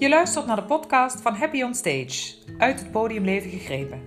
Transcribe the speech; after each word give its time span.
Je 0.00 0.08
luistert 0.08 0.46
naar 0.46 0.56
de 0.56 0.62
podcast 0.62 1.20
van 1.20 1.34
Happy 1.34 1.62
on 1.62 1.74
Stage, 1.74 2.34
uit 2.58 2.78
het 2.78 2.90
podiumleven 2.90 3.50
gegrepen. 3.50 4.02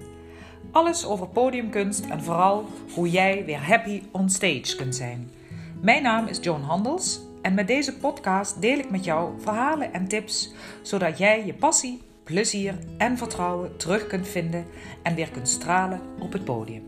Alles 0.71 1.05
over 1.05 1.27
podiumkunst 1.27 2.05
en 2.05 2.23
vooral 2.23 2.65
hoe 2.93 3.09
jij 3.09 3.45
weer 3.45 3.67
happy 3.67 4.03
on 4.11 4.29
stage 4.29 4.75
kunt 4.75 4.95
zijn. 4.95 5.31
Mijn 5.81 6.03
naam 6.03 6.27
is 6.27 6.39
Joan 6.41 6.61
Handels 6.61 7.19
en 7.41 7.53
met 7.53 7.67
deze 7.67 7.97
podcast 7.97 8.61
deel 8.61 8.77
ik 8.77 8.89
met 8.89 9.03
jou 9.03 9.41
verhalen 9.41 9.93
en 9.93 10.07
tips 10.07 10.53
zodat 10.81 11.17
jij 11.17 11.45
je 11.45 11.53
passie, 11.53 12.01
plezier 12.23 12.79
en 12.97 13.17
vertrouwen 13.17 13.77
terug 13.77 14.07
kunt 14.07 14.27
vinden 14.27 14.65
en 15.03 15.15
weer 15.15 15.29
kunt 15.29 15.49
stralen 15.49 16.01
op 16.19 16.33
het 16.33 16.43
podium. 16.43 16.85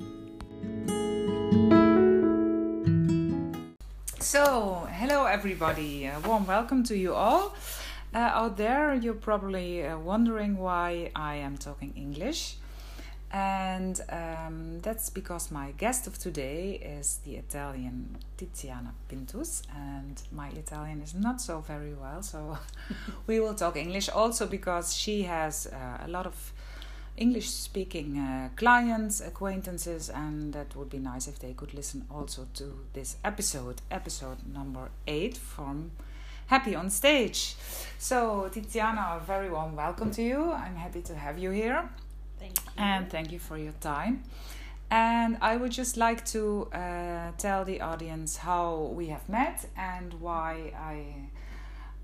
So, 4.18 4.74
hello 4.88 5.26
everybody. 5.26 6.10
Warm 6.26 6.46
welcome 6.46 6.82
to 6.82 6.96
you 6.96 7.16
all. 7.16 7.52
Uh, 8.16 8.32
out 8.34 8.56
there, 8.56 8.96
you're 8.96 9.14
probably 9.14 9.86
uh, 9.86 9.98
wondering 10.00 10.56
why 10.56 11.12
I 11.18 11.36
am 11.36 11.58
talking 11.58 11.92
English. 11.98 12.56
And 13.30 14.00
um, 14.10 14.80
that's 14.80 15.10
because 15.10 15.52
my 15.52 15.72
guest 15.72 16.08
of 16.08 16.18
today 16.18 16.76
is 16.98 17.20
the 17.26 17.36
Italian 17.36 18.16
Tiziana 18.38 18.92
Pintus, 19.10 19.64
and 19.76 20.22
my 20.32 20.48
Italian 20.52 21.02
is 21.02 21.14
not 21.14 21.42
so 21.42 21.60
very 21.60 21.94
well, 21.94 22.24
so 22.24 22.58
we 23.28 23.42
will 23.42 23.54
talk 23.54 23.76
English 23.76 24.08
also 24.08 24.48
because 24.48 24.96
she 24.96 25.24
has 25.24 25.68
uh, 25.68 26.06
a 26.06 26.08
lot 26.08 26.26
of 26.26 26.54
English 27.18 27.50
speaking 27.50 28.18
uh, 28.18 28.48
clients, 28.56 29.20
acquaintances, 29.20 30.10
and 30.10 30.54
that 30.54 30.74
would 30.78 30.90
be 30.90 31.00
nice 31.00 31.28
if 31.28 31.40
they 31.40 31.52
could 31.52 31.74
listen 31.74 32.06
also 32.10 32.48
to 32.54 32.80
this 32.94 33.18
episode, 33.26 33.82
episode 33.92 34.38
number 34.54 34.88
eight 35.06 35.36
from 35.36 35.92
Happy 36.48 36.76
on 36.76 36.90
Stage. 36.90 37.56
So, 37.98 38.50
Tiziana, 38.54 39.18
a 39.18 39.20
very 39.20 39.50
warm 39.50 39.76
welcome 39.76 40.12
to 40.12 40.22
you. 40.22 40.52
I'm 40.52 40.76
happy 40.76 41.02
to 41.02 41.16
have 41.16 41.40
you 41.40 41.50
here. 41.50 41.90
Thank 42.40 42.58
you. 42.58 42.72
And 42.78 43.10
thank 43.10 43.32
you 43.32 43.40
for 43.40 43.58
your 43.58 43.74
time. 43.82 44.24
And 44.92 45.38
I 45.42 45.58
would 45.58 45.72
just 45.72 45.98
like 45.98 46.24
to 46.28 46.68
uh, 46.72 47.32
tell 47.40 47.66
the 47.66 47.82
audience 47.82 48.38
how 48.38 48.92
we 48.94 49.08
have 49.08 49.28
met 49.28 49.66
and 49.76 50.14
why 50.22 50.72
I 50.78 51.30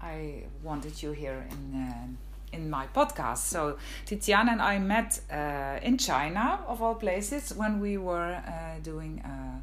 I 0.03 0.45
wanted 0.63 1.03
you 1.03 1.11
here 1.11 1.45
in 1.51 1.75
uh, 1.75 2.55
in 2.55 2.69
my 2.69 2.87
podcast. 2.87 3.37
So 3.37 3.77
Tiziana 4.07 4.53
and 4.53 4.61
I 4.61 4.79
met 4.79 5.21
uh, 5.31 5.79
in 5.83 5.99
China, 5.99 6.59
of 6.67 6.81
all 6.81 6.95
places, 6.95 7.53
when 7.55 7.79
we 7.79 7.97
were 7.97 8.41
uh, 8.47 8.79
doing 8.81 9.21
a, 9.23 9.61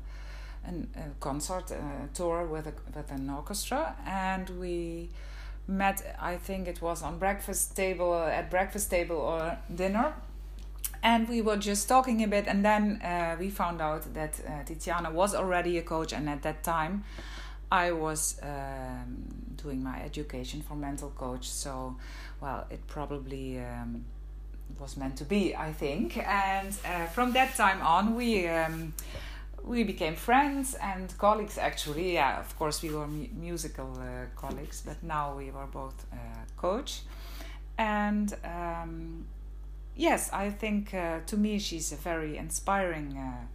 an, 0.68 0.88
a 0.96 1.20
concert 1.20 1.72
uh, 1.72 1.76
tour 2.14 2.46
with 2.46 2.66
a, 2.66 2.74
with 2.94 3.10
an 3.10 3.30
orchestra, 3.30 3.96
and 4.06 4.48
we 4.60 5.10
met. 5.66 6.16
I 6.20 6.36
think 6.36 6.68
it 6.68 6.80
was 6.80 7.02
on 7.02 7.18
breakfast 7.18 7.76
table 7.76 8.14
at 8.14 8.50
breakfast 8.50 8.90
table 8.90 9.16
or 9.16 9.58
dinner 9.74 10.14
and 11.02 11.28
we 11.28 11.40
were 11.40 11.56
just 11.56 11.88
talking 11.88 12.22
a 12.24 12.28
bit 12.28 12.46
and 12.46 12.64
then 12.64 13.00
uh, 13.02 13.36
we 13.38 13.50
found 13.50 13.80
out 13.80 14.02
that 14.14 14.40
uh, 14.46 14.50
tiziana 14.64 15.12
was 15.12 15.34
already 15.34 15.78
a 15.78 15.82
coach 15.82 16.12
and 16.12 16.28
at 16.28 16.42
that 16.42 16.62
time 16.62 17.04
i 17.70 17.92
was 17.92 18.40
um, 18.42 19.24
doing 19.56 19.82
my 19.82 20.00
education 20.02 20.62
for 20.62 20.74
mental 20.74 21.10
coach 21.10 21.48
so 21.48 21.96
well 22.40 22.66
it 22.70 22.84
probably 22.86 23.58
um, 23.60 24.04
was 24.80 24.96
meant 24.96 25.16
to 25.16 25.24
be 25.24 25.54
i 25.54 25.72
think 25.72 26.16
and 26.16 26.74
uh, 26.84 27.06
from 27.06 27.32
that 27.32 27.54
time 27.54 27.80
on 27.82 28.14
we 28.14 28.48
um, 28.48 28.92
we 29.68 29.84
became 29.84 30.16
friends 30.16 30.74
and 30.74 31.16
colleagues 31.18 31.58
actually 31.58 32.14
yeah 32.14 32.40
of 32.40 32.58
course 32.58 32.82
we 32.82 32.90
were 32.90 33.06
mu- 33.06 33.32
musical 33.34 33.90
uh, 34.00 34.26
colleagues 34.34 34.82
but 34.86 35.02
now 35.02 35.36
we 35.36 35.50
were 35.50 35.66
both 35.66 36.06
uh, 36.12 36.16
coach 36.56 37.02
and 37.78 38.34
um, 38.44 39.24
yes, 39.96 40.30
I 40.32 40.50
think 40.50 40.92
uh, 40.92 41.20
to 41.26 41.36
me 41.36 41.58
she's 41.58 41.92
a 41.92 41.96
very 41.96 42.36
inspiring 42.36 43.16
uh, 43.16 43.46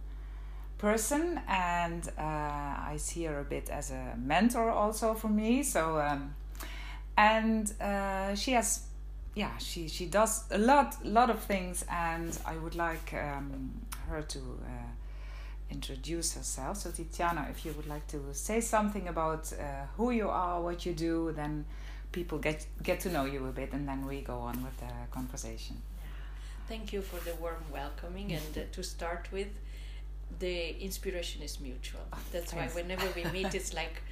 person, 0.78 1.40
and 1.46 2.08
uh, 2.18 2.22
I 2.22 2.94
see 2.96 3.24
her 3.24 3.40
a 3.40 3.44
bit 3.44 3.68
as 3.68 3.90
a 3.90 4.14
mentor 4.16 4.70
also 4.70 5.14
for 5.14 5.28
me. 5.28 5.62
So, 5.62 6.00
um, 6.00 6.34
and 7.16 7.72
uh, 7.80 8.34
she 8.34 8.52
has, 8.52 8.86
yeah, 9.34 9.56
she 9.58 9.88
she 9.88 10.06
does 10.06 10.44
a 10.50 10.58
lot 10.58 11.04
lot 11.04 11.30
of 11.30 11.40
things, 11.40 11.84
and 11.90 12.36
I 12.46 12.56
would 12.56 12.74
like 12.74 13.12
um, 13.14 13.72
her 14.08 14.22
to. 14.22 14.38
Introduce 15.74 16.34
herself 16.34 16.76
so 16.76 16.90
tiziana 16.90 17.50
if 17.50 17.64
you 17.66 17.72
would 17.72 17.88
like 17.94 18.06
to 18.08 18.18
say 18.32 18.60
something 18.60 19.08
about 19.08 19.52
uh, 19.52 19.86
who 19.96 20.10
you 20.10 20.28
are 20.28 20.60
what 20.60 20.86
you 20.86 20.92
do 20.92 21.32
then 21.40 21.64
people 22.12 22.38
get 22.38 22.66
get 22.82 23.00
to 23.00 23.08
know 23.10 23.24
you 23.24 23.40
a 23.46 23.52
bit 23.60 23.72
and 23.72 23.88
then 23.88 24.06
we 24.06 24.20
go 24.20 24.38
on 24.38 24.56
with 24.62 24.76
the 24.78 24.92
conversation 25.10 25.76
Thank 26.68 26.92
you 26.92 27.02
for 27.02 27.22
the 27.28 27.34
warm 27.36 27.62
welcoming. 27.72 28.32
And 28.32 28.56
uh, 28.56 28.60
to 28.72 28.82
start 28.82 29.28
with, 29.30 29.48
the 30.38 30.82
inspiration 30.82 31.42
is 31.42 31.60
mutual. 31.60 32.00
That's 32.32 32.54
why 32.54 32.68
whenever 32.68 33.06
we 33.14 33.24
meet, 33.30 33.54
it's 33.54 33.74
like, 33.74 34.02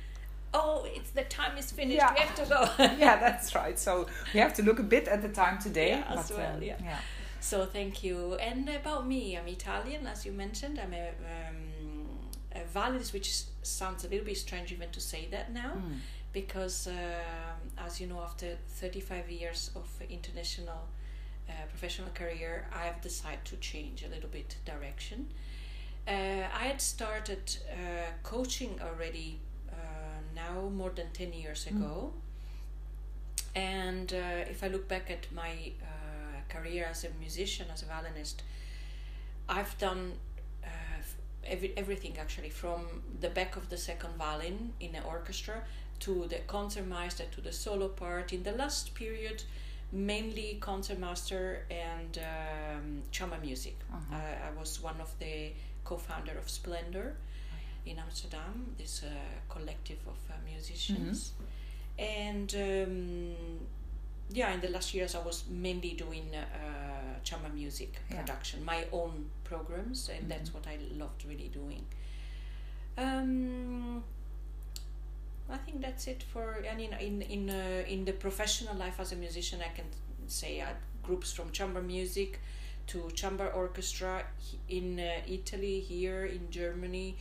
oh, 0.52 0.86
it's 0.86 1.10
the 1.10 1.24
time 1.24 1.56
is 1.56 1.72
finished. 1.72 1.96
Yeah. 1.96 2.12
We 2.12 2.20
have 2.20 2.34
to 2.34 2.44
go. 2.44 2.68
yeah, 2.98 3.16
that's 3.18 3.54
right. 3.54 3.78
So 3.78 4.06
we 4.34 4.40
have 4.40 4.52
to 4.54 4.62
look 4.62 4.78
a 4.78 4.82
bit 4.82 5.08
at 5.08 5.22
the 5.22 5.30
time 5.30 5.58
today. 5.58 5.90
Yeah, 6.06 6.18
as 6.18 6.30
but, 6.30 6.38
well, 6.38 6.56
um, 6.56 6.62
yeah. 6.62 6.98
So 7.42 7.66
thank 7.66 8.04
you. 8.04 8.34
And 8.34 8.68
about 8.68 9.06
me, 9.06 9.36
I'm 9.36 9.48
Italian, 9.48 10.06
as 10.06 10.24
you 10.24 10.32
mentioned. 10.32 10.78
I'm 10.78 10.94
a, 10.94 11.08
um, 11.08 12.18
a 12.54 12.60
Validis, 12.74 13.12
which 13.12 13.42
sounds 13.62 14.04
a 14.04 14.08
little 14.08 14.24
bit 14.24 14.38
strange 14.38 14.70
even 14.72 14.90
to 14.90 15.00
say 15.00 15.26
that 15.32 15.52
now, 15.52 15.72
Mm. 15.76 15.98
because 16.32 16.86
um, 16.86 17.60
as 17.86 18.00
you 18.00 18.06
know, 18.06 18.20
after 18.20 18.56
35 18.68 19.30
years 19.30 19.70
of 19.74 19.86
international 20.08 20.82
uh, 21.48 21.52
professional 21.68 22.10
career, 22.14 22.68
I 22.72 22.84
have 22.84 23.00
decided 23.00 23.44
to 23.46 23.56
change 23.56 24.04
a 24.04 24.08
little 24.08 24.30
bit 24.30 24.56
direction. 24.64 25.26
Uh, 26.06 26.12
I 26.62 26.64
had 26.70 26.80
started 26.80 27.56
uh, 27.70 28.10
coaching 28.22 28.80
already 28.80 29.40
uh, 29.68 29.74
now 30.34 30.68
more 30.68 30.90
than 30.90 31.06
10 31.12 31.32
years 31.32 31.66
ago. 31.66 32.12
And 33.54 34.12
uh, 34.12 34.50
if 34.50 34.62
I 34.64 34.68
look 34.68 34.88
back 34.88 35.10
at 35.10 35.26
my 35.32 35.72
uh, 35.82 35.91
career 36.54 36.84
as 36.90 37.04
a 37.04 37.08
musician, 37.20 37.66
as 37.72 37.82
a 37.82 37.86
violinist, 37.86 38.42
I've 39.48 39.76
done 39.78 40.02
uh, 40.64 41.02
every, 41.44 41.72
everything 41.76 42.14
actually 42.18 42.50
from 42.50 42.80
the 43.20 43.30
back 43.30 43.56
of 43.56 43.68
the 43.68 43.76
second 43.76 44.12
violin 44.18 44.72
in 44.80 44.94
an 44.94 45.04
orchestra 45.04 45.56
to 46.00 46.26
the 46.28 46.40
concertmeister 46.46 47.24
to 47.34 47.40
the 47.40 47.52
solo 47.52 47.88
part. 47.88 48.32
In 48.32 48.42
the 48.42 48.52
last 48.52 48.94
period, 48.94 49.42
mainly 49.92 50.58
concertmaster 50.60 51.64
and 51.70 52.18
um, 52.18 53.02
chamber 53.10 53.38
music. 53.42 53.76
Uh-huh. 53.92 54.16
I, 54.16 54.48
I 54.48 54.58
was 54.58 54.82
one 54.82 55.00
of 55.00 55.10
the 55.18 55.52
co-founder 55.84 56.36
of 56.38 56.48
Splendor 56.48 57.14
in 57.84 57.98
Amsterdam, 57.98 58.74
this 58.78 59.02
uh, 59.04 59.08
collective 59.52 59.98
of 60.06 60.18
uh, 60.30 60.34
musicians. 60.44 61.32
And 61.98 62.54
um, 62.54 63.34
yeah, 64.30 64.52
in 64.54 64.60
the 64.60 64.68
last 64.68 64.94
years, 64.94 65.14
I 65.14 65.20
was 65.20 65.44
mainly 65.50 65.92
doing 65.94 66.30
uh, 66.34 67.20
chamber 67.24 67.48
music 67.54 67.92
Yeah. 68.10 68.20
production, 68.20 68.64
my 68.64 68.84
own 68.92 69.30
programs, 69.44 70.08
and 70.08 70.30
that's 70.30 70.52
what 70.54 70.66
I 70.66 70.78
loved 70.98 71.24
really 71.28 71.48
doing. 71.48 71.84
Um, 72.98 74.02
I 75.50 75.56
think 75.58 75.80
that's 75.82 76.06
it 76.06 76.22
for. 76.22 76.64
I 76.70 76.74
mean, 76.76 76.92
in 77.00 77.22
in 77.22 77.50
uh, 77.50 77.84
in 77.88 78.04
the 78.04 78.12
professional 78.12 78.76
life 78.76 79.00
as 79.00 79.12
a 79.12 79.16
musician, 79.16 79.60
I 79.60 79.74
can 79.76 79.86
say 80.26 80.60
I 80.60 80.74
groups 81.02 81.32
from 81.32 81.50
chamber 81.52 81.82
music 81.82 82.38
to 82.86 83.10
chamber 83.14 83.48
orchestra 83.48 84.24
in 84.68 84.98
uh, 85.00 85.20
Italy, 85.26 85.80
here 85.80 86.24
in 86.26 86.50
Germany, 86.50 87.16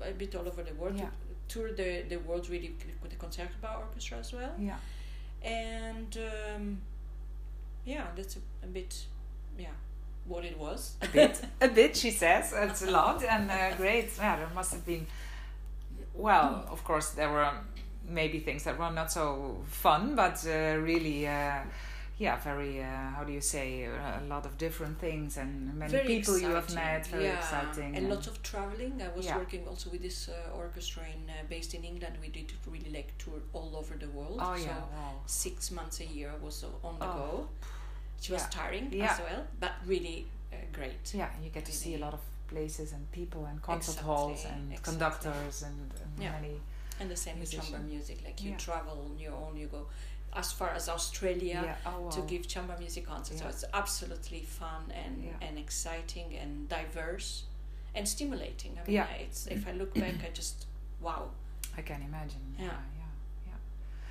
a 0.00 0.12
bit 0.12 0.34
all 0.34 0.46
over 0.46 0.62
the 0.62 0.74
world. 0.74 0.96
Yeah. 0.98 1.10
Tour 1.48 1.72
the 1.72 2.04
the 2.08 2.16
world 2.16 2.48
really 2.48 2.74
with 3.02 3.10
the 3.10 3.16
Concertgebouw 3.16 3.78
Orchestra 3.78 4.18
as 4.18 4.32
well, 4.32 4.52
Yeah. 4.58 4.76
And 5.44 6.18
um, 6.18 6.80
yeah, 7.84 8.06
that's 8.16 8.36
a, 8.36 8.40
a 8.64 8.68
bit 8.68 9.04
yeah 9.58 9.66
what 10.26 10.44
it 10.44 10.58
was. 10.58 10.94
A 11.02 11.08
bit. 11.08 11.40
a 11.60 11.68
bit, 11.68 11.96
she 11.96 12.10
says. 12.10 12.54
It's 12.56 12.82
a 12.82 12.90
lot 12.90 13.22
and 13.22 13.50
uh, 13.50 13.76
great. 13.76 14.10
Yeah, 14.16 14.36
there 14.36 14.48
must 14.54 14.72
have 14.72 14.86
been. 14.86 15.06
Well, 16.14 16.64
of 16.70 16.82
course, 16.84 17.10
there 17.10 17.30
were 17.30 17.50
maybe 18.08 18.38
things 18.38 18.64
that 18.64 18.78
were 18.78 18.90
not 18.90 19.12
so 19.12 19.58
fun, 19.66 20.14
but 20.14 20.44
uh, 20.46 20.78
really. 20.78 21.26
Uh, 21.26 21.60
yeah, 22.24 22.36
very. 22.50 22.72
Uh, 22.82 22.86
how 23.16 23.22
do 23.28 23.32
you 23.38 23.40
say? 23.54 23.66
A 23.84 24.22
lot 24.34 24.44
of 24.48 24.52
different 24.66 24.96
things 25.06 25.36
and 25.36 25.50
many 25.82 25.92
Very 25.98 26.06
people 26.14 26.34
you 26.44 26.48
have 26.58 26.64
exciting, 26.64 26.92
met. 26.94 27.06
Very 27.06 27.24
yeah. 27.24 27.38
exciting. 27.42 27.90
and 27.96 28.04
lots 28.14 28.26
of 28.32 28.36
traveling. 28.50 28.92
I 29.08 29.10
was 29.16 29.26
Yeah. 29.26 29.38
working 29.42 29.62
also 29.70 29.86
with 29.94 30.02
this 30.08 30.18
uh, 30.28 30.62
orchestra 30.62 31.02
in 31.14 31.22
uh, 31.30 31.34
based 31.54 31.72
in 31.78 31.82
England. 31.90 32.14
We 32.24 32.28
did 32.38 32.48
really 32.74 32.92
like 32.98 33.10
tour 33.22 33.38
all 33.56 33.70
over 33.80 33.94
the 34.04 34.10
world. 34.18 34.38
Oh 34.46 34.56
so 34.56 34.64
yeah! 34.70 34.80
Wow. 34.96 35.14
six 35.26 35.70
months 35.78 35.96
a 36.06 36.08
year 36.18 36.30
was 36.46 36.64
on 36.88 36.94
the 36.98 37.06
Oh. 37.06 37.18
go. 37.20 37.30
It 38.22 38.30
was 38.36 38.42
Yeah. 38.42 38.58
tiring 38.58 38.86
as 39.10 39.18
well, 39.26 39.42
but 39.64 39.72
really 39.92 40.18
uh, 40.52 40.56
great. 40.78 41.04
Yeah, 41.20 41.30
you 41.42 41.50
get 41.56 41.64
to 41.70 41.72
see 41.82 41.92
a 41.94 42.02
lot 42.06 42.14
of 42.18 42.20
places 42.54 42.88
and 42.96 43.02
people 43.20 43.42
and 43.50 43.56
concert 43.70 43.92
Exactly, 43.92 44.14
halls 44.14 44.44
and 44.54 44.62
exactly. 44.72 44.90
conductors 44.90 45.56
and, 45.68 45.78
and 46.02 46.12
Yeah. 46.24 46.32
many. 46.36 46.54
And 47.00 47.10
the 47.10 47.16
same 47.16 47.36
with 47.40 47.50
chamber 47.50 47.80
music. 47.94 48.18
Like 48.26 48.38
you 48.44 48.52
travel 48.66 48.96
on 49.10 49.18
your 49.24 49.34
own, 49.42 49.52
you 49.62 49.66
go. 49.76 49.82
As 50.34 50.52
far 50.52 50.70
as 50.70 50.88
Australia 50.88 51.60
yeah. 51.64 51.76
Oh, 51.86 52.00
wow. 52.02 52.10
to 52.10 52.20
give 52.22 52.46
chamber 52.48 52.74
music 52.78 53.06
concerts. 53.06 53.40
So 53.40 53.48
it's 53.48 53.64
absolutely 53.72 54.40
fun 54.42 54.92
and 55.04 55.24
Yeah. 55.24 55.46
and 55.48 55.58
exciting 55.58 56.36
and 56.42 56.68
diverse 56.68 57.44
and 57.94 58.06
stimulating. 58.08 58.72
I 58.78 58.86
mean, 58.86 58.94
Yeah. 58.96 59.06
it's 59.24 59.46
if 59.46 59.66
I 59.68 59.72
look 59.72 59.94
back, 59.94 60.14
I 60.26 60.30
just 60.34 60.66
wow. 61.00 61.30
I 61.78 61.82
can 61.82 62.02
imagine. 62.02 62.54
Yeah, 62.58 62.64
Yeah. 62.64 62.70
yeah, 63.00 63.52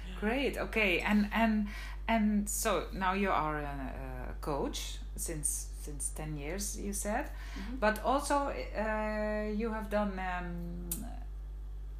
yeah. 0.07 0.19
Great. 0.19 0.57
Okay, 0.57 0.99
and 1.01 1.27
and 1.31 1.67
and 2.07 2.49
so 2.49 2.87
now 2.93 3.13
you 3.13 3.29
are 3.31 3.59
a, 3.59 3.93
a 4.29 4.33
coach 4.41 4.99
since 5.15 5.67
since 5.81 6.09
ten 6.15 6.37
years. 6.37 6.77
You 6.77 6.93
said, 6.93 7.25
Mhm. 7.57 7.79
but 7.79 7.99
also 8.03 8.35
uh, 8.77 9.51
you 9.61 9.71
have 9.73 9.89
done. 9.89 10.19
Um, 10.19 10.89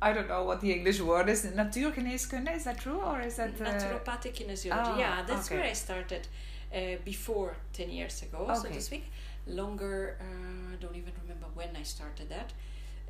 I 0.04 0.12
don't 0.12 0.28
know 0.28 0.44
what 0.44 0.60
the 0.60 0.72
English 0.74 1.00
word 1.00 1.30
is. 1.30 1.46
Natuurgeneeskunde. 1.46 2.56
Is 2.56 2.66
that 2.66 2.80
true, 2.80 3.02
or 3.02 3.22
is 3.22 3.38
that? 3.38 3.54
Uh, 3.60 3.66
Naturopathic 3.66 4.34
kinesiology. 4.38 4.96
oh, 4.96 5.00
yeah, 5.00 5.24
that's 5.26 5.48
okay. 5.48 5.56
where 5.56 5.70
I 5.70 5.74
started 5.74 6.28
uh, 6.76 6.80
before 7.06 7.56
10 7.72 7.90
years 7.90 8.22
ago, 8.22 8.52
so 8.62 8.68
to 8.70 8.82
speak. 8.82 9.06
Longer, 9.48 10.18
uh, 10.20 10.74
I 10.74 10.76
don't 10.82 10.96
even 10.96 11.14
remember 11.22 11.48
when 11.54 11.70
I 11.76 11.84
started 11.84 12.30
that. 12.30 12.52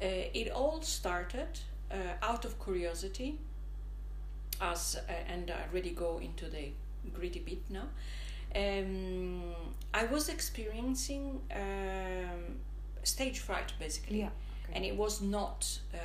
Uh, 0.01 0.39
it 0.41 0.51
all 0.51 0.81
started 0.81 1.59
uh, 1.91 1.95
out 2.21 2.45
of 2.45 2.63
curiosity, 2.63 3.39
as 4.61 4.97
uh, 5.09 5.33
and 5.33 5.49
I 5.49 5.63
really 5.73 5.91
go 5.91 6.19
into 6.19 6.45
the 6.45 6.71
gritty 7.13 7.39
bit 7.39 7.63
now. 7.69 7.87
Um, 8.55 9.55
I 9.93 10.05
was 10.05 10.29
experiencing 10.29 11.41
um, 11.55 12.59
stage 13.03 13.39
fright 13.39 13.73
basically 13.79 14.19
yeah. 14.19 14.29
Okay. 14.63 14.73
and 14.75 14.85
it 14.85 14.95
was 14.95 15.21
not 15.21 15.79
uh, 15.93 15.97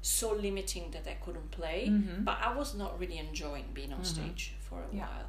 so 0.00 0.32
limiting 0.32 0.90
that 0.90 1.06
I 1.06 1.14
couldn't 1.24 1.50
play, 1.50 1.86
Mhm. 1.88 2.24
but 2.24 2.38
I 2.40 2.54
was 2.56 2.74
not 2.74 2.98
really 2.98 3.18
enjoying 3.18 3.66
being 3.74 3.92
on 3.92 4.00
Mhm. 4.00 4.06
stage 4.06 4.52
for 4.60 4.82
a 4.82 4.94
Yeah. 4.96 5.06
while. 5.06 5.26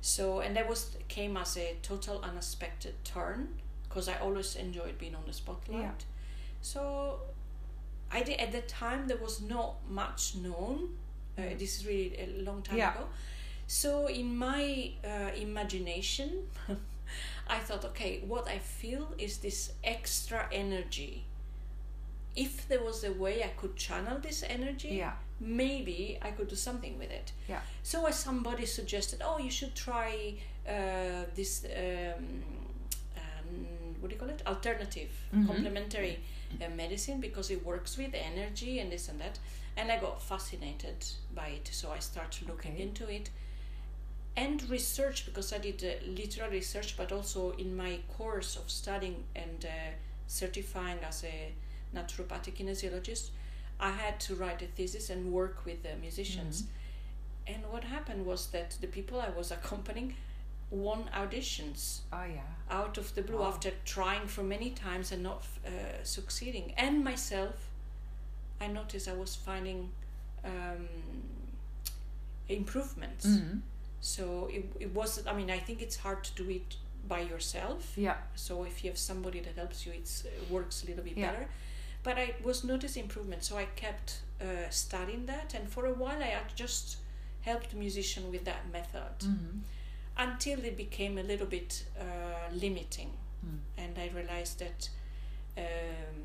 So 0.00 0.40
and 0.40 0.56
that 0.56 0.68
was 0.68 0.96
came 1.08 1.36
as 1.36 1.56
a 1.56 1.76
total 1.82 2.20
unexpected 2.22 2.94
turn 3.04 3.48
because 3.88 4.08
I 4.08 4.18
always 4.20 4.56
enjoyed 4.56 4.96
being 4.98 5.14
on 5.16 5.24
the 5.26 5.32
spotlight. 5.32 5.82
Yeah. 5.82 5.94
So 6.60 7.20
I 8.10 8.22
did 8.22 8.38
at 8.40 8.52
that 8.52 8.68
time 8.68 9.06
there 9.08 9.16
was 9.18 9.40
not 9.40 9.74
much 9.88 10.34
known. 10.36 10.96
Uh, 11.38 11.42
Mm. 11.42 11.58
this 11.58 11.76
is 11.78 11.86
really 11.86 12.14
a 12.18 12.26
long 12.44 12.62
time 12.62 12.76
Yeah. 12.78 12.94
ago. 12.94 13.08
So 13.66 14.06
in 14.06 14.36
my 14.36 14.92
uh, 15.04 15.30
imagination, 15.34 16.30
I 17.48 17.58
thought, 17.58 17.84
okay, 17.84 18.20
what 18.26 18.48
I 18.48 18.58
feel 18.58 19.08
is 19.18 19.38
this 19.38 19.72
extra 19.84 20.48
energy. 20.52 21.24
If 22.34 22.66
there 22.68 22.82
was 22.82 23.04
a 23.04 23.12
way 23.12 23.42
I 23.44 23.48
could 23.48 23.76
channel 23.76 24.18
this 24.18 24.42
energy, 24.42 24.88
Yeah. 24.88 25.12
maybe 25.38 26.18
I 26.22 26.30
could 26.30 26.48
do 26.48 26.56
something 26.56 26.98
with 26.98 27.10
it. 27.10 27.32
Yeah. 27.48 27.60
So 27.82 28.06
as 28.06 28.18
somebody 28.18 28.64
suggested, 28.66 29.20
oh, 29.24 29.38
you 29.38 29.50
should 29.50 29.74
try 29.74 30.34
uh, 30.66 31.24
this. 31.34 31.64
Um, 31.64 32.42
um, 33.16 33.66
what 34.00 34.08
do 34.08 34.14
you 34.14 34.20
call 34.20 34.30
it? 34.30 34.42
Alternative, 34.46 35.10
Mhm. 35.34 35.46
complementary 35.46 36.20
uh, 36.60 36.68
medicine 36.70 37.20
because 37.20 37.50
it 37.50 37.64
works 37.64 37.96
with 37.98 38.14
energy 38.14 38.78
and 38.78 38.90
this 38.92 39.08
and 39.08 39.20
that. 39.20 39.38
And 39.76 39.90
I 39.90 39.98
got 39.98 40.22
fascinated 40.22 41.04
by 41.34 41.48
it, 41.48 41.68
so 41.72 41.90
I 41.90 41.98
started 41.98 42.48
looking 42.48 42.72
Okay. 42.74 42.82
into 42.82 43.08
it 43.08 43.30
and 44.36 44.68
research 44.70 45.26
because 45.26 45.52
I 45.52 45.58
did 45.58 45.84
uh, 45.84 46.04
literary 46.06 46.56
research, 46.58 46.96
but 46.96 47.12
also 47.12 47.52
in 47.58 47.76
my 47.76 47.98
course 48.16 48.56
of 48.56 48.70
studying 48.70 49.24
and 49.36 49.64
uh, 49.64 49.68
certifying 50.26 50.98
as 51.06 51.24
a 51.24 51.52
naturopathic 51.94 52.54
kinesiologist, 52.56 53.30
I 53.78 53.90
had 53.90 54.18
to 54.20 54.34
write 54.34 54.62
a 54.62 54.66
thesis 54.66 55.10
and 55.10 55.32
work 55.32 55.64
with 55.66 55.82
the 55.82 55.96
musicians. 56.00 56.64
And 57.46 57.62
what 57.70 57.84
happened 57.84 58.24
was 58.24 58.46
that 58.48 58.76
the 58.80 58.86
people 58.86 59.20
I 59.20 59.28
was 59.30 59.50
accompanying 59.58 60.14
won 60.70 61.04
auditions 61.14 62.00
Oh 62.12 62.24
yeah. 62.24 62.40
out 62.70 62.96
of 62.96 63.14
the 63.14 63.20
blue 63.22 63.38
Wow. 63.40 63.48
after 63.48 63.72
trying 63.84 64.26
for 64.28 64.42
many 64.42 64.70
times 64.70 65.12
and 65.12 65.22
not 65.22 65.44
uh, 65.66 65.70
succeeding. 66.04 66.72
And 66.78 67.04
myself, 67.04 67.68
I 68.60 68.68
noticed 68.68 69.08
I 69.08 69.12
was 69.14 69.34
finding 69.36 69.90
um, 70.44 70.88
improvements. 72.48 73.26
Mhm. 73.26 73.60
So 74.02 74.48
it, 74.52 74.64
it 74.80 74.92
was, 74.94 75.24
I 75.26 75.32
mean, 75.32 75.50
I 75.50 75.58
think 75.58 75.80
it's 75.80 75.96
hard 75.96 76.24
to 76.24 76.34
do 76.34 76.50
it 76.50 76.76
by 77.08 77.20
yourself. 77.20 77.92
Yeah. 77.96 78.16
So 78.34 78.64
if 78.64 78.82
you 78.84 78.90
have 78.90 78.98
somebody 78.98 79.40
that 79.40 79.56
helps 79.56 79.86
you, 79.86 79.92
it's, 79.92 80.24
it 80.24 80.50
works 80.50 80.82
a 80.82 80.86
little 80.88 81.04
bit 81.04 81.16
Yeah. 81.16 81.30
better. 81.30 81.46
But 82.02 82.18
I 82.18 82.34
was 82.42 82.64
noticing 82.64 83.04
improvement, 83.04 83.44
so 83.44 83.56
I 83.56 83.66
kept 83.76 84.22
uh, 84.40 84.68
studying 84.70 85.26
that, 85.26 85.54
and 85.54 85.68
for 85.68 85.86
a 85.86 85.92
while 85.94 86.20
I 86.20 86.30
had 86.38 86.54
just 86.56 86.96
helped 87.42 87.74
musician 87.74 88.28
with 88.32 88.44
that 88.44 88.62
method 88.72 89.18
Mhm. 89.20 89.60
until 90.18 90.58
it 90.64 90.76
became 90.76 91.16
a 91.18 91.22
little 91.22 91.46
bit 91.46 91.84
uh, 91.98 92.52
limiting, 92.52 93.12
Mm. 93.46 93.58
and 93.76 93.98
I 93.98 94.08
realized 94.14 94.58
that 94.60 94.88
um, 95.56 96.22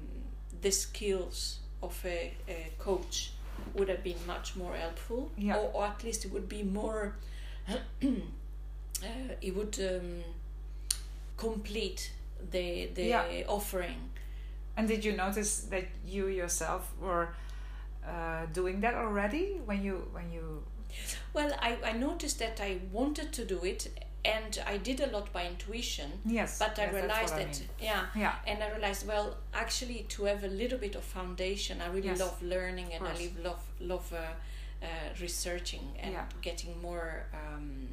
the 0.61 0.71
skills 0.71 1.59
of 1.81 1.99
a, 2.05 2.33
a 2.47 2.71
coach 2.79 3.31
would 3.75 3.89
have 3.89 4.03
been 4.03 4.17
much 4.27 4.55
more 4.55 4.75
helpful, 4.75 5.31
Yeah. 5.37 5.57
or, 5.57 5.71
or 5.73 5.85
at 5.85 6.03
least 6.03 6.25
it 6.25 6.31
would 6.31 6.47
be 6.49 6.63
more. 6.63 7.15
Uh, 7.69 7.75
it 9.41 9.55
would 9.55 9.77
um, 9.79 10.23
complete 11.37 12.11
the 12.51 12.87
the 12.93 13.03
Yeah. 13.03 13.43
offering. 13.47 14.09
And 14.75 14.87
did 14.87 15.03
you 15.05 15.13
notice 15.15 15.61
that 15.71 15.85
you 16.05 16.27
yourself 16.27 16.91
were 17.01 17.29
uh, 18.07 18.45
doing 18.53 18.81
that 18.81 18.93
already 18.93 19.59
when 19.65 19.83
you 19.83 20.07
when 20.13 20.31
you? 20.31 20.63
Well, 21.33 21.51
I, 21.61 21.77
I 21.83 21.91
noticed 21.93 22.39
that 22.39 22.59
I 22.61 22.79
wanted 22.91 23.31
to 23.33 23.45
do 23.45 23.63
it, 23.65 23.87
and 24.25 24.59
I 24.65 24.77
did 24.77 25.01
a 25.01 25.07
lot 25.07 25.31
by 25.33 25.45
intuition. 25.47 26.11
Yes. 26.25 26.59
But 26.59 26.79
I 26.79 26.83
yes, 26.83 26.93
realized 26.93 27.31
what 27.31 27.39
I 27.41 27.43
that 27.43 27.59
mean. 27.59 27.69
yeah, 27.81 28.05
Yeah. 28.15 28.35
and 28.47 28.63
I 28.63 28.69
realized 28.71 29.07
well, 29.07 29.35
actually, 29.53 30.05
to 30.09 30.25
have 30.25 30.43
a 30.43 30.47
little 30.47 30.77
bit 30.79 30.95
of 30.95 31.03
foundation, 31.03 31.81
I 31.81 31.87
really 31.87 32.07
Yes. 32.09 32.19
love 32.19 32.41
learning, 32.41 32.93
and 32.93 33.03
I 33.07 33.29
love 33.43 33.59
love 33.79 34.13
uh, 34.13 34.33
researching 35.21 35.95
and 35.99 36.13
Yeah. 36.13 36.25
getting 36.41 36.81
more 36.81 37.25
um, 37.33 37.87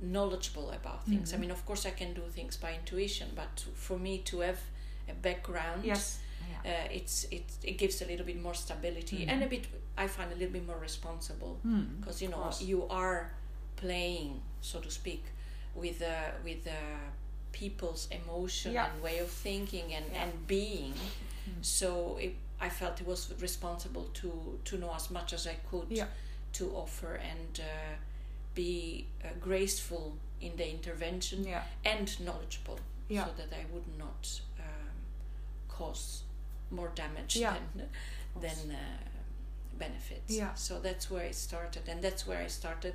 knowledgeable 0.00 0.70
about 0.70 1.04
things. 1.06 1.32
I 1.32 1.36
Mhm. 1.36 1.40
mean, 1.40 1.50
of 1.50 1.64
course, 1.66 1.86
I 1.86 1.90
can 1.92 2.14
do 2.14 2.22
things 2.34 2.56
by 2.56 2.74
intuition, 2.74 3.28
but 3.34 3.64
for 3.74 3.98
me 3.98 4.18
to 4.30 4.40
have 4.40 4.58
a 5.08 5.14
background, 5.14 5.84
Yes. 5.84 6.18
Yeah. 6.64 6.72
uh, 6.72 6.88
it's 6.98 7.24
it 7.30 7.44
it 7.62 7.78
gives 7.78 8.02
a 8.02 8.06
little 8.06 8.26
bit 8.26 8.40
more 8.42 8.54
stability 8.54 9.16
Mhm. 9.18 9.28
and 9.32 9.42
a 9.44 9.46
bit. 9.46 9.64
I 9.96 10.08
find 10.08 10.32
a 10.32 10.34
little 10.34 10.52
bit 10.52 10.66
more 10.66 10.78
responsible 10.80 11.54
Hmm, 11.62 11.84
because 12.00 12.22
you 12.24 12.30
know 12.30 12.50
you 12.60 12.86
are 12.88 13.30
playing 13.76 14.40
so 14.60 14.80
to 14.80 14.90
speak 14.90 15.22
with 15.74 16.02
uh, 16.02 16.30
with 16.44 16.66
uh, 16.66 16.72
people's 17.52 18.08
emotion 18.10 18.72
Yeah. 18.72 18.86
and 18.92 19.02
way 19.02 19.18
of 19.20 19.30
thinking 19.30 19.94
and, 19.94 20.06
Yeah. 20.12 20.22
and 20.24 20.46
being 20.46 20.94
Mm. 20.94 21.64
so 21.64 22.16
it, 22.20 22.34
i 22.66 22.68
felt 22.68 23.00
it 23.00 23.06
was 23.06 23.32
responsible 23.40 24.06
to 24.20 24.30
to 24.64 24.76
know 24.78 24.92
as 24.94 25.10
much 25.10 25.32
as 25.32 25.46
i 25.46 25.56
could 25.70 25.86
Yeah. 25.90 26.06
to 26.58 26.64
offer 26.84 27.14
and 27.32 27.60
uh, 27.60 27.94
be 28.54 29.06
uh, 29.24 29.28
graceful 29.40 30.04
in 30.40 30.56
the 30.56 30.68
intervention 30.76 31.44
Yeah. 31.44 31.62
and 31.84 32.08
knowledgeable 32.20 32.78
Yeah. 33.08 33.26
so 33.26 33.30
that 33.38 33.52
i 33.60 33.64
would 33.72 33.88
not 33.98 34.40
um, 34.58 34.94
cause 35.68 36.22
more 36.70 36.90
damage 36.94 37.34
than 37.34 37.88
than 38.40 38.70
uh, 38.70 38.78
benefits. 39.78 40.30
Yeah. 40.40 40.54
So 40.54 40.80
that's 40.80 41.10
where 41.10 41.24
it 41.26 41.34
started, 41.34 41.82
and 41.88 42.00
that's 42.02 42.26
where 42.26 42.40
I 42.46 42.48
started 42.48 42.94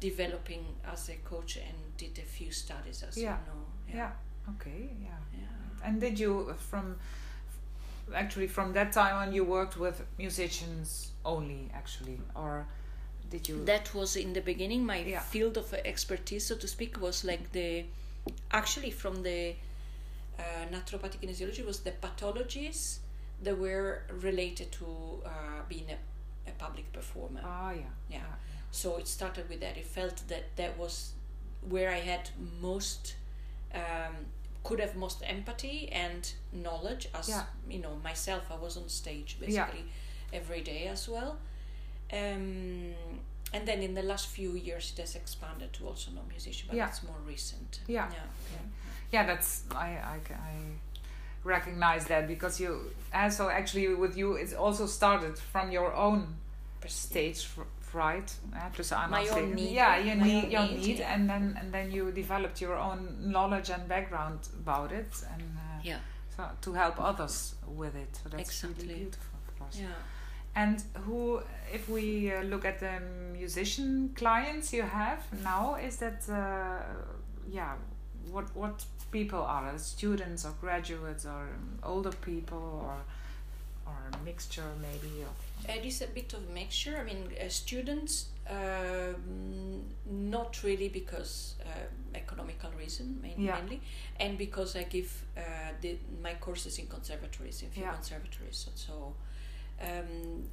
developing 0.00 0.64
as 0.92 1.08
a 1.08 1.16
coach 1.28 1.56
and 1.56 1.76
did 1.96 2.18
a 2.18 2.26
few 2.26 2.50
studies, 2.52 3.02
as 3.08 3.16
Yeah. 3.16 3.36
you 3.38 3.46
know. 3.52 3.64
Yeah. 3.98 4.12
Okay. 4.54 4.88
Yeah. 5.00 5.18
Yeah. 5.32 5.86
And 5.88 6.00
did 6.00 6.18
you 6.18 6.54
from 6.70 6.96
actually 8.14 8.46
from 8.48 8.72
that 8.72 8.92
time 8.92 9.16
on 9.16 9.32
you 9.32 9.44
worked 9.44 9.76
with 9.78 10.02
musicians 10.18 11.10
only 11.24 11.70
actually 11.74 12.20
or 12.34 12.66
did 13.30 13.48
you 13.48 13.64
That 13.64 13.92
was 13.94 14.16
in 14.16 14.32
the 14.34 14.40
beginning 14.42 14.84
my 14.84 14.98
Yeah. 14.98 15.20
field 15.20 15.56
of 15.56 15.72
expertise, 15.74 16.46
so 16.46 16.54
to 16.56 16.68
speak, 16.68 17.00
was 17.00 17.24
like 17.24 17.50
the 17.52 17.84
actually 18.50 18.90
from 18.90 19.22
the 19.22 19.54
uh, 20.38 20.42
naturopathic 20.70 21.20
kinesiology 21.22 21.64
was 21.64 21.80
the 21.80 21.92
pathologies 21.92 22.98
that 23.42 23.56
were 23.58 24.02
related 24.22 24.70
to 24.72 24.86
uh, 25.24 25.30
being 25.68 25.86
a, 25.90 25.98
a 26.50 26.52
public 26.58 26.86
performer. 26.92 27.40
ah 27.44 27.72
yeah 27.72 27.92
Yeah. 28.10 28.34
so 28.70 28.96
it 28.98 29.08
started 29.08 29.48
with 29.48 29.60
that. 29.60 29.76
It 29.76 29.86
felt 29.86 30.16
that 30.28 30.44
that 30.56 30.76
was 30.78 31.12
where 31.72 31.90
I 31.90 32.00
had 32.12 32.30
most, 32.60 33.14
um, 33.74 34.14
could 34.64 34.80
have 34.80 34.96
most 34.96 35.22
empathy 35.26 35.88
and 35.92 36.32
knowledge. 36.52 37.08
As 37.14 37.28
Yeah. 37.28 37.44
you 37.68 37.78
know, 37.78 37.94
myself, 38.02 38.42
I 38.50 38.56
was 38.56 38.76
on 38.76 38.88
stage 38.88 39.36
Yeah. 39.40 39.46
basically 39.46 39.84
every 40.32 40.62
day 40.62 40.88
as 40.88 41.08
well. 41.08 41.38
Um, 42.12 42.94
and 43.52 43.66
then 43.68 43.82
in 43.82 43.94
the 43.94 44.02
last 44.02 44.26
few 44.28 44.52
years, 44.54 44.92
it 44.92 45.00
has 45.00 45.14
expanded 45.14 45.72
to 45.74 45.86
also 45.86 46.10
non-musician, 46.10 46.68
but 46.68 46.76
Yeah. 46.76 46.88
it's 46.88 47.02
more 47.02 47.20
recent. 47.26 47.80
Yeah. 47.86 48.08
yeah. 48.10 48.16
yeah 48.52 48.58
yeah 49.12 49.26
that's 49.26 49.62
I, 49.70 49.90
I 50.14 50.16
I 50.50 50.54
recognize 51.44 52.06
that 52.06 52.26
because 52.26 52.58
you 52.58 52.90
and 53.12 53.32
so 53.32 53.48
actually 53.48 53.94
with 53.94 54.16
you 54.16 54.32
it's 54.34 54.54
also 54.54 54.86
started 54.86 55.38
from 55.38 55.70
your 55.70 55.94
own 55.94 56.36
stage 56.86 57.46
right? 57.94 58.30
Uh, 58.54 58.68
plus 58.72 58.90
My 59.10 59.26
own 59.28 59.54
need. 59.54 59.70
Yeah, 59.74 59.98
your 59.98 60.16
My 60.16 60.24
need, 60.26 60.52
your 60.52 60.66
need, 60.66 60.98
yeah. 60.98 61.14
and 61.14 61.28
then 61.28 61.56
and 61.60 61.72
then 61.72 61.90
you 61.92 62.12
developed 62.12 62.60
your 62.60 62.76
own 62.76 63.30
knowledge 63.32 63.70
and 63.70 63.88
background 63.88 64.38
about 64.62 64.92
it, 64.92 65.12
and 65.32 65.42
uh, 65.42 65.80
Yeah. 65.82 65.98
so 66.36 66.42
to 66.60 66.72
help 66.74 67.00
others 67.00 67.54
with 67.66 67.94
it. 67.96 68.16
So 68.22 68.28
that's 68.28 68.42
Exactly. 68.50 68.86
really 68.86 69.00
beautiful, 69.00 69.38
of 69.48 69.58
course. 69.58 69.78
Yeah. 69.80 69.86
And 70.56 70.82
who, 71.06 71.40
if 71.72 71.88
we 71.88 72.32
uh, 72.32 72.42
look 72.42 72.64
at 72.64 72.78
the 72.78 73.00
musician 73.32 74.10
clients 74.14 74.72
you 74.72 74.82
have 74.84 75.20
now, 75.42 75.74
is 75.76 75.96
that 75.96 76.28
uh, 76.28 76.82
yeah, 77.48 77.74
what 78.30 78.44
what 78.54 78.84
people 79.10 79.40
are 79.42 79.78
students 79.78 80.44
or 80.44 80.52
graduates 80.60 81.24
or 81.26 81.48
older 81.82 82.12
people 82.24 82.58
or 82.86 82.96
or 83.86 83.96
a 84.12 84.24
mixture 84.24 84.64
maybe 84.80 85.22
of 85.22 85.34
It 85.76 85.84
is 85.84 86.02
a 86.02 86.06
bit 86.06 86.32
of 86.34 86.40
a 86.48 86.52
mixture. 86.52 86.96
I 87.00 87.04
mean, 87.04 87.22
uh, 87.40 87.48
students, 87.48 88.26
um, 88.50 89.82
not 90.06 90.62
really 90.62 90.88
because 90.88 91.54
uh, 91.64 91.68
economical 92.14 92.70
reason 92.78 93.18
main, 93.22 93.40
Yeah. 93.40 93.54
mainly, 93.60 93.80
and 94.20 94.38
because 94.38 94.76
I 94.76 94.84
give 94.84 95.10
uh, 95.36 95.40
the, 95.80 95.96
my 96.22 96.34
courses 96.34 96.78
in 96.78 96.86
conservatories, 96.86 97.62
in 97.62 97.70
few 97.70 97.82
Yeah. 97.84 97.94
conservatories. 97.94 98.56
So, 98.64 98.70
so 98.74 99.14
um, 99.80 100.44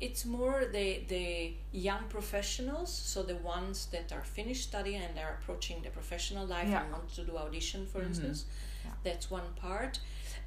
it's 0.00 0.24
more 0.24 0.64
the 0.72 1.04
the 1.08 1.52
young 1.72 2.04
professionals, 2.08 2.90
so 3.12 3.22
the 3.22 3.36
ones 3.56 3.86
that 3.92 4.12
are 4.12 4.24
finished 4.24 4.62
studying 4.68 5.02
and 5.02 5.18
are 5.18 5.34
approaching 5.40 5.82
the 5.82 5.90
professional 5.90 6.46
life 6.46 6.68
Yeah. 6.70 6.82
and 6.84 6.92
want 6.92 7.14
to 7.14 7.24
do 7.24 7.36
audition, 7.36 7.86
for 7.86 8.00
Mhm. 8.00 8.06
instance. 8.08 8.44
Yeah. 8.84 8.92
That's 9.04 9.30
one 9.30 9.48
part. 9.56 10.00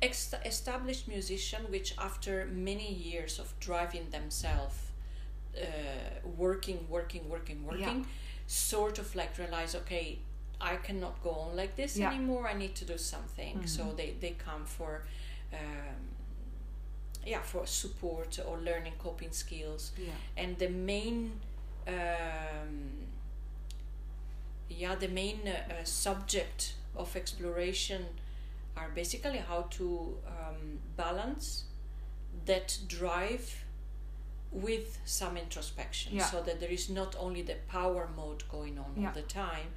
Ex- 0.04 0.34
established 0.46 1.08
musician, 1.08 1.62
which 1.72 1.94
after 1.98 2.46
many 2.52 2.94
years 2.94 3.40
of 3.40 3.54
driving 3.60 4.10
themselves, 4.12 4.76
uh, 5.58 5.66
working, 6.38 6.80
working, 6.90 7.30
working, 7.30 7.66
working, 7.66 8.06
sort 8.48 9.00
of 9.00 9.16
like 9.16 9.38
realize, 9.38 9.76
okay, 9.76 10.20
I 10.62 10.76
cannot 10.78 11.16
go 11.24 11.30
on 11.32 11.56
like 11.56 11.76
this 11.76 11.98
Yeah. 11.98 12.10
anymore. 12.12 12.48
I 12.48 12.54
need 12.54 12.76
to 12.76 12.86
do 12.86 12.98
something. 12.98 13.68
So 13.68 13.84
Mhm. 13.84 13.96
they 13.98 14.10
they 14.22 14.32
come 14.48 14.66
for. 14.66 15.04
Um, 15.54 16.10
yeah, 17.26 17.42
for 17.42 17.66
support 17.68 18.40
or 18.48 18.58
learning 18.58 18.94
coping 19.00 19.32
skills, 19.32 19.92
yeah 19.98 20.12
and 20.44 20.58
the 20.60 20.68
main, 20.70 21.40
um, 21.88 23.08
yeah, 24.70 24.96
the 24.96 25.08
main 25.08 25.48
uh, 25.48 25.84
subject 25.86 26.74
of 26.96 27.16
exploration 27.16 28.06
are 28.78 28.90
basically 28.96 29.38
how 29.38 29.62
to 29.72 30.18
um, 30.28 30.80
balance 30.98 31.66
that 32.46 32.78
drive 32.88 33.64
with 34.52 35.00
some 35.06 35.36
introspection 35.38 36.16
Yeah. 36.16 36.26
so 36.26 36.42
that 36.44 36.60
there 36.60 36.70
is 36.72 36.90
not 36.90 37.16
only 37.20 37.42
the 37.42 37.56
power 37.68 38.08
mode 38.16 38.44
going 38.50 38.78
on 38.78 38.94
Yeah. 38.96 39.08
all 39.08 39.14
the 39.14 39.24
time 39.24 39.68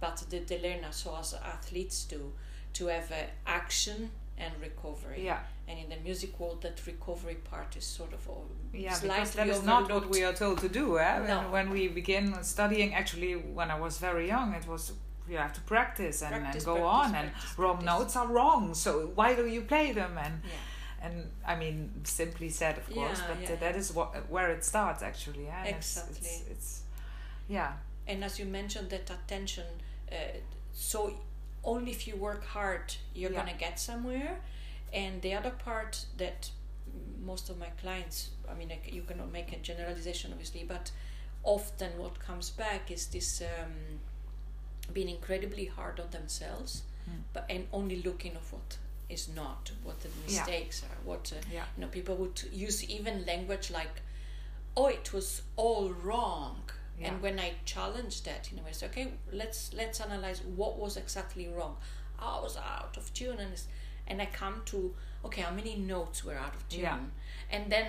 but 0.00 0.16
that 0.30 0.48
they 0.48 0.60
learn 0.60 0.84
so 0.92 1.16
as 1.16 1.34
athletes 1.34 2.04
do 2.04 2.32
to 2.74 2.86
have 2.88 3.10
uh, 3.12 3.22
action 3.46 4.10
and 4.36 4.52
recovery 4.60 5.24
yeah 5.24 5.38
and 5.68 5.78
in 5.78 5.88
the 5.88 5.96
music 6.04 6.38
world 6.40 6.60
that 6.62 6.84
recovery 6.86 7.36
part 7.36 7.76
is 7.76 7.84
sort 7.84 8.12
of 8.12 8.28
all 8.28 8.46
yeah 8.72 8.98
because 9.00 9.30
that 9.32 9.48
is 9.48 9.62
not 9.62 9.88
what 9.90 10.08
we 10.10 10.24
are 10.24 10.32
told 10.32 10.58
to 10.58 10.68
do 10.68 10.98
eh? 10.98 11.18
No. 11.28 11.50
when 11.52 11.70
we 11.70 11.86
begin 11.86 12.34
studying 12.42 12.92
actually 12.94 13.34
when 13.34 13.70
i 13.70 13.78
was 13.78 13.98
very 13.98 14.26
young 14.26 14.52
it 14.52 14.66
was 14.66 14.92
you 15.28 15.36
have 15.38 15.52
to 15.54 15.60
practice 15.62 16.22
and, 16.22 16.34
Practice, 16.34 16.64
and 16.66 16.74
go 16.74 16.80
practice, 16.80 17.08
on 17.10 17.14
and 17.14 17.30
practice, 17.32 17.58
wrong 17.58 17.76
practice. 17.78 17.98
notes 17.98 18.16
are 18.16 18.26
wrong 18.28 18.74
so 18.74 19.10
why 19.14 19.34
do 19.34 19.46
you 19.46 19.62
play 19.62 19.92
them 19.92 20.18
and 20.18 20.40
yeah 20.44 20.50
and 21.06 21.30
I 21.46 21.54
mean, 21.56 21.90
simply 22.04 22.48
said, 22.48 22.78
of 22.78 22.86
course, 22.90 23.18
Yeah, 23.20 23.26
but 23.28 23.42
yeah, 23.42 23.52
uh, 23.56 23.60
that 23.60 23.76
is 23.76 23.92
what 23.92 24.08
where 24.30 24.50
it 24.50 24.64
starts 24.64 25.02
actually. 25.02 25.44
Yeah? 25.44 25.58
And 25.58 25.68
it's- 25.68 25.98
Exactly. 25.98 26.28
It's, 26.30 26.50
it's, 26.50 26.80
yeah, 27.46 27.72
and 28.06 28.24
as 28.24 28.38
you 28.38 28.46
mentioned 28.46 28.88
that 28.88 29.10
attention 29.10 29.66
uh, 30.10 30.14
so 30.72 31.12
only 31.62 31.90
if 31.90 32.06
you 32.08 32.16
work 32.16 32.42
hard 32.46 32.94
you're 33.14 33.30
Yeah. 33.32 33.40
gonna 33.44 33.58
get 33.66 33.78
somewhere 33.78 34.38
and 34.94 35.20
the 35.20 35.34
other 35.34 35.50
part 35.50 36.06
that 36.16 36.50
most 37.30 37.50
of 37.50 37.58
my 37.58 37.70
clients 37.82 38.30
i 38.50 38.54
mean 38.54 38.70
you 38.86 39.02
cannot 39.02 39.30
make 39.32 39.52
a 39.52 39.58
generalization 39.70 40.30
obviously 40.32 40.64
but 40.74 40.90
often 41.42 41.90
what 41.98 42.18
comes 42.18 42.48
back 42.50 42.90
is 42.90 43.06
this 43.08 43.42
um, 43.42 43.72
being 44.92 45.08
incredibly 45.08 45.66
hard 45.66 46.00
on 46.00 46.10
themselves 46.10 46.82
Mm. 47.08 47.22
but 47.34 47.44
and 47.50 47.66
only 47.70 47.96
looking 48.02 48.34
of 48.34 48.50
what 48.52 48.78
is 49.10 49.28
not 49.28 49.70
what 49.82 50.00
the 50.00 50.08
Yeah. 50.08 50.24
mistakes 50.26 50.82
are 50.82 50.96
what 51.04 51.30
uh, 51.32 51.40
yeah, 51.52 51.64
you 51.76 51.82
know 51.82 51.88
people 51.88 52.14
would 52.16 52.40
use 52.50 52.82
even 52.84 53.26
language 53.26 53.70
like 53.70 54.00
oh 54.76 54.86
it 54.86 55.12
was 55.12 55.42
all 55.56 55.90
wrong 55.90 56.62
Yeah. 56.98 57.08
and 57.08 57.20
when 57.22 57.38
i 57.38 57.52
challenge 57.66 58.22
that 58.22 58.50
you 58.50 58.56
know, 58.56 58.62
way 58.64 58.72
say 58.72 58.86
okay 58.86 59.12
let's 59.32 59.72
let's 59.74 60.00
analyze 60.00 60.40
what 60.56 60.78
was 60.78 60.96
exactly 60.96 61.46
wrong 61.48 61.76
i 62.18 62.40
was 62.40 62.56
out 62.56 62.96
of 62.96 63.12
tune 63.12 63.38
and 63.38 63.52
and 64.06 64.22
i 64.22 64.26
come 64.26 64.62
to 64.66 64.94
okay 65.26 65.42
how 65.42 65.52
many 65.54 65.76
notes 65.76 66.24
were 66.24 66.36
out 66.44 66.54
of 66.54 66.66
tune 66.70 66.80
Yeah. 66.80 66.98
and 67.50 67.70
then 67.70 67.86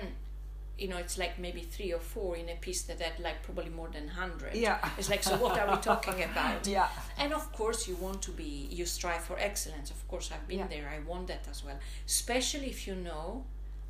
you 0.78 0.88
know 0.88 0.98
it's 0.98 1.16
like 1.16 1.38
maybe 1.38 1.62
three 1.62 1.92
or 1.92 1.98
four 2.00 2.36
in 2.36 2.48
a 2.50 2.56
piece 2.56 2.82
that 2.82 3.00
had 3.00 3.18
like 3.20 3.42
probably 3.42 3.70
more 3.70 3.88
than 3.88 4.04
100 4.06 4.54
yeah, 4.54 4.78
it's 4.98 5.08
like 5.08 5.22
so 5.22 5.36
what 5.36 5.58
are 5.58 5.68
we 5.74 5.80
talking 5.82 6.22
about? 6.22 6.66
Yeah, 6.76 6.88
and 7.18 7.32
of 7.32 7.50
course 7.52 7.88
you 7.88 7.96
want 7.96 8.20
to 8.22 8.30
be 8.30 8.68
you 8.70 8.84
strive 8.84 9.22
for 9.22 9.36
excellence. 9.38 9.90
Of 9.90 10.06
course 10.08 10.30
i've 10.32 10.46
been 10.46 10.58
Yeah. 10.58 10.66
there. 10.74 10.88
I 10.96 10.98
want 11.10 11.26
that 11.28 11.44
as 11.50 11.64
well. 11.64 11.78
Especially 12.06 12.66
if 12.68 12.86
you 12.86 12.94
know 12.94 13.44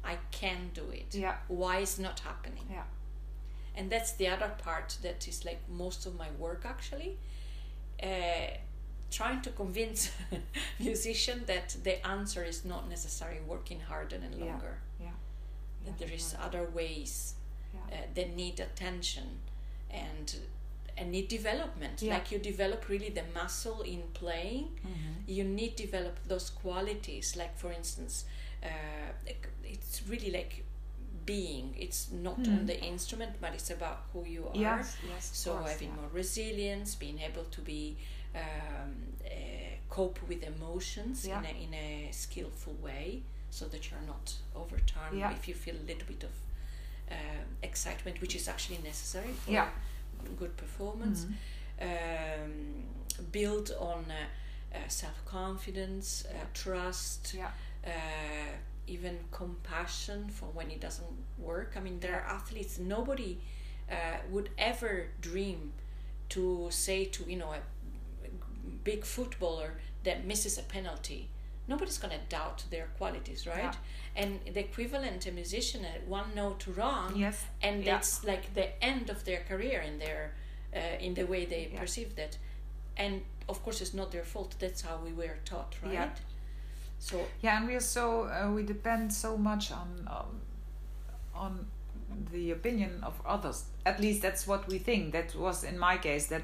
i 0.05 0.17
can 0.31 0.71
do 0.75 0.85
it. 1.01 1.09
Yeah, 1.15 1.37
why 1.49 1.79
is 1.79 1.99
not 1.99 2.21
happening? 2.21 2.67
Yeah, 2.71 2.85
and 3.77 3.91
that's 3.91 4.13
the 4.13 4.29
other 4.29 4.51
part 4.67 4.97
that 5.03 5.27
is 5.29 5.45
like 5.45 5.61
most 5.69 6.07
of 6.07 6.13
my 6.17 6.29
work 6.39 6.63
actually. 6.65 7.17
Uh, 8.03 8.51
trying 9.11 9.41
to 9.41 9.51
convince 9.51 10.11
musician 10.79 11.43
that 11.47 11.77
the 11.85 12.05
answer 12.07 12.43
is 12.45 12.65
not 12.65 12.89
necessarily 12.89 13.41
working 13.47 13.81
harder 13.81 14.17
and 14.17 14.35
longer. 14.35 14.75
yeah. 14.79 14.86
There 15.99 16.13
is 16.15 16.35
other 16.47 16.65
ways 16.75 17.35
Yeah. 17.75 17.81
uh, 17.95 18.07
that 18.15 18.29
need 18.37 18.61
attention 18.61 19.41
and 19.91 20.35
and 20.99 21.11
need 21.11 21.29
development 21.29 22.01
Yeah. 22.03 22.15
like 22.17 22.31
you 22.33 22.39
develop 22.39 22.89
really 22.89 23.11
the 23.11 23.25
muscle 23.35 23.83
in 23.83 24.03
playing 24.15 24.69
Mhm. 24.85 25.15
you 25.37 25.45
need 25.45 25.77
to 25.77 25.83
develop 25.87 26.17
those 26.29 26.49
qualities 26.63 27.37
like 27.37 27.55
for 27.57 27.71
instance 27.73 28.25
uh, 28.63 29.13
it's 29.65 30.03
really 30.09 30.31
like 30.31 30.65
being 31.27 31.75
it's 31.77 32.11
not 32.13 32.37
Hmm. 32.37 32.53
on 32.59 32.67
the 32.67 32.79
instrument 32.93 33.33
but 33.41 33.53
it's 33.55 33.71
about 33.71 33.99
who 34.13 34.25
you 34.25 34.47
are 34.49 34.57
Yes, 34.61 34.97
yes. 35.09 35.31
so 35.37 35.53
course, 35.57 35.73
having 35.73 35.89
yeah. 35.91 35.97
more 36.01 36.09
resilience 36.13 36.95
being 36.95 37.19
able 37.21 37.45
to 37.51 37.61
be 37.61 37.97
um, 38.35 38.95
uh, 39.25 39.31
cope 39.89 40.21
with 40.29 40.43
emotions 40.43 41.25
in, 41.25 41.33
a, 41.33 41.49
in 41.65 41.75
a 41.75 42.09
skillful 42.13 42.75
way 42.75 43.23
so 43.59 43.65
that 43.73 43.83
you're 43.91 44.07
not 44.15 44.27
overturned 44.63 45.19
Yeah. 45.19 45.33
if 45.39 45.43
you 45.49 45.55
feel 45.65 45.77
a 45.85 45.87
little 45.91 46.07
bit 46.15 46.23
of 46.31 46.35
um, 47.17 47.47
excitement 47.63 48.21
which 48.23 48.35
is 48.41 48.49
actually 48.49 48.81
necessary 48.93 49.33
for 49.43 49.51
Yeah. 49.53 49.69
good 50.43 50.55
performance 50.65 51.21
Mhm. 51.25 51.35
um, 51.89 52.53
build 53.33 53.71
on 53.93 54.05
uh, 54.11 54.77
uh, 54.77 54.89
self-confidence 54.89 56.07
uh, 56.27 56.47
trust 56.63 57.23
Yeah, 57.35 57.51
uh, 57.93 58.53
even 58.97 59.15
compassion 59.31 60.29
for 60.29 60.47
when 60.59 60.69
it 60.71 60.81
doesn't 60.87 61.17
work. 61.39 61.71
I 61.77 61.81
mean, 61.81 61.99
there 62.01 62.15
are 62.21 62.27
athletes. 62.39 62.79
Nobody 62.79 63.33
uh, 63.91 64.19
would 64.33 64.49
ever 64.59 64.93
dream 65.31 65.73
to 66.35 66.69
say 66.71 66.99
to 67.07 67.21
you 67.33 67.39
know 67.43 67.53
a 67.59 67.61
big 68.85 69.05
footballer 69.05 69.71
that 70.05 70.25
misses 70.27 70.59
a 70.59 70.63
penalty. 70.63 71.29
Nobody's 71.69 71.99
gonna 71.99 72.21
doubt 72.29 72.65
their 72.71 72.87
qualities, 72.99 73.47
right? 73.47 73.75
And 74.15 74.41
the 74.55 74.61
equivalent 74.61 75.27
a 75.27 75.33
musician 75.33 75.85
at 75.85 76.07
one 76.07 76.35
note 76.35 76.67
wrong, 76.77 77.15
yes, 77.17 77.45
and 77.63 77.85
Yeah. 77.85 77.93
that's 77.95 78.25
like 78.25 78.55
the 78.55 78.83
end 78.85 79.11
of 79.11 79.25
their 79.25 79.41
career 79.49 79.81
in 79.81 79.99
their 79.99 80.33
uh, 80.75 80.79
in 81.01 81.15
the 81.15 81.25
way 81.25 81.45
they 81.47 81.69
Yeah. 81.73 81.81
perceive 81.81 82.15
that. 82.17 82.39
And 82.97 83.23
of 83.49 83.63
course, 83.63 83.81
it's 83.81 83.95
not 83.95 84.11
their 84.11 84.25
fault. 84.25 84.55
That's 84.59 84.83
how 84.83 84.97
we 84.99 85.13
were 85.13 85.37
taught, 85.45 85.75
right? 85.83 85.93
Yeah. 85.93 86.11
So 86.99 87.27
yeah, 87.43 87.59
and 87.59 87.67
we 87.69 87.75
are 87.75 87.81
so 87.81 88.25
uh, 88.25 88.51
we 88.55 88.63
depend 88.63 89.13
so 89.13 89.37
much 89.37 89.73
on 89.73 90.09
um, 90.09 90.41
on 91.35 91.67
the 92.33 92.53
opinion 92.53 93.03
of 93.03 93.15
others. 93.27 93.65
At 93.85 94.01
least 94.01 94.23
that's 94.23 94.47
what 94.47 94.67
we 94.69 94.79
think. 94.79 95.13
That 95.13 95.35
was 95.35 95.65
in 95.65 95.79
my 95.79 95.99
case 95.99 96.27
that 96.29 96.43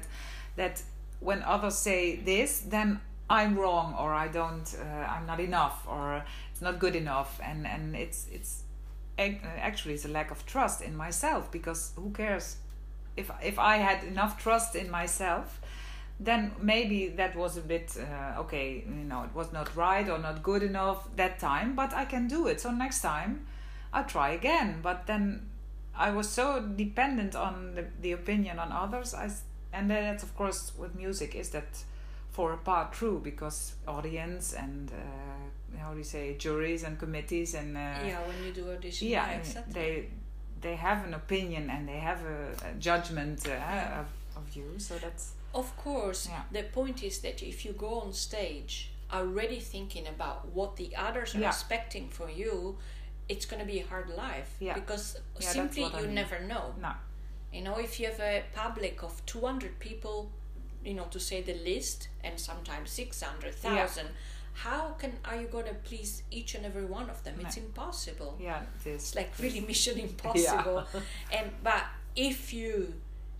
that 0.55 0.83
when 1.19 1.41
others 1.43 1.77
say 1.77 2.17
this, 2.17 2.59
then 2.69 2.99
I'm 3.29 3.57
wrong 3.57 3.95
or 3.99 4.13
I 4.13 4.27
don't, 4.27 4.75
uh, 4.79 4.83
I'm 4.83 5.25
not 5.25 5.39
enough 5.39 5.85
or 5.87 6.23
it's 6.51 6.61
not 6.61 6.79
good 6.79 6.95
enough, 6.95 7.39
and 7.43 7.65
and 7.65 7.95
it's 7.95 8.27
it's 8.31 8.63
actually 9.17 9.93
it's 9.93 10.05
a 10.05 10.09
lack 10.09 10.31
of 10.31 10.45
trust 10.45 10.81
in 10.81 10.95
myself 10.95 11.51
because 11.51 11.91
who 11.95 12.11
cares? 12.11 12.57
If 13.15 13.31
if 13.43 13.59
I 13.59 13.77
had 13.77 14.03
enough 14.03 14.41
trust 14.41 14.75
in 14.75 14.89
myself 14.89 15.59
then 16.19 16.51
maybe 16.61 17.09
that 17.09 17.35
was 17.35 17.57
a 17.57 17.61
bit 17.61 17.97
uh, 17.97 18.39
okay 18.39 18.83
you 18.87 19.03
know 19.03 19.23
it 19.23 19.33
was 19.33 19.51
not 19.51 19.75
right 19.75 20.07
or 20.07 20.19
not 20.19 20.43
good 20.43 20.61
enough 20.61 21.07
that 21.15 21.39
time 21.39 21.75
but 21.75 21.93
i 21.93 22.05
can 22.05 22.27
do 22.27 22.47
it. 22.47 22.61
So 22.61 22.71
next 22.71 23.01
time 23.01 23.45
i'll 23.91 24.05
try 24.05 24.29
again. 24.31 24.79
But 24.81 25.07
then 25.07 25.49
I 25.95 26.11
was 26.11 26.27
so 26.27 26.59
dependent 26.75 27.35
on 27.35 27.75
the, 27.75 27.85
the 28.01 28.13
opinion 28.13 28.57
on 28.59 28.71
others. 28.71 29.13
I 29.13 29.29
and 29.71 29.89
that's 29.89 30.23
of 30.23 30.35
course 30.35 30.71
with 30.77 30.95
music 30.95 31.35
is 31.35 31.49
that 31.49 31.83
for 32.33 32.51
a 32.53 32.57
part 32.57 32.91
true 32.91 33.19
because 33.23 33.75
audience 33.87 34.53
and 34.53 34.91
uh, 34.91 35.77
how 35.79 35.91
do 35.91 35.97
you 35.99 36.03
say 36.03 36.35
juries 36.37 36.83
and 36.83 36.97
committees 36.99 37.53
and 37.53 37.77
uh, 37.77 37.79
yeah, 37.79 38.19
when 38.27 38.37
you 38.45 38.51
do 38.51 38.63
audition, 38.71 39.07
yeah, 39.07 39.29
yeah, 39.31 39.37
exactly. 39.39 39.73
they 39.73 40.07
they 40.61 40.75
have 40.75 41.05
an 41.07 41.13
opinion 41.13 41.69
and 41.69 41.87
they 41.87 41.99
have 42.09 42.21
a, 42.25 42.69
a 42.69 42.73
judgment 42.79 43.45
uh, 43.45 43.51
Yeah. 43.51 43.99
of, 44.01 44.07
of 44.39 44.55
you. 44.55 44.67
So 44.77 44.93
that's 44.97 45.25
Of 45.53 45.69
course, 45.77 46.27
Yeah. 46.29 46.43
the 46.51 46.63
point 46.79 47.03
is 47.03 47.19
that 47.21 47.43
if 47.43 47.63
you 47.65 47.73
go 47.73 47.91
on 48.03 48.11
stage 48.13 48.73
already 49.11 49.59
thinking 49.59 50.07
about 50.07 50.39
what 50.57 50.75
the 50.77 50.89
others 51.07 51.35
are 51.35 51.43
expecting 51.47 52.09
from 52.09 52.29
you, 52.43 52.77
it's 53.29 53.45
going 53.49 53.59
to 53.65 53.71
be 53.73 53.79
a 53.79 53.85
hard 53.91 54.09
life 54.09 54.51
Yeah. 54.59 54.73
because 54.79 55.05
simply 55.39 55.83
what 55.83 55.93
I 55.95 55.99
you 56.01 56.05
mean. 56.07 56.15
never 56.15 56.39
know. 56.51 56.65
no. 56.81 56.93
You 57.55 57.61
know, 57.65 57.75
if 57.87 57.99
you 57.99 58.07
have 58.11 58.19
a 58.19 58.43
public 58.55 59.03
of 59.03 59.13
200 59.27 59.77
people, 59.79 60.31
you 60.85 60.93
know, 60.93 61.05
to 61.11 61.19
say 61.19 61.41
the 61.41 61.53
least, 61.53 62.09
and 62.23 62.39
sometimes 62.39 62.89
600,000, 62.91 64.07
how 64.55 64.89
can 64.99 65.13
are 65.25 65.37
you 65.41 65.47
going 65.47 65.65
to 65.65 65.73
please 65.73 66.23
each 66.29 66.55
and 66.55 66.65
every 66.65 66.85
one 66.85 67.09
of 67.09 67.23
them? 67.23 67.35
It's 67.39 67.57
impossible. 67.57 68.37
Yeah, 68.39 68.61
it 68.83 68.89
is. 68.89 68.95
It's 69.01 69.15
like 69.15 69.31
really 69.39 69.61
mission 69.61 69.97
impossible. 70.09 70.83
yeah. 70.93 70.99
and 71.39 71.51
but 71.63 71.83
if 72.15 72.53
you 72.53 72.93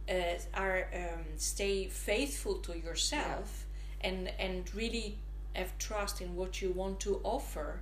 uh, 0.09 0.13
are 0.55 0.87
um, 0.93 1.23
stay 1.37 1.85
faithful 1.85 2.55
to 2.55 2.77
yourself 2.77 3.65
and 4.01 4.31
and 4.39 4.73
really 4.75 5.17
have 5.53 5.77
trust 5.77 6.19
in 6.21 6.35
what 6.35 6.61
you 6.63 6.71
want 6.71 6.99
to 7.01 7.19
offer, 7.23 7.79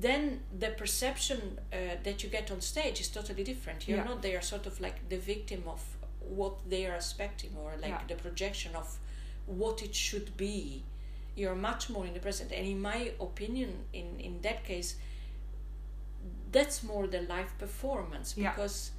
then 0.00 0.40
the 0.56 0.68
perception 0.68 1.58
uh, 1.72 1.76
that 2.04 2.22
you 2.22 2.28
get 2.28 2.50
on 2.50 2.60
stage 2.60 3.00
is 3.00 3.08
totally 3.08 3.42
different. 3.44 3.88
You're 3.88 3.98
Yeah. 3.98 4.04
not 4.04 4.22
there 4.22 4.40
sort 4.42 4.66
of 4.66 4.80
like 4.80 5.08
the 5.08 5.18
victim 5.18 5.64
of 5.66 5.82
what 6.38 6.54
they 6.72 6.82
are 6.86 6.94
expecting 7.02 7.50
or 7.62 7.70
like 7.84 7.90
Yeah. 7.90 8.02
the 8.08 8.14
projection 8.26 8.72
of 8.82 8.88
what 9.46 9.76
it 9.86 9.94
should 9.94 10.36
be. 10.36 10.84
You're 11.40 11.54
much 11.70 11.82
more 11.94 12.04
in 12.08 12.12
the 12.14 12.20
present. 12.20 12.52
And 12.52 12.66
in 12.74 12.80
my 12.80 13.00
opinion, 13.28 13.70
in, 13.92 14.08
in 14.20 14.40
that 14.42 14.64
case, 14.64 14.90
that's 16.52 16.82
more 16.82 17.06
the 17.06 17.22
live 17.22 17.52
performance 17.58 18.32
because 18.34 18.90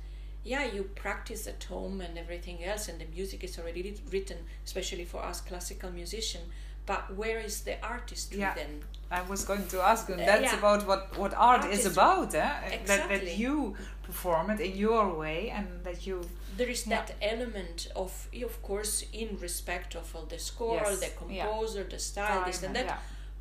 yeah 0.43 0.63
you 0.75 0.83
practice 0.95 1.45
at 1.47 1.63
home 1.65 2.01
and 2.01 2.17
everything 2.17 2.63
else 2.63 2.87
and 2.89 2.99
the 2.99 3.05
music 3.15 3.43
is 3.43 3.59
already 3.59 3.95
written 4.11 4.37
especially 4.65 5.05
for 5.05 5.21
us 5.23 5.41
classical 5.41 5.91
musician 5.91 6.41
but 6.85 7.15
where 7.15 7.39
is 7.39 7.61
the 7.61 7.75
artistry 7.85 8.39
Yeah. 8.39 8.55
then 8.55 8.81
I 9.11 9.21
was 9.23 9.43
going 9.43 9.67
to 9.67 9.81
ask 9.81 10.07
you. 10.07 10.15
Uh, 10.15 10.19
That's 10.19 10.53
yeah. 10.53 10.57
about 10.57 10.87
what 10.87 11.01
what 11.17 11.33
art 11.35 11.65
is 11.65 11.85
about, 11.85 12.33
eh? 12.33 12.77
That 12.85 13.09
that 13.09 13.37
you 13.37 13.75
perform 14.07 14.45
it 14.53 14.59
in 14.61 14.73
your 14.77 15.05
way, 15.23 15.39
and 15.57 15.67
that 15.83 16.07
you 16.07 16.17
there 16.57 16.69
is 16.69 16.85
Yeah. 16.87 16.95
that 17.05 17.15
element 17.21 17.87
of 17.95 18.27
of 18.43 18.61
course 18.61 19.05
in 19.13 19.37
respect 19.39 19.95
of 19.95 20.15
all 20.15 20.25
the 20.25 20.39
score 20.39 20.75
Yes. 20.83 20.99
the 20.99 21.11
Yeah. 21.33 21.45
composer 21.45 21.83
the 21.83 21.99
style 21.99 22.45
this 22.45 22.63
and 22.63 22.75
that 22.75 22.85
yeah. 22.85 22.97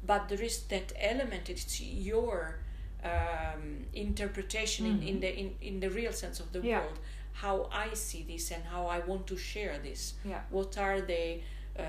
but 0.07 0.29
there 0.29 0.43
is 0.45 0.57
that 0.69 0.93
element 1.12 1.49
it's 1.49 1.81
your 1.81 2.59
um, 3.05 3.87
interpretation 3.95 4.87
in, 4.87 5.02
in 5.02 5.21
the 5.21 5.31
in, 5.43 5.55
in 5.61 5.81
the 5.81 5.90
real 5.90 6.12
sense 6.12 6.38
of 6.40 6.52
the 6.52 6.59
Mm-hmm. 6.59 6.69
Yeah. 6.69 6.81
world 6.81 6.99
how 7.33 7.69
i 7.73 7.95
see 7.95 8.23
this 8.33 8.50
and 8.50 8.62
how 8.64 8.87
i 8.87 8.99
want 9.11 9.26
to 9.26 9.37
share 9.37 9.79
this 9.83 10.14
Yeah. 10.25 10.43
what 10.50 10.76
are 10.79 11.00
the 11.00 11.40
uh, 11.79 11.83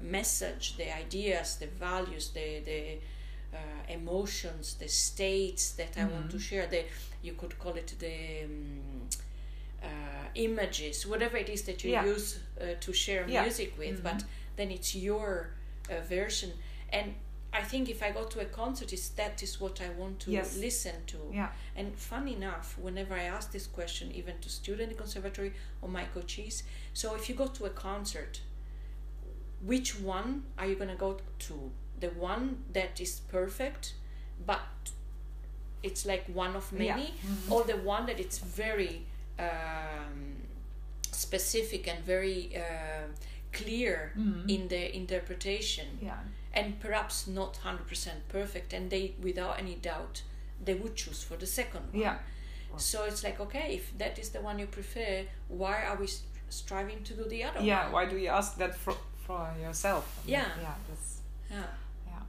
message 0.00 0.76
the 0.76 0.88
ideas 1.04 1.56
the 1.56 1.66
values 1.66 2.30
the 2.30 2.60
the 2.70 2.82
uh, 3.52 3.58
emotions 3.88 4.74
the 4.74 4.88
states 4.88 5.72
that 5.72 5.92
i 5.96 6.04
want 6.04 6.30
to 6.30 6.36
Mm-hmm. 6.36 6.48
share 6.50 6.66
the 6.66 6.82
you 7.22 7.32
could 7.40 7.54
call 7.58 7.74
it 7.82 7.90
the 7.98 8.44
um, 8.44 9.08
uh, 9.84 9.88
images 10.34 11.06
whatever 11.06 11.36
it 11.36 11.48
is 11.48 11.62
that 11.62 11.84
you 11.84 11.90
Yeah. 11.92 12.04
use 12.14 12.38
uh, 12.60 12.64
to 12.80 12.92
share 12.92 13.24
Yeah. 13.28 13.42
music 13.42 13.70
with 13.78 14.02
but 14.02 14.24
then 14.56 14.70
it's 14.70 14.94
your 14.94 15.50
uh, 15.90 16.00
version 16.08 16.50
and 16.92 17.14
i 17.52 17.62
think 17.62 17.88
if 17.88 18.02
i 18.02 18.10
go 18.10 18.24
to 18.24 18.40
a 18.40 18.44
concert 18.46 18.92
is 18.92 19.10
that 19.10 19.42
is 19.42 19.60
what 19.60 19.80
i 19.80 19.88
want 20.00 20.18
to 20.24 20.30
Yes. 20.30 20.56
listen 20.56 20.96
to 21.06 21.18
Yeah. 21.32 21.50
and 21.76 21.94
fun 21.96 22.26
enough 22.28 22.76
whenever 22.78 23.14
i 23.14 23.24
ask 23.36 23.52
this 23.52 23.66
question 23.66 24.10
even 24.12 24.34
to 24.40 24.48
student 24.48 24.90
in 24.92 24.96
conservatory 24.98 25.52
or 25.82 25.88
my 25.88 26.04
coaches 26.14 26.64
so 26.92 27.14
if 27.14 27.28
you 27.28 27.34
go 27.36 27.46
to 27.48 27.64
a 27.66 27.70
concert 27.70 28.40
which 29.62 29.98
one 30.00 30.42
are 30.58 30.66
you 30.66 30.74
going 30.74 30.90
to 30.90 30.96
go 30.96 31.18
to 31.38 31.70
the 32.00 32.08
one 32.10 32.64
that 32.72 33.00
is 33.00 33.20
perfect 33.30 33.94
but 34.46 34.60
it's 35.82 36.04
like 36.06 36.24
one 36.34 36.56
of 36.56 36.72
Yeah. 36.72 36.96
many 36.96 37.14
or 37.50 37.62
the 37.64 37.76
one 37.76 38.06
that 38.06 38.18
it's 38.18 38.38
very 38.38 39.06
um, 39.38 40.36
specific 41.12 41.88
and 41.88 42.04
very 42.04 42.50
uh, 42.56 43.06
clear 43.52 44.12
in 44.48 44.68
the 44.68 44.96
interpretation 44.96 45.86
Yeah. 46.02 46.18
and 46.52 46.78
perhaps 46.80 47.26
not 47.26 47.58
100% 47.64 48.08
perfect 48.28 48.72
and 48.72 48.90
they 48.90 49.14
without 49.22 49.58
any 49.58 49.76
doubt 49.76 50.22
they 50.64 50.74
would 50.74 50.96
choose 50.96 51.22
for 51.22 51.36
the 51.36 51.46
second 51.46 51.82
one 51.92 52.00
Yeah. 52.02 52.18
so 52.76 53.04
it's 53.04 53.22
like 53.22 53.38
okay 53.40 53.74
if 53.76 53.96
that 53.98 54.18
is 54.18 54.30
the 54.30 54.40
one 54.40 54.58
you 54.58 54.66
prefer 54.66 55.24
why 55.48 55.84
are 55.84 55.96
we 55.96 56.08
striving 56.48 57.02
to 57.04 57.14
do 57.14 57.24
the 57.28 57.44
other 57.44 57.60
Yeah. 57.60 57.84
one 57.84 57.92
Why 57.92 58.04
do 58.06 58.16
you 58.16 58.28
ask 58.28 58.56
that 58.58 58.74
for 58.74 58.94
for 59.26 59.54
yourself? 59.62 60.04
Yeah. 60.26 60.48
Yeah. 60.60 60.74
That's 60.88 61.20
yeah 61.50 61.66
yeah. 62.06 62.22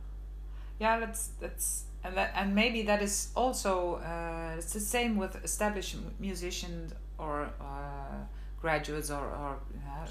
Yeah. 0.80 1.00
That's 1.06 1.30
that's 1.42 1.86
and 2.06 2.16
that 2.18 2.32
and 2.36 2.54
maybe 2.54 2.84
that 2.84 3.02
is 3.02 3.30
also 3.36 3.96
uh, 3.96 4.58
it's 4.58 4.74
the 4.74 4.80
same 4.80 5.18
with 5.18 5.44
established 5.44 5.96
musicians 6.20 6.94
or 7.18 7.50
uh, 7.60 8.18
graduates 8.62 9.10
or 9.10 9.26
or 9.26 9.58
uh, 9.88 10.08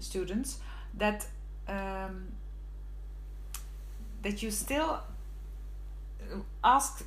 students 0.00 0.58
that 0.94 1.26
um, 1.68 2.28
that 4.22 4.42
you 4.42 4.50
still 4.50 5.00
uh, 6.32 6.38
ask 6.64 7.04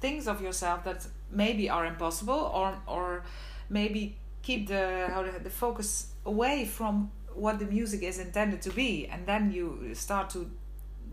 things 0.00 0.28
of 0.28 0.42
yourself 0.42 0.84
that 0.84 1.06
maybe 1.30 1.70
are 1.70 1.86
impossible 1.86 2.50
or 2.54 2.74
or 2.86 3.24
maybe 3.70 4.16
keep 4.42 4.68
the 4.68 5.08
how 5.08 5.22
the, 5.22 5.38
the 5.38 5.50
focus 5.50 6.08
away 6.26 6.66
from 6.66 7.10
what 7.34 7.58
the 7.58 7.64
music 7.64 8.02
is 8.02 8.18
intended 8.18 8.60
to 8.62 8.70
be. 8.70 9.06
And 9.06 9.26
then 9.26 9.52
you 9.52 9.94
start 9.94 10.30
to 10.30 10.50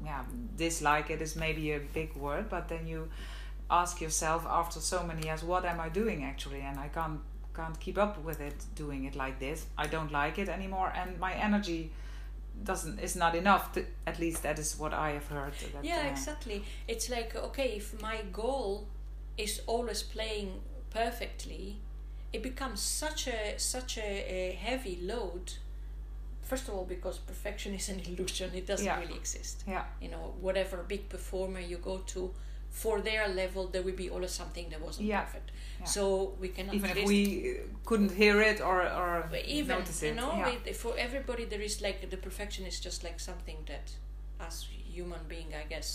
yeah 0.04 0.24
dislike 0.56 1.10
it 1.10 1.22
is 1.22 1.36
maybe 1.36 1.72
a 1.72 1.80
big 1.80 2.16
word 2.16 2.50
but 2.50 2.68
then 2.68 2.88
you 2.88 3.10
ask 3.70 4.02
yourself 4.02 4.46
after 4.48 4.80
so 4.80 5.04
many 5.04 5.26
years 5.28 5.44
what 5.44 5.66
am 5.66 5.80
i 5.80 5.90
doing 5.90 6.24
actually? 6.24 6.62
And 6.62 6.80
i 6.80 6.88
can't 6.88 7.20
can't 7.56 7.80
keep 7.80 7.98
up 7.98 8.24
with 8.24 8.40
it 8.40 8.56
doing 8.76 9.04
it 9.06 9.16
like 9.16 9.40
this. 9.40 9.66
I 9.78 9.88
don't 9.88 10.12
like 10.12 10.38
it 10.38 10.48
anymore 10.48 10.94
and 10.96 11.20
my 11.20 11.34
energy 11.34 11.92
doesn't 12.64 13.00
is 13.00 13.16
not 13.16 13.36
enough 13.36 13.72
to, 13.74 13.86
at 14.06 14.20
least 14.20 14.44
that 14.44 14.60
is 14.60 14.78
what 14.78 14.94
i 14.94 15.12
have 15.12 15.28
heard 15.28 15.54
that, 15.74 15.84
yeah 15.84 16.04
uh, 16.06 16.12
exactly. 16.12 16.64
It's 16.88 17.10
like 17.10 17.36
okay 17.36 17.76
if 17.78 18.02
my 18.02 18.18
goal 18.34 18.88
is 19.38 19.62
always 19.66 20.04
playing 20.04 20.62
perfectly 20.90 21.78
it 22.34 22.44
becomes 22.44 22.82
such 22.82 23.28
a 23.28 23.58
such 23.58 23.98
a, 23.98 24.02
a 24.02 24.58
heavy 24.60 25.00
load 25.02 25.54
first 26.52 26.66
of 26.70 26.74
all 26.76 26.86
because 26.96 27.18
perfection 27.32 27.72
is 27.80 27.90
an 27.94 28.00
illusion 28.10 28.50
it 28.60 28.66
doesn't 28.72 28.86
Yeah. 28.92 29.00
really 29.02 29.18
exist 29.24 29.58
yeah 29.74 29.86
you 30.04 30.10
know 30.14 30.26
whatever 30.46 30.78
big 30.94 31.04
performer 31.16 31.62
you 31.72 31.78
go 31.92 31.96
to 32.14 32.22
for 32.82 32.96
their 33.10 33.24
level 33.42 33.64
there 33.74 33.84
will 33.88 34.00
be 34.06 34.10
always 34.16 34.32
something 34.42 34.66
that 34.72 34.80
wasn't 34.88 35.06
Yeah. 35.08 35.22
perfect 35.26 35.48
Yeah. 35.80 35.86
so 35.96 36.02
we 36.42 36.48
cannot 36.56 36.74
even 36.78 36.90
if 36.98 37.08
we 37.14 37.22
couldn't 37.90 38.14
hear 38.22 38.38
it 38.52 38.58
or 38.70 38.78
or 39.02 39.14
even 39.60 39.78
notice 39.80 40.02
you 40.06 40.12
it 40.12 40.16
know 40.22 40.32
yeah. 40.42 40.70
it, 40.70 40.76
for 40.84 40.94
everybody 41.08 41.44
there 41.52 41.64
is 41.70 41.76
like 41.88 41.98
the 42.14 42.18
perfection 42.28 42.64
is 42.72 42.78
just 42.88 43.00
like 43.08 43.18
something 43.30 43.58
that 43.72 43.88
as 44.48 44.56
human 44.96 45.22
being 45.34 45.50
i 45.64 45.66
guess 45.74 45.90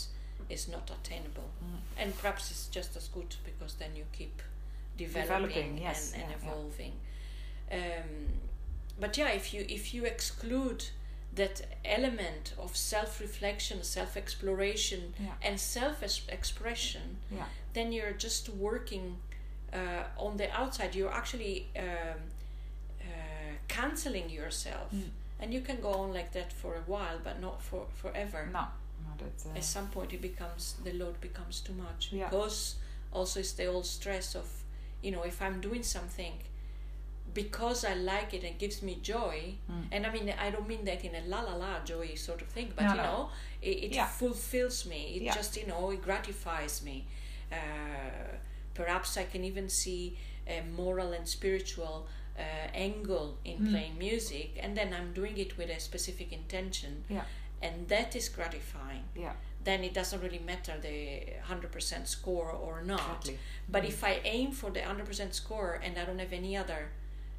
is 0.56 0.68
not 0.76 0.86
attainable 0.96 1.48
Mm. 1.64 1.78
and 2.02 2.08
perhaps 2.20 2.44
it's 2.52 2.66
just 2.78 2.90
as 3.00 3.06
good 3.16 3.30
because 3.48 3.72
then 3.80 3.92
you 4.00 4.04
keep 4.18 4.36
developing, 4.98 5.48
Developing, 5.48 5.70
yes, 5.88 6.12
and, 6.14 6.22
and 6.22 6.32
evolving 6.38 6.94
um, 7.78 8.14
but 9.00 9.16
yeah 9.16 9.28
if 9.30 9.52
you 9.54 9.64
if 9.68 9.92
you 9.94 10.04
exclude 10.04 10.84
that 11.34 11.62
element 11.84 12.54
of 12.58 12.76
self-reflection 12.76 13.82
self-exploration 13.82 15.14
Yeah. 15.20 15.32
and 15.42 15.58
self-expression 15.58 17.16
yeah 17.30 17.46
then 17.72 17.92
you're 17.92 18.12
just 18.12 18.48
working 18.48 19.16
uh, 19.72 20.04
on 20.16 20.36
the 20.36 20.48
outside. 20.52 20.94
You're 20.94 21.12
actually 21.12 21.66
um, 21.76 22.20
uh, 23.00 23.04
canceling 23.68 24.30
yourself, 24.30 24.92
Mm. 24.94 25.10
and 25.40 25.52
you 25.52 25.60
can 25.60 25.80
go 25.80 25.92
on 25.94 26.12
like 26.12 26.30
that 26.32 26.52
for 26.52 26.74
a 26.76 26.82
while, 26.86 27.18
but 27.24 27.40
not 27.40 27.60
for 27.60 27.86
forever. 27.96 28.48
no 28.52 28.66
no 29.04 29.10
that's 29.18 29.46
uh, 29.46 29.56
At 29.56 29.64
some 29.64 29.88
point, 29.88 30.12
it 30.12 30.22
becomes 30.22 30.76
the 30.84 30.92
load 30.92 31.20
becomes 31.20 31.60
too 31.60 31.74
much 31.74 32.12
Yeah. 32.12 32.28
because 32.30 32.76
also 33.12 33.40
it's 33.40 33.52
the 33.52 33.66
old 33.66 33.86
stress 33.86 34.36
of 34.36 34.46
you 35.02 35.10
know 35.10 35.22
if 35.24 35.42
I'm 35.42 35.60
doing 35.60 35.82
something 35.82 36.34
because 37.34 37.84
I 37.84 37.94
like 37.94 38.32
it 38.34 38.44
and 38.44 38.58
gives 38.58 38.82
me 38.82 38.94
joy, 39.02 39.54
Mm. 39.70 39.84
and 39.92 40.06
I 40.06 40.10
mean 40.12 40.28
I 40.46 40.50
don't 40.50 40.68
mean 40.68 40.84
that 40.84 41.04
in 41.04 41.14
a 41.14 41.22
la 41.26 41.40
la 41.42 41.54
la 41.54 41.84
joy 41.84 42.14
sort 42.14 42.40
of 42.42 42.48
thing, 42.48 42.72
but 42.76 42.82
No, 42.84 42.90
you 42.90 42.96
no. 42.96 43.02
know 43.02 43.30
it, 43.62 43.76
it 43.86 43.92
Yeah. 43.94 44.06
fulfills 44.06 44.86
me. 44.86 45.16
It 45.16 45.22
Yeah. 45.22 45.34
just 45.34 45.56
you 45.56 45.66
know 45.66 45.90
it 45.90 46.02
gratifies 46.02 46.82
me. 46.82 47.06
Uh, 47.52 48.36
perhaps 48.74 49.16
I 49.16 49.24
can 49.24 49.44
even 49.44 49.68
see 49.68 50.16
a 50.46 50.60
moral 50.62 51.12
and 51.12 51.26
spiritual 51.28 52.06
uh, 52.36 52.42
angle 52.74 53.38
in 53.44 53.58
Mm. 53.58 53.70
playing 53.70 53.96
music, 53.98 54.58
and 54.62 54.76
then 54.76 54.92
I'm 54.92 55.12
doing 55.12 55.38
it 55.38 55.56
with 55.56 55.70
a 55.70 55.78
specific 55.78 56.32
intention, 56.32 57.04
Yeah. 57.08 57.24
and 57.62 57.88
that 57.88 58.16
is 58.16 58.28
gratifying. 58.28 59.04
Yeah. 59.14 59.34
Then 59.62 59.84
it 59.84 59.94
doesn't 59.94 60.20
really 60.20 60.40
matter 60.40 60.74
the 60.80 61.22
100% 61.48 62.08
score 62.08 62.50
or 62.50 62.82
not. 62.82 63.00
Exactly. 63.20 63.38
But 63.68 63.84
if 63.84 64.02
I 64.02 64.20
aim 64.24 64.50
for 64.52 64.70
the 64.70 64.80
100% 64.82 65.32
score 65.34 65.74
and 65.84 65.96
I 65.96 66.04
don't 66.04 66.18
have 66.18 66.32
any 66.32 66.56
other 66.56 66.90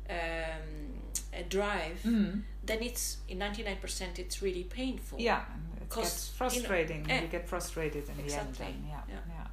um, 0.09 1.45
drive, 1.49 1.99
Mm. 2.03 2.41
then 2.65 2.81
it's 2.81 3.17
in 3.27 3.39
99% 3.39 4.19
it's 4.19 4.41
really 4.41 4.63
painful. 4.63 5.19
Yeah, 5.19 5.41
it 5.81 5.89
gets 5.95 6.29
you 6.29 6.31
know, 6.31 6.37
frustrating. 6.37 7.11
eh, 7.11 7.21
you 7.21 7.27
get 7.27 7.47
frustrated 7.47 8.07
in 8.09 8.15
the 8.17 8.21
end. 8.23 8.49
exactly, 8.49 8.65
Then. 8.65 8.85
Yeah, 8.89 9.01
yeah. 9.09 9.15
yeah, 9.27 9.47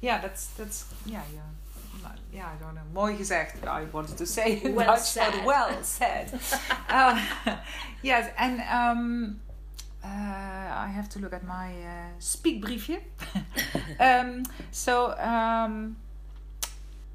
yeah. 0.00 0.20
That's 0.20 0.46
that's 0.58 0.84
yeah, 1.06 1.22
yeah. 1.34 1.40
Ja, 2.32 2.46
I 2.46 2.56
don't 2.58 2.74
know. 2.74 2.82
Mooi 2.94 3.16
gezegd. 3.16 3.64
I 3.66 3.84
wanted 3.92 4.16
to 4.18 4.26
say 4.26 4.60
in 4.64 4.74
Well 4.78 4.86
Dutch, 4.86 5.14
but 5.14 5.32
said. 5.34 5.44
well 5.44 5.82
said. 5.98 6.40
uh, 6.88 7.20
yes, 8.02 8.32
and 8.38 8.60
um, 8.62 9.40
uh, 10.02 10.08
I 10.08 10.88
have 10.94 11.08
to 11.10 11.18
look 11.20 11.32
at 11.34 11.44
my 11.44 11.70
uh, 11.84 12.18
speakbriefje. 12.18 12.98
um, 14.00 14.42
so, 14.72 15.12
um, 15.18 15.96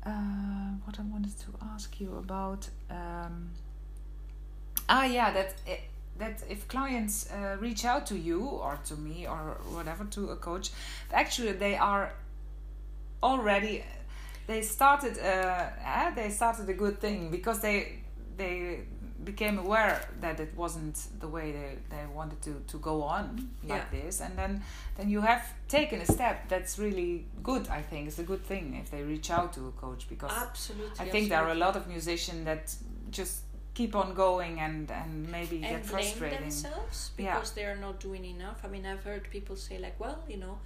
uh, 0.07 0.71
what 0.85 0.99
I 0.99 1.03
wanted 1.03 1.37
to 1.39 1.47
ask 1.73 1.99
you 1.99 2.15
about. 2.15 2.69
Um, 2.89 3.49
ah, 4.87 5.05
yeah, 5.05 5.31
that 5.31 5.55
that 6.17 6.43
if 6.49 6.67
clients 6.67 7.29
uh, 7.31 7.57
reach 7.59 7.85
out 7.85 8.05
to 8.07 8.17
you 8.17 8.41
or 8.41 8.79
to 8.85 8.95
me 8.95 9.27
or 9.27 9.57
whatever 9.69 10.05
to 10.05 10.29
a 10.29 10.35
coach, 10.35 10.71
actually 11.11 11.51
they 11.51 11.75
are 11.75 12.13
already 13.21 13.83
they 14.47 14.61
started 14.61 15.17
uh, 15.19 15.69
eh, 15.85 16.11
they 16.15 16.29
started 16.29 16.69
a 16.69 16.73
good 16.73 16.99
thing 16.99 17.29
because 17.29 17.59
they 17.59 17.99
they 18.37 18.81
became 19.23 19.57
aware 19.57 19.99
that 20.21 20.39
it 20.39 20.53
wasn't 20.55 20.95
the 21.19 21.27
way 21.27 21.51
they, 21.51 21.77
they 21.89 22.05
wanted 22.13 22.41
to, 22.41 22.61
to 22.67 22.77
go 22.77 23.01
on 23.03 23.49
like 23.63 23.85
Yeah. 23.93 24.01
this 24.01 24.21
and 24.21 24.37
then 24.37 24.61
then 24.97 25.09
you 25.09 25.21
have 25.21 25.43
taken 25.67 26.01
a 26.01 26.05
step 26.05 26.47
that's 26.49 26.77
really 26.79 27.25
good 27.43 27.67
i 27.69 27.81
think 27.81 28.07
it's 28.07 28.19
a 28.19 28.23
good 28.23 28.43
thing 28.45 28.75
if 28.81 28.91
they 28.91 29.03
reach 29.03 29.29
out 29.31 29.53
to 29.53 29.67
a 29.67 29.71
coach 29.71 30.07
because 30.09 30.31
Absolutely. 30.31 30.99
i 30.99 31.09
think 31.09 31.29
there 31.29 31.43
are 31.43 31.51
a 31.51 31.55
lot 31.65 31.75
of 31.75 31.87
musicians 31.87 32.45
that 32.45 32.73
just 33.11 33.41
keep 33.73 33.95
on 33.95 34.13
going 34.13 34.59
and 34.59 34.89
and 34.91 35.29
maybe 35.31 35.57
and 35.57 35.63
get 35.63 35.81
blame 35.87 35.89
frustrating 35.89 36.39
themselves 36.41 37.11
Yeah. 37.17 37.35
because 37.35 37.51
they 37.51 37.65
are 37.65 37.75
not 37.87 37.99
doing 37.99 38.25
enough. 38.25 38.59
I 38.65 38.67
mean, 38.69 38.85
I've 38.87 39.03
heard 39.03 39.29
people 39.29 39.55
say 39.55 39.77
like, 39.77 39.99
"Well, 39.99 40.17
you 40.27 40.37
know, 40.37 40.57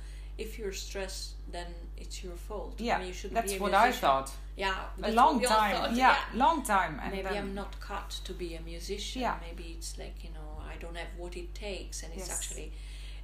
if 0.46 0.50
you're 0.60 0.74
stressed, 0.88 1.28
then 1.56 1.68
it's 2.02 2.18
your 2.26 2.38
fault. 2.48 2.74
I 2.80 2.84
yeah 2.84 2.98
mean, 3.00 3.08
you 3.08 3.14
shouldn't 3.20 3.36
that's 3.48 3.60
what 3.64 3.74
i 3.74 3.92
thought 3.92 4.30
Yeah, 4.58 4.76
a 5.04 5.12
long 5.22 5.34
what 5.34 5.42
we 5.42 5.48
all 5.48 5.58
time 5.62 5.76
thought, 5.76 5.94
yeah, 6.04 6.18
long 6.46 6.58
time 6.76 6.94
and 7.04 7.12
Maybe 7.16 7.30
then, 7.30 7.38
I'm 7.38 7.54
not 7.62 7.72
cut 7.90 8.10
to 8.28 8.34
be 8.34 8.50
a 8.60 8.62
musician. 8.74 9.22
Yeah. 9.22 9.36
Maybe 9.48 9.66
it's 9.78 9.92
like 10.04 10.18
you 10.26 10.32
know 10.38 10.50
I 10.72 10.76
don't 10.82 10.98
have 11.04 11.12
what 11.22 11.34
it 11.44 11.50
takes, 11.68 12.04
and 12.04 12.10
it's 12.18 12.28
Yes. 12.30 12.38
actually 12.38 12.70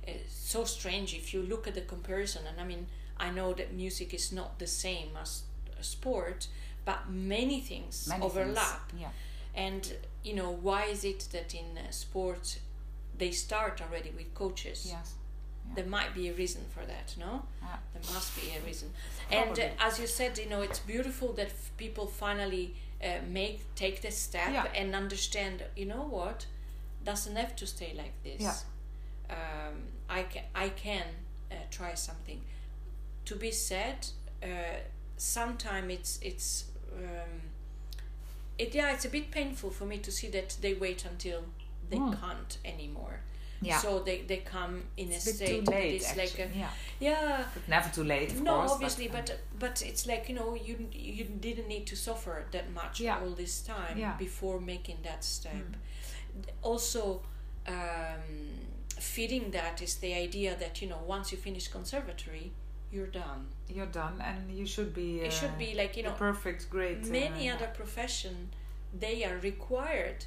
uh, 0.07 0.11
so 0.51 0.59
strange 0.65 1.09
if 1.21 1.25
you 1.33 1.41
look 1.51 1.67
at 1.67 1.73
the 1.79 1.85
comparison. 1.95 2.41
And 2.49 2.57
I 2.63 2.65
mean, 2.71 2.83
I 3.25 3.29
know 3.37 3.49
that 3.59 3.69
music 3.83 4.13
is 4.13 4.31
not 4.31 4.49
the 4.63 4.67
same 4.67 5.09
as 5.23 5.31
a 5.79 5.83
sport, 5.83 6.47
but 6.85 6.99
many 7.09 7.59
things 7.69 8.07
many 8.07 8.21
things. 8.21 8.37
overlap. 8.37 8.81
yeah 9.03 9.11
And 9.67 9.83
you 10.27 10.35
know, 10.39 10.51
why 10.67 10.81
is 10.93 11.03
it 11.03 11.21
that 11.31 11.53
in 11.61 11.77
uh, 11.77 11.91
sport 11.91 12.45
they 13.19 13.31
start 13.31 13.81
already 13.85 14.11
with 14.17 14.29
coaches? 14.33 14.79
yes 14.95 15.13
There 15.75 15.85
might 15.85 16.13
be 16.15 16.29
a 16.29 16.33
reason 16.33 16.61
for 16.73 16.85
that, 16.85 17.15
no? 17.17 17.43
Yeah. 17.61 17.77
There 17.93 18.13
must 18.13 18.35
be 18.35 18.51
a 18.55 18.65
reason. 18.65 18.89
And 19.31 19.59
uh, 19.59 19.63
as 19.79 19.99
you 19.99 20.07
said, 20.07 20.37
you 20.37 20.49
know, 20.49 20.61
it's 20.61 20.79
beautiful 20.79 21.33
that 21.33 21.47
f- 21.47 21.71
people 21.77 22.07
finally 22.07 22.75
uh, 23.03 23.07
make 23.29 23.59
take 23.75 24.01
the 24.01 24.11
step 24.11 24.51
Yeah. 24.53 24.65
and 24.75 24.95
understand. 24.95 25.63
You 25.75 25.85
know 25.85 26.03
what? 26.09 26.45
Doesn't 27.05 27.35
have 27.35 27.55
to 27.57 27.65
stay 27.67 27.93
like 27.95 28.13
this. 28.23 28.41
Yeah. 28.41 28.55
Um, 29.29 29.75
I 30.09 30.23
can 30.23 30.43
I 30.55 30.69
can 30.69 31.05
uh, 31.51 31.55
try 31.69 31.95
something. 31.95 32.41
To 33.25 33.35
be 33.35 33.51
said, 33.51 34.07
uh, 34.43 34.47
sometime 35.17 35.91
it's 35.91 36.19
it's. 36.21 36.65
Um, 36.95 37.41
it 38.57 38.73
yeah, 38.73 38.93
it's 38.93 39.05
a 39.05 39.09
bit 39.09 39.29
painful 39.31 39.69
for 39.69 39.85
me 39.85 39.97
to 39.99 40.11
see 40.11 40.29
that 40.29 40.57
they 40.61 40.73
wait 40.73 41.05
until 41.05 41.43
they 41.89 41.97
Mm. 41.97 42.19
can't 42.19 42.57
anymore. 42.65 43.19
Yeah 43.61 43.77
So 43.79 43.99
they, 43.99 44.21
they 44.27 44.37
come 44.37 44.83
in 44.97 45.11
it's 45.11 45.25
a 45.25 45.29
a 45.29 45.33
bit 45.33 45.35
state 45.35 45.65
too 45.65 45.71
that 45.71 45.71
late 45.71 46.01
is 46.01 46.07
like 46.17 46.39
a 46.39 46.43
actually. 46.43 46.59
yeah 46.59 46.69
yeah 46.99 47.43
but 47.53 47.67
never 47.67 47.89
too 47.89 48.03
late 48.03 48.31
of 48.31 48.41
no 48.41 48.53
course 48.55 48.71
obviously 48.71 49.07
but, 49.07 49.25
but 49.25 49.39
but 49.59 49.81
it's 49.81 50.05
like 50.05 50.29
you 50.29 50.35
know 50.35 50.55
you 50.55 50.75
you 50.91 51.23
didn't 51.25 51.67
need 51.67 51.85
to 51.87 51.95
suffer 51.95 52.45
that 52.51 52.71
much 52.73 52.99
Yeah. 52.99 53.19
all 53.21 53.31
this 53.31 53.61
time 53.61 53.97
Yeah. 53.97 54.15
before 54.17 54.59
making 54.59 54.97
that 55.03 55.23
step 55.23 55.53
Mm. 55.53 56.43
also 56.61 57.21
um, 57.67 58.23
feeding 58.99 59.51
that 59.51 59.81
is 59.81 59.95
the 59.97 60.13
idea 60.13 60.55
that 60.59 60.81
you 60.81 60.87
know 60.89 60.99
once 61.07 61.31
you 61.31 61.37
finish 61.37 61.67
conservatory 61.67 62.51
you're 62.91 63.07
done 63.25 63.47
you're 63.67 63.85
done 64.03 64.21
and 64.21 64.51
you 64.57 64.65
should 64.65 64.93
be 64.93 65.21
uh, 65.21 65.25
it 65.25 65.33
should 65.33 65.57
be 65.57 65.73
like 65.75 65.97
you 65.97 66.03
know 66.03 66.13
perfect 66.13 66.69
great 66.69 67.03
uh, 67.03 67.07
many 67.07 67.45
yeah. 67.45 67.55
other 67.55 67.67
profession 67.73 68.49
they 68.97 69.23
are 69.25 69.37
required 69.39 70.25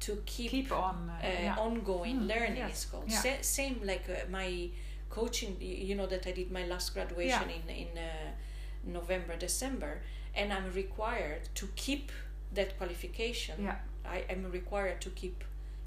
to 0.00 0.22
keep, 0.26 0.50
keep 0.50 0.72
on 0.72 1.10
uh, 1.10 1.26
uh, 1.26 1.28
yeah. 1.42 1.56
ongoing 1.58 2.20
Mm, 2.20 2.28
learning 2.28 2.56
yes, 2.56 2.70
it's 2.70 2.84
called 2.86 3.04
yeah. 3.08 3.20
Sa- 3.22 3.42
same 3.42 3.80
like 3.84 4.04
uh, 4.08 4.28
my 4.30 4.68
coaching 5.10 5.56
you 5.60 5.94
know 5.94 6.06
that 6.06 6.26
i 6.26 6.32
did 6.32 6.50
my 6.52 6.64
last 6.66 6.94
graduation 6.94 7.48
in 7.50 7.64
in 7.82 7.88
uh, 7.98 8.30
november 8.84 9.34
december 9.36 10.00
and 10.34 10.52
i'm 10.52 10.70
required 10.74 11.42
to 11.54 11.66
keep 11.76 12.12
that 12.54 12.78
qualification. 12.78 13.56
Yeah. 13.62 13.76
I 14.06 14.24
am 14.30 14.50
required 14.50 15.02
to 15.02 15.10
keep 15.10 15.44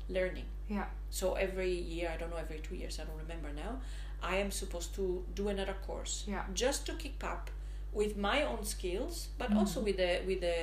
learning. 0.10 0.46
Yeah. 0.70 0.86
So 1.10 1.34
every 1.34 1.74
year 1.74 2.12
i 2.14 2.18
don't 2.18 2.30
know 2.30 2.38
every 2.38 2.60
two 2.60 2.76
years 2.76 3.00
i 3.00 3.04
don't 3.04 3.18
remember 3.26 3.50
now 3.66 3.80
i 4.22 4.36
am 4.36 4.52
supposed 4.52 4.94
to 4.96 5.24
do 5.36 5.48
another 5.50 5.76
course 5.88 6.26
yeah. 6.28 6.44
just 6.54 6.86
to 6.86 6.94
keep 6.94 7.24
up 7.24 7.50
with 7.94 8.16
my 8.18 8.44
own 8.44 8.64
skills 8.64 9.30
but 9.40 9.50
Mhm. 9.50 9.58
also 9.60 9.80
with 9.82 9.98
the 9.98 10.12
with 10.28 10.40
the 10.42 10.60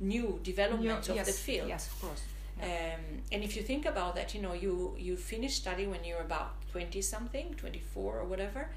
new 0.00 0.38
developments 0.42 1.08
of 1.08 1.16
the 1.24 1.32
field. 1.32 1.68
yes 1.68 1.86
of 1.88 2.00
course 2.02 2.22
um, 2.60 3.00
and 3.32 3.42
if 3.42 3.56
you 3.56 3.62
think 3.62 3.86
about 3.86 4.14
that, 4.16 4.34
you 4.34 4.42
know, 4.42 4.52
you 4.52 4.94
you 4.98 5.16
finish 5.16 5.54
study 5.54 5.86
when 5.86 6.04
you're 6.04 6.20
about 6.20 6.50
twenty 6.72 7.00
something, 7.02 7.54
twenty 7.54 7.80
four 7.94 8.18
or 8.20 8.24
whatever, 8.24 8.68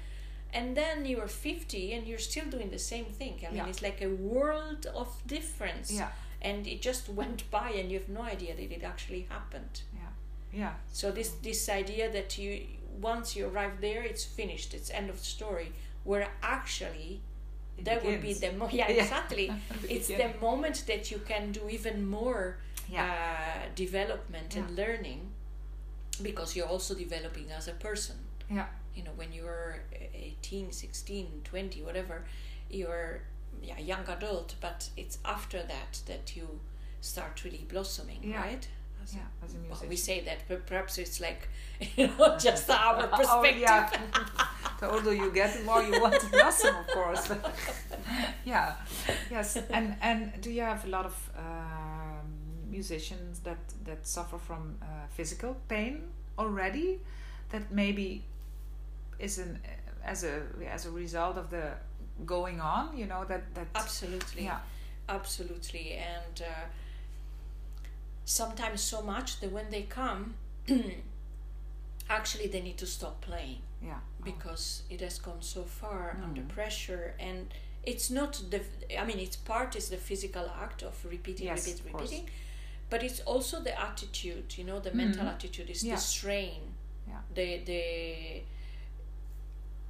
and 0.52 0.76
then 0.76 1.04
you 1.06 1.20
are 1.20 1.28
fifty 1.28 1.92
and 1.92 2.06
you're 2.06 2.18
still 2.30 2.46
doing 2.50 2.70
the 2.70 2.78
same 2.78 3.04
thing. 3.06 3.34
I 3.42 3.46
mean, 3.48 3.56
Yeah. 3.56 3.68
it's 3.68 3.82
like 3.82 4.00
a 4.02 4.08
world 4.08 4.86
of 4.94 5.08
difference, 5.26 5.92
yeah 5.92 6.08
and 6.42 6.66
it 6.66 6.82
just 6.82 7.08
went 7.08 7.50
by, 7.58 7.70
and 7.70 7.90
you 7.90 7.98
have 7.98 8.08
no 8.08 8.22
idea 8.22 8.54
that 8.54 8.70
it 8.72 8.82
actually 8.84 9.26
happened. 9.30 9.80
yeah 9.94 10.10
yeah 10.60 10.72
So 10.92 11.10
this 11.10 11.30
this 11.42 11.68
idea 11.68 12.10
that 12.12 12.38
you 12.38 12.48
once 13.02 13.36
you 13.36 13.46
arrive 13.48 13.80
there, 13.80 14.02
it's 14.02 14.24
finished, 14.24 14.74
it's 14.74 14.90
end 14.90 15.10
of 15.10 15.18
story. 15.18 15.72
Where 16.04 16.28
actually 16.42 17.20
It 17.78 17.84
that 17.84 18.04
would 18.04 18.22
be 18.22 18.32
the 18.34 18.52
mo- 18.52 18.68
yeah 18.72 18.90
Yeah. 18.96 19.02
exactly. 19.02 19.46
It's 19.94 20.08
the 20.08 20.30
moment 20.40 20.84
that 20.86 21.10
you 21.10 21.18
can 21.28 21.52
do 21.52 21.62
even 21.68 22.06
more 22.06 22.58
yeah 22.90 23.04
uh, 23.04 23.68
development 23.74 24.56
and 24.56 24.76
learning 24.76 25.20
because 26.22 26.56
you're 26.56 26.68
also 26.68 26.94
developing 26.94 27.50
as 27.50 27.68
a 27.68 27.72
person 27.72 28.16
yeah 28.50 28.66
you 28.94 29.02
know 29.04 29.10
when 29.16 29.32
you're 29.32 29.80
18 30.14 30.72
16 30.72 31.26
20 31.44 31.82
whatever 31.82 32.24
you're 32.70 33.20
yeah, 33.62 33.78
young 33.78 34.04
adult 34.08 34.54
but 34.60 34.88
it's 34.96 35.18
after 35.24 35.58
that 35.62 36.00
that 36.06 36.36
you 36.36 36.46
start 37.00 37.42
really 37.44 37.64
blossoming 37.68 38.20
Yeah. 38.22 38.40
right 38.40 38.68
As 39.02 39.12
a- 39.14 39.16
yeah 39.16 39.44
as 39.44 39.54
a 39.54 39.58
well, 39.68 39.82
we 39.90 39.96
say 39.96 40.20
that 40.20 40.38
but 40.48 40.66
perhaps 40.66 40.98
it's 40.98 41.20
like 41.20 41.48
you 41.96 42.06
know 42.08 42.36
just 42.38 42.68
our 42.70 43.06
perspective 43.08 43.28
Oh, 43.28 43.44
yeah. 43.44 43.90
the 44.80 44.90
older 44.90 45.14
you 45.14 45.30
get, 45.32 45.54
the 45.56 45.64
more 45.64 45.82
you 45.82 46.00
want 46.00 46.20
to 46.20 46.26
blossom, 46.28 46.74
of 46.76 46.86
course. 46.88 47.30
yeah, 48.44 48.74
yes. 49.30 49.56
And 49.70 49.96
and 50.02 50.32
do 50.42 50.50
you 50.50 50.60
have 50.62 50.84
a 50.84 50.88
lot 50.88 51.06
of 51.06 51.16
um, 51.38 52.05
musicians 52.76 53.40
that 53.40 53.58
that 53.84 54.06
suffer 54.06 54.38
from 54.38 54.62
uh, 54.82 54.86
physical 55.16 55.52
pain 55.68 55.94
already? 56.38 56.88
That 57.52 57.62
maybe 57.70 58.08
is 59.18 59.38
an 59.38 59.58
as 60.04 60.24
a 60.24 60.34
as 60.74 60.86
a 60.86 60.90
result 61.02 61.36
of 61.38 61.46
the 61.50 61.64
going 62.24 62.60
on. 62.60 62.84
You 63.00 63.06
know 63.06 63.24
that 63.28 63.42
that 63.54 63.66
absolutely 63.74 64.44
yeah 64.44 64.60
absolutely 65.08 65.86
and 66.16 66.36
uh, 66.42 66.66
sometimes 68.24 68.80
so 68.80 69.02
much 69.02 69.40
that 69.40 69.52
when 69.52 69.70
they 69.70 69.82
come 69.82 70.34
actually 72.10 72.48
they 72.48 72.60
need 72.60 72.76
to 72.78 72.86
stop 72.86 73.20
playing 73.20 73.60
yeah 73.82 74.00
because 74.24 74.82
it 74.90 75.00
has 75.00 75.18
gone 75.18 75.42
so 75.42 75.62
far 75.62 76.16
under 76.24 76.40
Mm. 76.42 76.48
pressure 76.48 77.14
and 77.20 77.46
it's 77.84 78.10
not 78.10 78.32
the 78.50 78.60
i 79.00 79.04
mean 79.04 79.18
it's 79.18 79.36
part 79.36 79.76
is 79.76 79.88
the 79.88 79.96
physical 79.96 80.46
act 80.64 80.82
of 80.82 80.94
repeating 81.10 81.46
Yes, 81.46 81.66
repeat 81.66 81.84
repeating 81.92 82.28
but 82.90 83.02
it's 83.02 83.20
also 83.20 83.60
the 83.60 83.74
attitude 83.80 84.56
you 84.58 84.64
know 84.64 84.78
the 84.80 84.92
mental 84.92 85.24
Mhm. 85.24 85.34
attitude 85.34 85.68
is 85.70 85.82
Yeah. 85.82 85.94
the 85.94 86.00
strain 86.00 86.62
Yeah. 87.08 87.20
the 87.34 87.58
the 87.70 88.42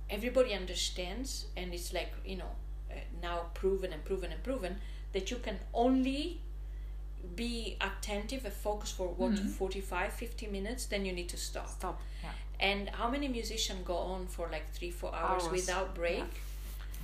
everybody 0.08 0.54
understands 0.54 1.46
and 1.56 1.74
it's 1.74 1.92
like 1.92 2.12
you 2.24 2.36
know 2.36 2.52
uh, 2.90 2.94
now 3.22 3.46
proven 3.54 3.92
and 3.92 4.04
proven 4.04 4.30
and 4.32 4.42
proven 4.42 4.76
that 5.12 5.30
you 5.30 5.38
can 5.38 5.58
only 5.74 6.40
be 7.34 7.76
attentive 7.80 8.44
and 8.44 8.54
focus 8.54 8.90
for 8.92 9.08
what 9.08 9.32
Mhm. 9.32 9.50
45 9.50 10.12
50 10.12 10.46
minutes 10.46 10.86
then 10.86 11.04
you 11.04 11.12
need 11.12 11.28
to 11.28 11.36
stop 11.36 11.68
Stop. 11.68 12.00
Yeah. 12.22 12.32
and 12.60 12.88
how 12.90 13.10
many 13.10 13.28
musicians 13.28 13.80
go 13.84 13.96
on 13.96 14.26
for 14.28 14.48
like 14.48 14.70
three 14.72 14.90
four 14.92 15.12
hours, 15.14 15.42
Hours, 15.42 15.52
without 15.52 15.94
break 15.94 16.18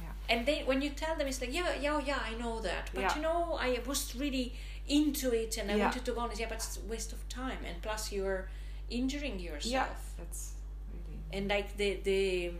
yeah. 0.02 0.12
and 0.28 0.46
then 0.46 0.64
when 0.66 0.80
you 0.80 0.90
tell 0.90 1.16
them 1.16 1.26
it's 1.26 1.40
like 1.40 1.52
yeah 1.52 1.74
yeah 1.80 1.98
yeah 2.06 2.20
i 2.30 2.34
know 2.42 2.60
that 2.60 2.90
but 2.94 3.00
Yeah. 3.02 3.16
you 3.16 3.22
know 3.22 3.54
i 3.60 3.80
was 3.84 4.14
really 4.14 4.54
into 4.88 5.32
it 5.32 5.58
and 5.58 5.70
i 5.70 5.74
Yeah. 5.76 5.84
wanted 5.84 6.04
to 6.04 6.12
go 6.12 6.20
on 6.20 6.30
yeah 6.36 6.48
but 6.48 6.56
it's 6.58 6.76
a 6.76 6.80
waste 6.90 7.12
of 7.12 7.28
time 7.28 7.58
and 7.64 7.80
plus 7.82 8.12
you're 8.12 8.48
injuring 8.90 9.38
yourself 9.38 9.64
Yeah. 9.72 9.86
That's 10.18 10.52
really. 10.92 11.18
and 11.32 11.48
like 11.48 11.76
the 11.76 12.00
the 12.04 12.52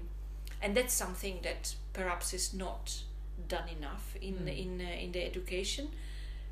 and 0.62 0.76
that's 0.76 0.94
something 0.94 1.40
that 1.42 1.74
perhaps 1.92 2.32
is 2.32 2.54
not 2.54 3.02
done 3.48 3.68
enough 3.68 4.14
in 4.20 4.34
Mm. 4.34 4.58
in 4.64 4.80
uh, 4.80 5.04
in 5.04 5.12
the 5.12 5.22
education 5.24 5.88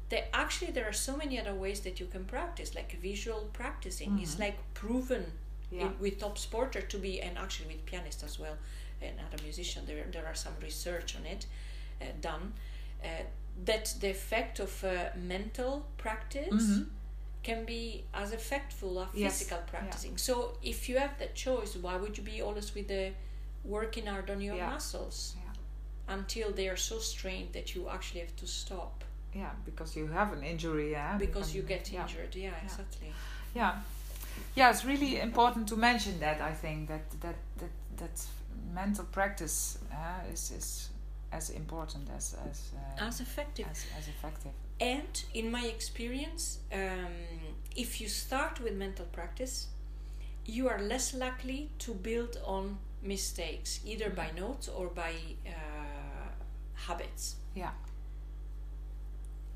that 0.08 0.28
actually 0.32 0.72
there 0.72 0.84
are 0.88 0.92
so 1.08 1.16
many 1.16 1.38
other 1.40 1.54
ways 1.54 1.80
that 1.80 2.00
you 2.00 2.06
can 2.10 2.24
practice 2.24 2.74
like 2.74 2.96
visual 3.00 3.48
practicing 3.52 4.18
it's 4.22 4.34
Mhm. 4.34 4.40
like 4.46 4.56
proven 4.74 5.24
Yeah. 5.70 5.82
in, 5.86 5.98
with 6.00 6.18
top 6.18 6.36
sporter 6.38 6.82
to 6.88 6.98
be 6.98 7.22
and 7.22 7.38
actually 7.38 7.68
with 7.74 7.84
pianist 7.86 8.22
as 8.24 8.38
well 8.40 8.56
and 9.02 9.18
other 9.20 9.42
musician. 9.42 9.86
there, 9.86 10.04
there 10.12 10.26
are 10.26 10.34
some 10.34 10.54
research 10.60 11.16
on 11.16 11.24
it 11.26 11.46
uh, 12.02 12.06
done 12.20 12.52
uh, 13.04 13.22
that 13.64 13.94
the 14.00 14.10
effect 14.10 14.58
of 14.60 14.84
uh, 14.84 15.10
mental 15.16 15.84
practice 15.98 16.62
Mhm. 16.64 16.86
can 17.42 17.64
be 17.64 18.04
as 18.12 18.32
effectful 18.32 19.02
as 19.06 19.14
Yes, 19.14 19.38
physical 19.38 19.58
yeah. 19.58 19.70
practicing. 19.70 20.18
So 20.18 20.56
if 20.62 20.88
you 20.88 20.98
have 20.98 21.18
that 21.18 21.34
choice, 21.34 21.76
why 21.76 21.96
would 21.96 22.16
you 22.18 22.24
be 22.24 22.42
always 22.42 22.74
with 22.74 22.88
the 22.88 23.12
working 23.64 24.06
hard 24.06 24.30
on 24.30 24.40
your 24.40 24.56
Yeah. 24.56 24.70
muscles 24.70 25.34
Yeah. 25.36 25.52
until 26.16 26.52
they 26.52 26.68
are 26.68 26.76
so 26.76 26.98
strained 26.98 27.52
that 27.52 27.74
you 27.74 27.88
actually 27.88 28.20
have 28.20 28.36
to 28.36 28.46
stop 28.46 29.04
Yeah. 29.34 29.52
Because 29.64 29.94
you 30.00 30.08
have 30.08 30.32
an 30.32 30.42
injury. 30.42 30.90
Yeah. 30.90 31.16
because 31.18 31.54
you 31.54 31.62
get 31.62 31.88
yeah. 31.92 32.02
injured? 32.02 32.34
Yeah, 32.34 32.54
exactly. 32.64 33.12
Yeah. 33.54 33.80
Yeah. 34.56 34.70
It's 34.70 34.84
really 34.84 35.20
important 35.20 35.68
to 35.68 35.76
mention 35.76 36.18
that. 36.20 36.40
I 36.40 36.52
think 36.52 36.88
that 36.88 37.04
that 37.20 37.36
that 37.58 37.70
that 37.96 38.26
mental 38.74 39.04
practice 39.04 39.78
uh, 39.92 40.32
is 40.32 40.50
is 40.50 40.90
as 41.32 41.50
important 41.50 42.08
as 42.16 42.34
as 42.50 42.72
uh, 42.74 43.06
As 43.08 43.20
effective. 43.20 43.66
as, 43.70 43.86
as 43.98 44.08
effective. 44.08 44.52
And 44.80 45.24
in 45.34 45.50
my 45.50 45.64
experience, 45.66 46.58
um, 46.72 47.12
if 47.76 48.00
you 48.00 48.08
start 48.08 48.60
with 48.60 48.74
mental 48.74 49.06
practice, 49.12 49.68
you 50.46 50.68
are 50.68 50.80
less 50.80 51.14
likely 51.14 51.70
to 51.80 51.94
build 51.94 52.38
on 52.44 52.78
mistakes, 53.02 53.80
either 53.86 54.10
by 54.10 54.30
notes 54.36 54.68
or 54.68 54.88
by 54.88 55.12
uh, 55.46 56.30
habits. 56.74 57.36
Yeah. 57.54 57.72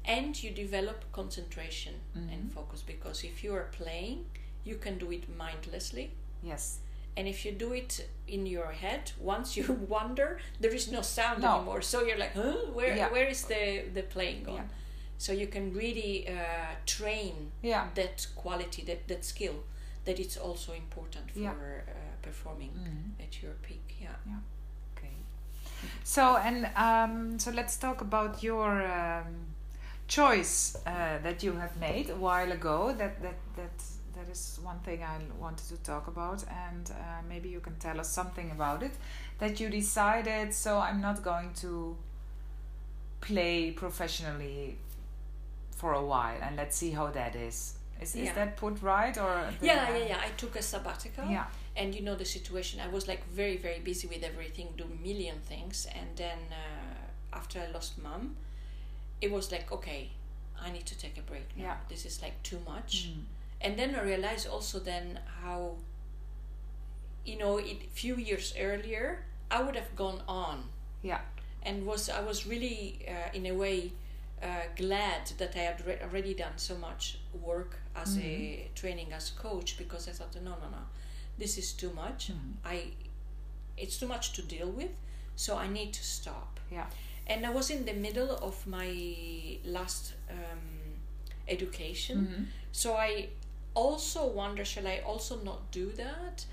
And 0.04 0.40
you 0.42 0.50
develop 0.50 1.04
concentration 1.12 1.94
Mhm. 2.14 2.32
and 2.32 2.52
focus 2.52 2.82
because 2.82 3.24
if 3.26 3.42
you 3.42 3.54
are 3.54 3.68
playing, 3.78 4.26
you 4.64 4.76
can 4.78 4.98
do 4.98 5.10
it 5.12 5.28
mindlessly. 5.28 6.10
Yes. 6.42 6.80
And 7.16 7.28
if 7.28 7.44
you 7.44 7.52
do 7.52 7.72
it 7.72 8.08
in 8.26 8.46
your 8.46 8.72
head, 8.72 9.12
once 9.20 9.56
you 9.56 9.72
wonder, 9.88 10.38
there 10.60 10.74
is 10.74 10.90
no 10.90 11.02
sound 11.02 11.42
No. 11.42 11.56
anymore. 11.56 11.82
So 11.82 12.02
you're 12.04 12.18
like, 12.18 12.34
huh? 12.34 12.56
Where, 12.72 12.96
Yeah. 12.96 13.12
where 13.12 13.28
is 13.28 13.44
the, 13.44 13.84
the 13.94 14.02
playing 14.02 14.44
gone? 14.44 14.54
Yeah. 14.54 14.62
So 15.18 15.32
you 15.32 15.46
can 15.46 15.72
really 15.72 16.26
uh, 16.28 16.74
train 16.86 17.52
Yeah. 17.62 17.88
that 17.94 18.26
quality, 18.34 18.82
that, 18.86 19.06
that 19.08 19.24
skill, 19.24 19.54
that 20.04 20.18
it's 20.18 20.36
also 20.36 20.72
important 20.72 21.30
for 21.30 21.38
Yeah. 21.40 21.52
uh, 21.52 22.16
performing 22.22 22.72
Mhm. 22.72 23.24
at 23.24 23.42
your 23.42 23.52
peak. 23.62 23.96
Yeah. 24.00 24.16
Okay. 24.96 25.12
So 26.02 26.36
and 26.36 26.66
um, 26.76 27.38
so 27.38 27.50
let's 27.52 27.76
talk 27.76 28.00
about 28.00 28.42
your 28.42 28.82
um, 28.86 29.54
choice 30.08 30.76
uh, 30.86 31.18
that 31.22 31.42
you 31.42 31.52
have 31.52 31.76
made 31.80 32.10
a 32.10 32.16
while 32.16 32.52
ago. 32.52 32.92
That 32.98 33.22
that 33.22 33.38
that 33.56 33.82
that 34.24 34.30
is 34.32 34.58
one 34.62 34.78
thing 34.80 35.02
I 35.02 35.18
wanted 35.38 35.68
to 35.68 35.76
talk 35.82 36.06
about, 36.08 36.44
and 36.68 36.90
uh, 36.90 36.94
maybe 37.28 37.48
you 37.48 37.60
can 37.60 37.76
tell 37.76 38.00
us 38.00 38.08
something 38.10 38.50
about 38.50 38.82
it. 38.82 38.92
That 39.38 39.60
you 39.60 39.68
decided. 39.68 40.52
So 40.54 40.78
I'm 40.78 41.00
not 41.00 41.22
going 41.22 41.52
to 41.56 41.96
play 43.20 43.70
professionally 43.72 44.76
for 45.70 45.92
a 45.94 46.04
while, 46.04 46.38
and 46.42 46.56
let's 46.56 46.76
see 46.76 46.90
how 46.90 47.08
that 47.08 47.34
is. 47.36 47.74
Is, 48.00 48.16
is 48.16 48.32
that 48.32 48.56
put 48.56 48.82
right 48.82 49.16
or? 49.16 49.48
Yeah, 49.62 49.88
yeah, 49.96 50.04
yeah. 50.08 50.18
I 50.20 50.28
took 50.36 50.56
a 50.56 50.62
sabbatical. 50.62 51.24
Yeah. 51.30 51.44
and 51.76 51.92
you 51.92 52.02
know 52.02 52.14
the 52.14 52.24
situation 52.24 52.78
i 52.80 52.86
was 52.86 53.08
like 53.08 53.22
very 53.32 53.56
very 53.56 53.80
busy 53.80 54.06
with 54.06 54.22
everything 54.22 54.68
do 54.76 54.84
million 55.02 55.36
things 55.48 55.88
and 55.98 56.06
then 56.16 56.38
uh, 56.52 57.36
after 57.38 57.58
i 57.58 57.66
lost 57.72 57.98
mom 58.00 58.36
it 59.20 59.28
was 59.36 59.50
like 59.50 59.72
okay 59.72 60.10
i 60.66 60.70
need 60.70 60.86
to 60.86 60.96
take 60.96 61.18
a 61.18 61.22
break 61.22 61.48
now 61.56 61.64
Yeah. 61.64 61.76
this 61.88 62.06
is 62.06 62.22
like 62.22 62.36
too 62.44 62.60
much 62.64 62.92
Mm. 63.08 63.22
And 63.64 63.76
then 63.78 63.94
i 63.96 64.02
realized 64.02 64.46
also 64.48 64.78
then 64.78 65.18
how 65.42 65.74
you 67.24 67.38
know 67.38 67.58
a 67.58 67.76
few 67.92 68.16
years 68.16 68.54
earlier 68.58 69.24
i 69.50 69.62
would 69.62 69.76
have 69.76 69.94
gone 69.96 70.22
on 70.28 70.64
Yeah. 71.02 71.20
and 71.62 71.84
was 71.86 72.08
i 72.10 72.20
was 72.20 72.46
really 72.46 73.06
uh, 73.08 73.30
in 73.36 73.46
a 73.46 73.52
way 73.52 73.92
uh, 74.42 74.46
glad 74.76 75.22
that 75.38 75.56
i 75.56 75.60
had 75.70 75.86
re- 75.86 75.98
already 76.02 76.34
done 76.34 76.56
so 76.56 76.74
much 76.76 77.18
work 77.42 77.76
as 77.96 78.18
a 78.18 78.68
training 78.74 79.12
as 79.12 79.30
coach 79.30 79.78
because 79.78 80.08
i 80.08 80.12
thought 80.12 80.34
no 80.42 80.50
no 80.50 80.68
no 80.70 80.82
this 81.38 81.58
is 81.58 81.72
too 81.72 81.90
much 81.94 82.30
Mhm. 82.30 82.54
i 82.64 82.76
it's 83.76 83.98
too 83.98 84.06
much 84.08 84.32
to 84.36 84.42
deal 84.42 84.70
with 84.70 84.92
so 85.36 85.56
i 85.56 85.66
need 85.68 85.92
to 85.94 86.04
stop 86.04 86.60
Yeah. 86.70 86.86
and 87.26 87.46
i 87.46 87.50
was 87.50 87.70
in 87.70 87.84
the 87.86 87.94
middle 87.94 88.30
of 88.48 88.66
my 88.66 88.90
last 89.64 90.14
um, 90.30 91.00
education 91.48 92.18
Mhm. 92.18 92.46
so 92.72 92.94
I 92.96 93.28
also 93.74 94.26
wonder, 94.26 94.64
shall 94.64 94.86
I 94.86 95.02
also 95.06 95.40
not 95.42 95.70
do 95.70 95.90
that? 95.92 96.46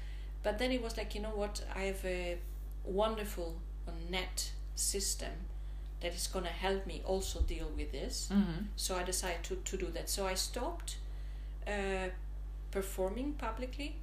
But 0.43 0.57
then 0.57 0.71
it 0.71 0.81
was 0.81 0.97
like, 0.97 1.13
you 1.15 1.21
know 1.21 1.35
what? 1.35 1.63
I 1.75 1.81
have 1.83 2.03
a 2.05 2.37
wonderful 2.83 3.55
net 4.09 4.51
system 4.75 5.31
that 6.01 6.15
is 6.15 6.27
going 6.27 6.45
to 6.45 6.51
help 6.51 6.87
me 6.87 7.01
also 7.05 7.41
deal 7.41 7.71
with 7.77 7.91
this. 7.91 8.29
Mhm. 8.31 8.65
So 8.75 8.95
I 8.95 9.03
decided 9.03 9.43
to, 9.43 9.55
to 9.55 9.77
do 9.77 9.91
that. 9.91 10.09
So 10.09 10.25
I 10.25 10.33
stopped 10.35 10.97
uh, 11.67 12.09
performing 12.71 13.33
publicly 13.33 13.95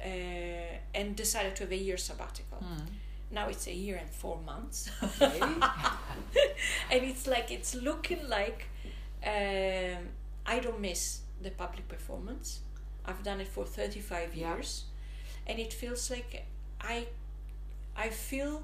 uh, 0.00 0.78
and 0.94 1.16
decided 1.16 1.56
to 1.56 1.64
have 1.64 1.72
a 1.72 1.76
year 1.76 1.96
sabbatical. 1.96 2.58
Mm. 2.62 2.86
Now 3.32 3.48
it's 3.48 3.66
a 3.66 3.72
year 3.74 3.96
and 3.96 4.08
four 4.10 4.38
months. 4.46 4.90
Okay. 5.02 5.40
and 6.90 7.02
it's 7.04 7.26
like 7.26 7.50
it's 7.50 7.74
looking 7.74 8.28
like 8.28 8.66
um, 9.26 10.08
I 10.46 10.60
don't 10.60 10.80
miss 10.80 11.20
the 11.44 11.50
public 11.50 11.86
performance. 11.88 12.60
I've 13.06 13.22
done 13.22 13.40
it 13.40 13.48
for 13.48 13.64
35 13.66 14.34
Yeah. 14.34 14.54
years, 14.56 14.84
and 15.46 15.58
it 15.58 15.72
feels 15.72 16.10
like 16.10 16.44
I, 16.80 17.06
I 17.96 18.08
feel 18.10 18.62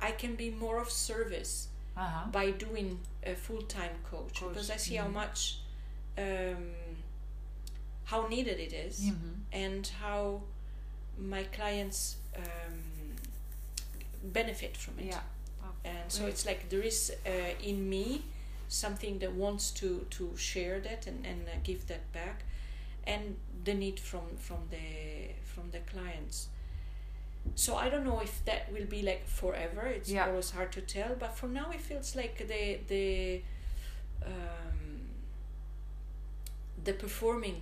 I 0.00 0.12
can 0.12 0.36
be 0.36 0.50
more 0.50 0.78
of 0.80 0.90
service 0.90 1.68
Uh-huh. 1.96 2.30
by 2.30 2.52
doing 2.52 3.00
a 3.24 3.34
full 3.34 3.62
time 3.62 3.96
coach, 4.10 4.34
Coach, 4.40 4.48
because 4.54 4.70
I 4.70 4.76
see 4.76 4.94
how 4.96 5.08
mhm. 5.08 5.14
much, 5.14 5.40
um, 6.16 6.74
how 8.04 8.28
needed 8.28 8.58
it 8.60 8.72
is 8.72 9.00
Mhm. 9.00 9.34
and 9.52 9.86
how 10.00 10.42
my 11.18 11.42
clients 11.56 12.16
um, 12.36 12.78
benefit 14.22 14.76
from 14.76 14.98
it 15.00 15.06
Yeah. 15.06 15.22
and 15.84 16.12
so 16.12 16.26
it's 16.26 16.44
like 16.46 16.68
there 16.70 16.82
is 16.82 17.12
uh, 17.26 17.30
in 17.70 17.88
me 17.90 18.22
something 18.68 19.18
that 19.20 19.32
wants 19.32 19.70
to 19.70 20.06
to 20.10 20.36
share 20.36 20.80
that 20.80 21.06
and 21.06 21.26
and 21.26 21.48
uh, 21.48 21.52
give 21.64 21.86
that 21.86 22.12
back 22.12 22.42
and 23.06 23.36
the 23.64 23.74
need 23.74 23.98
from 24.00 24.36
from 24.38 24.58
the 24.70 25.30
from 25.44 25.70
the 25.70 25.78
clients 25.92 26.48
so 27.54 27.76
i 27.76 27.88
don't 27.88 28.04
know 28.04 28.20
if 28.20 28.44
that 28.44 28.70
will 28.72 28.84
be 28.86 29.02
like 29.02 29.26
forever 29.26 29.86
it's 29.86 30.10
Yeah. 30.10 30.26
always 30.28 30.50
hard 30.50 30.70
to 30.72 30.80
tell 30.82 31.14
but 31.18 31.34
for 31.36 31.48
now 31.48 31.70
it 31.70 31.80
feels 31.80 32.14
like 32.16 32.36
the 32.46 32.78
the 32.88 33.42
um, 34.26 35.00
the 36.84 36.92
performing 36.92 37.60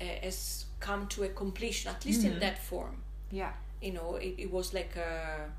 uh, 0.00 0.04
has 0.22 0.66
come 0.80 1.06
to 1.08 1.22
a 1.24 1.28
completion 1.28 1.90
at 1.90 2.04
least 2.04 2.24
in 2.24 2.32
Mhm. 2.34 2.40
that 2.40 2.58
form 2.58 2.96
Yeah. 3.30 3.52
you 3.80 3.92
know 3.92 4.16
it, 4.16 4.34
it 4.38 4.50
was 4.50 4.74
like 4.74 4.96
a 4.96 5.50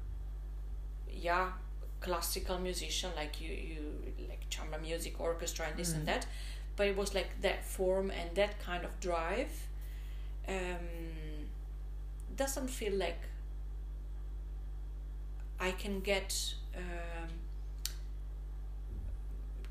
yeah 1.12 1.52
classical 2.02 2.58
musician 2.60 3.12
like 3.16 3.40
you 3.42 3.50
you 3.72 3.78
like 4.30 4.44
chamber 4.50 4.80
music 4.80 5.14
orchestra 5.20 5.68
and 5.70 5.78
this 5.78 5.92
Mhm. 5.92 5.96
and 5.98 6.08
that 6.08 6.26
but 6.76 6.88
it 6.88 6.96
was 6.98 7.14
like 7.14 7.30
that 7.42 7.64
form 7.66 8.10
and 8.12 8.36
that 8.36 8.60
kind 8.60 8.84
of 8.86 8.92
drive 9.00 9.54
um, 10.48 11.48
doesn't 12.36 12.70
feel 12.70 12.94
like 12.94 13.22
I 15.60 15.72
can 15.72 16.00
get 16.02 16.56
um, 16.76 17.30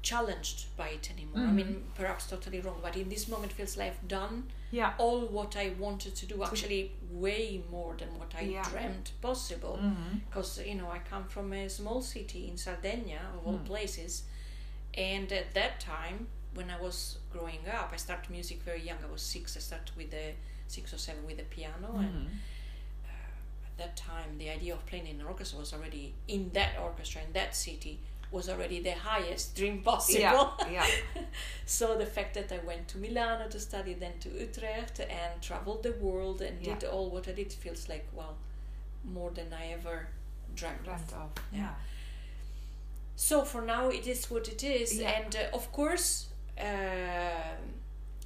challenged 0.02 0.74
by 0.76 0.88
it 0.88 1.10
anymore. 1.10 1.42
I 1.42 1.50
Mhm. 1.50 1.54
mean, 1.54 1.84
perhaps 1.94 2.26
totally 2.26 2.60
wrong, 2.60 2.78
but 2.82 2.96
in 2.96 3.08
this 3.08 3.28
moment, 3.28 3.52
feels 3.52 3.76
like 3.76 3.88
I've 3.92 4.08
done 4.08 4.50
Yeah. 4.70 4.94
all 4.98 5.26
what 5.26 5.56
I 5.56 5.70
wanted 5.78 6.14
to 6.16 6.26
do. 6.26 6.42
Actually, 6.42 6.92
way 7.10 7.62
more 7.70 7.94
than 7.96 8.18
what 8.18 8.34
I 8.34 8.42
Yeah. 8.42 8.62
dreamt 8.70 9.12
possible. 9.20 9.78
Because 10.28 10.58
you 10.66 10.74
know, 10.76 10.90
I 10.90 10.98
come 11.00 11.24
from 11.28 11.52
a 11.52 11.68
small 11.68 12.00
city 12.02 12.48
in 12.48 12.56
Sardinia, 12.56 13.20
of 13.36 13.46
all 13.46 13.58
Mm. 13.58 13.66
places, 13.66 14.24
And 14.94 15.30
at 15.32 15.54
that 15.54 15.78
time, 15.78 16.26
when 16.54 16.68
I 16.68 16.80
was 16.80 17.18
growing 17.30 17.60
up, 17.68 17.92
I 17.92 17.96
started 17.96 18.28
music 18.28 18.60
very 18.64 18.82
young. 18.82 18.98
I 19.04 19.06
was 19.06 19.22
six. 19.22 19.56
I 19.56 19.60
started 19.60 19.94
with 19.96 20.10
the 20.10 20.34
six 20.66 20.92
or 20.92 20.98
seven 20.98 21.24
with 21.26 21.36
the 21.36 21.44
piano, 21.44 21.88
Mm-hmm. 21.88 22.00
and 22.00 22.40
uh, 23.04 23.66
at 23.68 23.76
that 23.78 23.96
time, 23.96 24.36
the 24.38 24.50
idea 24.50 24.74
of 24.74 24.84
playing 24.86 25.06
in 25.06 25.20
an 25.20 25.26
orchestra 25.26 25.60
was 25.60 25.72
already 25.72 26.12
in 26.26 26.50
that 26.50 26.76
orchestra 26.78 27.22
in 27.22 27.32
that 27.34 27.54
city 27.54 28.00
was 28.30 28.48
already 28.48 28.80
the 28.80 28.92
highest 28.92 29.56
dream 29.56 29.82
possible. 29.82 30.20
Yeah, 30.20 30.70
yeah. 30.70 30.86
so 31.66 31.96
the 31.98 32.06
fact 32.06 32.34
that 32.34 32.52
I 32.52 32.58
went 32.64 32.86
to 32.88 32.98
Milano 32.98 33.48
to 33.48 33.58
study, 33.58 33.94
then 33.94 34.12
to 34.20 34.28
Utrecht, 34.28 35.00
and 35.00 35.42
traveled 35.42 35.82
the 35.82 35.92
world 35.92 36.40
and 36.40 36.62
did 36.62 36.84
all 36.84 37.10
what 37.10 37.26
I 37.28 37.32
did 37.32 37.52
feels 37.52 37.88
like 37.88 38.06
well 38.14 38.36
more 39.04 39.30
than 39.30 39.52
I 39.52 39.72
ever 39.72 40.08
dreamt, 40.54 40.84
Dreamt 40.84 41.12
of. 41.12 41.14
of. 41.14 41.30
Yeah. 41.52 41.58
Yeah. 41.60 41.68
So 43.16 43.44
for 43.44 43.62
now, 43.62 43.88
it 43.88 44.06
is 44.06 44.30
what 44.30 44.48
it 44.48 44.62
is, 44.64 44.98
Yeah. 44.98 45.10
and 45.10 45.36
uh, 45.36 45.56
of 45.56 45.70
course, 45.72 46.26
um 46.58 47.58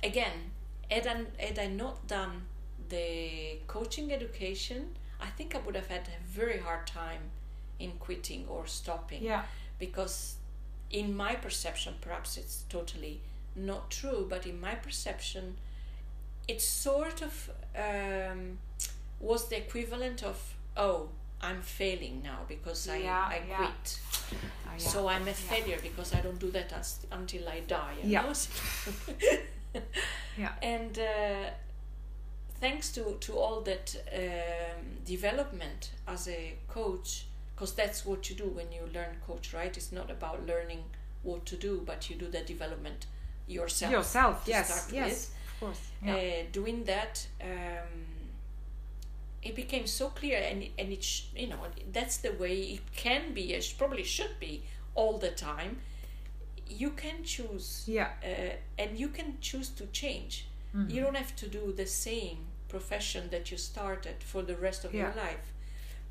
again, 0.03 0.51
had 0.91 1.07
I, 1.07 1.25
had 1.47 1.59
I 1.59 1.67
not 1.67 2.07
done 2.07 2.43
the 2.89 3.59
coaching 3.67 4.13
education, 4.13 4.95
I 5.21 5.27
think 5.37 5.55
I 5.55 5.59
would 5.59 5.75
have 5.77 5.87
had 5.89 6.09
a 6.09 6.19
very 6.29 6.59
hard 6.59 6.87
time 6.87 7.23
in 7.79 7.93
quitting 7.93 8.47
or 8.49 8.67
stopping 8.67 9.23
Yeah. 9.23 9.43
Because 9.87 10.37
in 10.91 11.07
my 11.25 11.35
perception 11.47 11.93
perhaps 12.01 12.37
it's 12.41 12.57
totally 12.69 13.17
not 13.57 13.91
true 13.91 14.21
but 14.29 14.47
in 14.47 14.57
my 14.61 14.75
perception 14.87 15.45
it 16.49 16.61
sort 16.61 17.23
of 17.23 17.51
um, 17.87 18.59
was 19.21 19.49
the 19.51 19.57
equivalent 19.65 20.23
of 20.23 20.37
oh 20.77 21.09
i'm 21.43 21.61
failing 21.63 22.17
now 22.31 22.39
because 22.49 22.89
i, 22.89 22.99
Yeah, 22.99 23.29
I 23.37 23.41
yeah. 23.49 23.57
quit 23.57 24.01
Ah, 24.67 24.73
yeah. 24.79 24.91
so 24.93 24.99
i'm 25.09 25.27
a 25.29 25.35
failure 25.35 25.79
because 25.89 26.15
i 26.19 26.21
don't 26.21 26.39
do 26.47 26.51
that 26.59 26.73
as, 26.81 26.89
until 27.21 27.45
i 27.49 27.61
die 27.77 27.95
you 28.03 28.11
Yeah. 28.11 28.23
know? 28.23 28.33
Yeah. 30.39 30.53
and 30.63 30.99
uh, 30.99 31.51
thanks 32.61 32.93
to, 32.93 33.03
to 33.21 33.33
all 33.39 33.61
that 33.63 33.87
um, 34.15 34.85
development 35.05 35.91
as 36.07 36.29
a 36.29 36.55
coach 36.69 37.27
because 37.55 37.73
that's 37.75 38.05
what 38.05 38.29
you 38.29 38.37
do 38.37 38.45
when 38.49 38.71
you 38.73 38.83
learn 38.95 39.17
coach 39.27 39.53
right 39.55 39.77
it's 39.77 39.93
not 39.93 40.11
about 40.11 40.45
learning 40.47 40.83
what 41.23 41.45
to 41.47 41.57
do 41.57 41.83
but 41.87 42.09
you 42.11 42.17
do 42.17 42.29
the 42.29 42.41
development 42.41 43.07
yourself 43.47 43.93
Yourself, 43.93 44.43
yes, 44.47 44.89
yes, 44.93 45.11
with. 45.11 45.35
of 45.53 45.61
course. 45.61 45.81
Yeah. 46.05 46.15
uh, 46.17 46.45
doing 46.53 46.85
that 46.85 47.27
um, 47.43 48.07
it 49.43 49.55
became 49.55 49.87
so 49.87 50.09
clear 50.09 50.39
and, 50.51 50.63
it- 50.63 50.73
and 50.79 50.93
it 50.93 51.03
sh- 51.05 51.25
you 51.37 51.49
know 51.49 51.59
that's 51.93 52.17
the 52.19 52.33
way 52.33 52.55
it 52.61 52.81
can 52.97 53.35
be 53.35 53.53
it 53.53 53.75
probably 53.79 54.03
should 54.05 54.39
be 54.41 54.63
all 54.95 55.19
the 55.19 55.31
time 55.31 55.79
you 56.69 56.91
can 56.91 57.23
choose 57.23 57.85
yeah. 57.87 58.09
uh, 58.25 58.55
and 58.79 58.99
you 58.99 59.09
can 59.09 59.37
choose 59.41 59.69
to 59.71 59.87
change 59.87 60.47
Mhm. 60.75 60.91
you 60.91 61.01
don't 61.03 61.17
have 61.17 61.37
to 61.37 61.47
do 61.47 61.73
the 61.73 61.87
same 61.87 62.39
profession 62.69 63.29
that 63.31 63.51
you 63.51 63.57
started 63.59 64.17
for 64.25 64.43
the 64.43 64.57
rest 64.57 64.85
of 64.85 64.93
your 64.95 65.13
life 65.15 65.53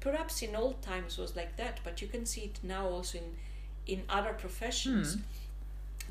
perhaps 0.06 0.36
in 0.42 0.56
old 0.64 0.78
times 0.82 1.18
was 1.24 1.32
like 1.40 1.54
that 1.62 1.76
but 1.86 2.02
you 2.02 2.08
can 2.14 2.26
see 2.26 2.42
it 2.50 2.58
now 2.64 2.84
also 2.96 3.18
in 3.24 3.30
in 3.94 4.00
other 4.18 4.34
professions 4.44 5.08
Hmm. 5.16 5.22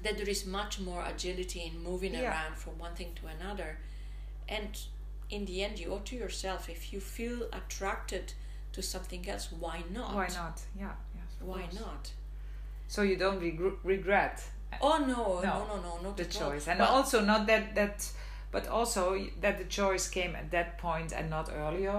that 0.04 0.14
there 0.18 0.28
is 0.36 0.44
much 0.46 0.74
more 0.88 1.02
agility 1.14 1.60
in 1.70 1.74
moving 1.90 2.14
Yeah. 2.14 2.28
around 2.30 2.54
from 2.62 2.74
one 2.86 2.94
thing 3.00 3.10
to 3.20 3.24
another 3.36 3.70
and 4.56 4.72
in 5.30 5.44
the 5.46 5.56
end 5.64 5.74
you 5.80 5.86
owe 5.94 6.02
to 6.10 6.16
yourself 6.16 6.68
if 6.68 6.82
you 6.92 7.00
feel 7.00 7.38
attracted 7.60 8.24
to 8.72 8.80
something 8.82 9.22
else 9.32 9.46
why 9.64 9.78
not 9.98 10.14
Why 10.14 10.28
not? 10.42 10.56
Yeah. 10.82 10.94
Yes, 11.18 11.30
why 11.50 11.62
course. 11.62 11.80
not 11.86 12.02
So 12.88 13.02
you 13.10 13.16
don't 13.24 13.40
regr- 13.40 13.78
regret 13.94 14.36
oh 14.80 14.98
no 14.98 15.22
no 15.40 15.66
No, 15.68 15.76
no 15.86 15.92
no, 16.04 16.10
the 16.22 16.24
choice, 16.40 16.64
and 16.70 16.78
Well, 16.80 16.94
also 16.96 17.16
not 17.32 17.46
that 17.46 17.64
that, 17.74 17.98
but 18.54 18.64
also 18.78 19.02
that 19.44 19.56
the 19.62 19.68
choice 19.80 20.04
came 20.16 20.32
at 20.40 20.50
that 20.50 20.68
point 20.78 21.12
and 21.18 21.26
not 21.30 21.46
earlier. 21.64 21.98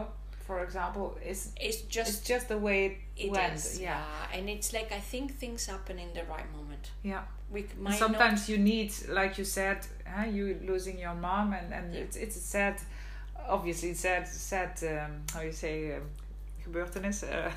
For 0.54 0.64
example, 0.64 1.18
is 1.32 1.52
it's 1.60 1.82
just 1.98 2.10
it's 2.20 2.28
just 2.34 2.48
the 2.48 2.58
way 2.58 2.86
it, 2.86 3.26
It 3.26 3.32
went. 3.32 3.56
is, 3.56 3.80
yeah. 3.80 4.04
and 4.36 4.48
it's 4.50 4.72
like 4.74 4.92
I 4.92 5.00
think 5.12 5.32
things 5.40 5.66
happen 5.66 5.98
in 6.00 6.14
the 6.14 6.24
right 6.34 6.46
moment. 6.58 6.92
Yeah. 7.04 7.24
We 7.52 7.66
might 7.80 7.98
Sometimes 8.00 8.48
you 8.50 8.58
need, 8.58 8.92
like 9.10 9.38
you 9.40 9.46
said, 9.46 9.80
huh, 10.06 10.26
you 10.26 10.60
losing 10.72 11.00
your 11.00 11.16
mom, 11.16 11.54
and 11.54 11.74
and 11.74 11.94
Yeah. 11.94 12.04
it's 12.04 12.18
it's 12.18 12.36
a 12.38 12.46
sad, 12.56 12.76
obviously 13.50 13.94
sad 13.96 14.28
sad 14.28 14.74
um, 14.84 15.12
how 15.34 15.42
you 15.42 15.52
say 15.52 15.96
um, 15.96 16.04
gebeurtenis. 16.64 17.24
Uh, 17.24 17.28
uh, 17.28 17.52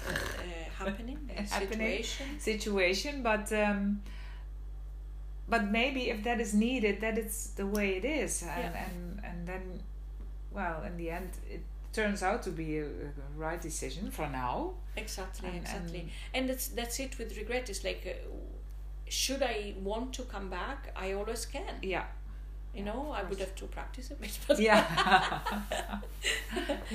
happening, 0.85 1.19
a 1.39 1.43
Happening. 1.43 2.03
situation. 2.03 2.27
situation 2.41 3.23
but 3.23 3.53
um 3.53 4.01
but 5.49 5.63
maybe 5.71 6.01
if 6.11 6.23
that 6.25 6.41
is 6.41 6.53
needed 6.55 7.01
that 7.01 7.17
it's 7.19 7.51
the 7.57 7.67
way 7.67 7.89
it 7.97 8.05
is 8.05 8.43
and 8.43 8.75
Yeah. 8.75 8.85
and 8.85 9.21
and 9.29 9.47
then 9.49 9.63
well 10.51 10.83
in 10.89 10.97
the 10.97 11.11
end 11.11 11.31
it 11.55 11.61
turns 11.97 12.23
out 12.23 12.43
to 12.43 12.51
be 12.51 12.79
a, 12.79 12.85
a 12.87 13.11
right 13.45 13.63
decision 13.63 14.11
for 14.11 14.29
now 14.29 14.73
Exactly, 14.97 15.49
and, 15.49 15.59
exactly. 15.59 16.01
and 16.01 16.11
And 16.35 16.49
that's 16.51 16.69
that's 16.79 16.97
it 17.05 17.19
with 17.19 17.31
regret. 17.43 17.69
It's 17.71 17.85
like, 17.85 18.03
uh, 18.07 18.13
should 19.09 19.43
I 19.43 19.75
want 19.91 20.09
to 20.19 20.23
come 20.35 20.49
back? 20.51 20.81
I 21.05 21.15
always 21.19 21.47
can. 21.47 21.75
yeah 21.83 22.05
You 22.75 22.85
Yeah, 22.85 22.93
know, 22.93 23.01
I 23.19 23.23
would 23.29 23.41
have 23.41 23.55
to 23.55 23.67
practice 23.67 24.11
a 24.15 24.17
bit, 24.23 24.39
but 24.49 24.59
yeah 24.59 24.85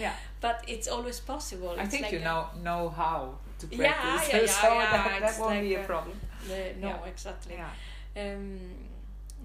yeah 0.03 0.13
but 0.41 0.63
it's 0.67 0.87
always 0.87 1.19
possible. 1.19 1.75
i 1.77 1.81
It's 1.83 1.91
think 1.91 2.03
like 2.03 2.13
you 2.13 2.19
a- 2.19 2.23
know 2.29 2.41
know 2.67 2.89
how 2.89 3.19
to 3.59 3.67
practice 3.67 4.29
yeah, 4.33 4.41
yeah, 4.45 4.47
so 4.61 4.67
yeah, 4.73 4.91
that, 4.91 5.21
that 5.21 5.39
won't 5.39 5.61
be 5.61 5.69
like 5.69 5.79
a 5.79 5.83
a- 5.83 5.87
problem 5.93 6.17
the- 6.47 6.73
no, 6.79 6.87
Yeah. 6.87 7.05
exactly. 7.13 7.55
yeah 7.61 7.71
um, 8.21 8.59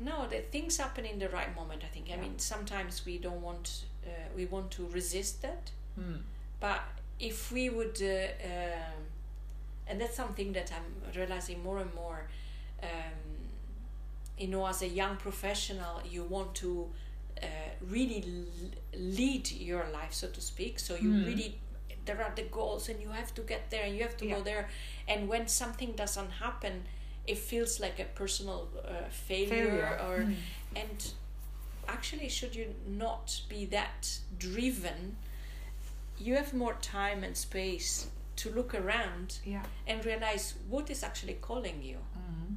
no 0.08 0.26
the 0.28 0.40
things 0.54 0.76
happen 0.78 1.04
in 1.04 1.18
the 1.18 1.28
right 1.28 1.52
moment 1.60 1.82
i 1.84 1.88
think 1.94 2.06
i 2.06 2.10
Yeah. 2.14 2.22
mean 2.22 2.38
sometimes 2.38 3.04
we 3.06 3.18
don't 3.18 3.42
want 3.42 3.84
uh, 4.06 4.10
we 4.36 4.44
want 4.46 4.70
to 4.70 4.86
resist 4.88 5.42
that 5.42 5.70
Hmm. 5.96 6.16
but 6.60 6.80
if 7.18 7.50
we 7.52 7.70
would 7.70 7.98
uh, 8.02 8.46
um, 8.52 9.00
and 9.88 10.00
that's 10.00 10.16
something 10.16 10.52
that 10.52 10.70
i'm 10.76 10.88
realizing 11.18 11.62
more 11.62 11.78
and 11.78 11.94
more 11.94 12.28
um, 12.82 13.18
you 14.38 14.48
know 14.48 14.66
as 14.66 14.82
a 14.82 14.88
young 14.88 15.16
professional 15.16 16.02
you 16.08 16.22
want 16.24 16.54
to 16.54 16.86
uh, 17.42 17.46
really 17.90 18.24
l- 18.26 18.70
lead 19.18 19.50
your 19.52 19.84
life 19.92 20.12
so 20.12 20.26
to 20.28 20.40
speak 20.40 20.78
so 20.78 20.94
you 20.94 21.10
Hmm. 21.12 21.24
really 21.24 21.58
there 22.04 22.22
are 22.22 22.32
the 22.36 22.42
goals 22.58 22.88
and 22.88 23.00
you 23.02 23.08
have 23.10 23.34
to 23.34 23.42
get 23.42 23.68
there 23.70 23.84
and 23.84 23.96
you 23.96 24.02
have 24.02 24.16
to 24.16 24.26
Yeah. 24.26 24.36
go 24.36 24.42
there 24.42 24.68
and 25.08 25.28
when 25.28 25.48
something 25.48 25.92
doesn't 25.96 26.30
happen 26.30 26.84
it 27.26 27.38
feels 27.38 27.80
like 27.80 27.98
a 27.98 28.04
personal 28.14 28.68
uh, 28.84 29.08
failure, 29.10 29.48
failure 29.48 29.98
or 30.06 30.16
Hmm. 30.22 30.32
and 30.76 31.12
actually 31.88 32.28
should 32.28 32.54
you 32.54 32.74
not 32.86 33.40
be 33.48 33.64
that 33.66 34.18
driven 34.38 35.16
you 36.18 36.34
have 36.34 36.52
more 36.54 36.74
time 36.80 37.22
and 37.24 37.36
space 37.36 38.08
to 38.36 38.50
look 38.50 38.74
around 38.74 39.38
yeah 39.44 39.62
and 39.86 40.04
realize 40.04 40.54
what 40.68 40.90
is 40.90 41.02
actually 41.02 41.34
calling 41.34 41.82
you 41.82 41.98
Mhm. 42.18 42.56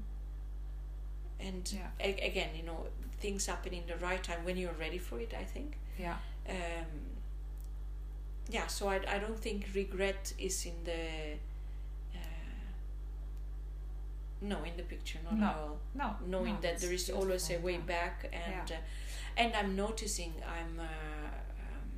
and 1.39 1.72
Yeah. 1.74 1.89
a- 2.00 2.28
again 2.28 2.50
you 2.56 2.63
know 2.63 2.88
things 3.20 3.46
happen 3.46 3.74
in 3.74 3.86
the 3.88 3.98
right 3.98 4.24
time 4.24 4.44
when 4.46 4.58
you're 4.58 4.80
ready 4.80 4.98
for 4.98 5.20
it 5.20 5.34
i 5.34 5.44
think 5.44 5.78
yeah 5.98 6.18
um, 6.50 6.86
yeah 8.50 8.68
so 8.68 8.88
I, 8.89 8.96
I 9.08 9.20
don't 9.20 9.39
think 9.39 9.68
regret 9.76 10.34
is 10.38 10.65
in 10.65 10.84
the 10.86 11.38
no 14.41 14.63
in 14.63 14.75
the 14.78 14.84
picture 14.84 15.19
not 15.23 15.38
No. 15.38 15.45
at 15.47 15.56
all 15.56 15.78
no 15.95 16.15
knowing 16.28 16.56
no, 16.56 16.62
that 16.62 16.80
there 16.80 16.93
is 16.93 17.10
always 17.10 17.49
a 17.52 17.58
way 17.58 17.73
yeah. 17.73 17.80
back 17.95 18.15
and 18.32 18.69
Yeah. 18.69 18.78
uh, 18.78 19.41
and 19.41 19.54
i'm 19.56 19.75
noticing 19.75 20.34
i'm 20.47 20.80
uh, 20.80 20.84
um, 20.84 21.89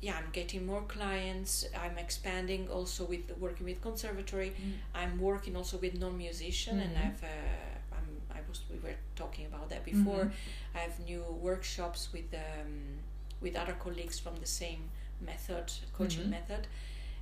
yeah 0.00 0.16
i'm 0.18 0.30
getting 0.32 0.66
more 0.66 0.82
clients 0.82 1.64
i'm 1.82 1.96
expanding 1.98 2.68
also 2.68 3.04
with 3.04 3.24
working 3.38 3.66
with 3.66 3.80
conservatory 3.80 4.50
Mm. 4.50 4.72
i'm 4.94 5.18
working 5.20 5.56
also 5.56 5.78
with 5.78 5.94
non-musician 5.98 6.78
and 6.80 6.94
Mhm. 6.96 7.04
i've 7.06 7.22
uh, 7.24 7.96
I'm, 7.96 8.08
i 8.38 8.40
was 8.48 8.60
we 8.70 8.78
were 8.86 8.96
talking 9.16 9.46
about 9.46 9.70
that 9.70 9.84
before 9.84 10.24
Mhm. 10.24 10.32
i 10.74 10.78
have 10.78 10.98
new 11.00 11.22
workshops 11.48 12.12
with 12.12 12.30
um, 12.34 12.98
with 13.40 13.56
other 13.56 13.74
colleagues 13.84 14.18
from 14.18 14.36
the 14.36 14.46
same 14.46 14.90
method 15.20 15.72
coaching 15.96 16.24
Mhm. 16.26 16.30
method 16.30 16.66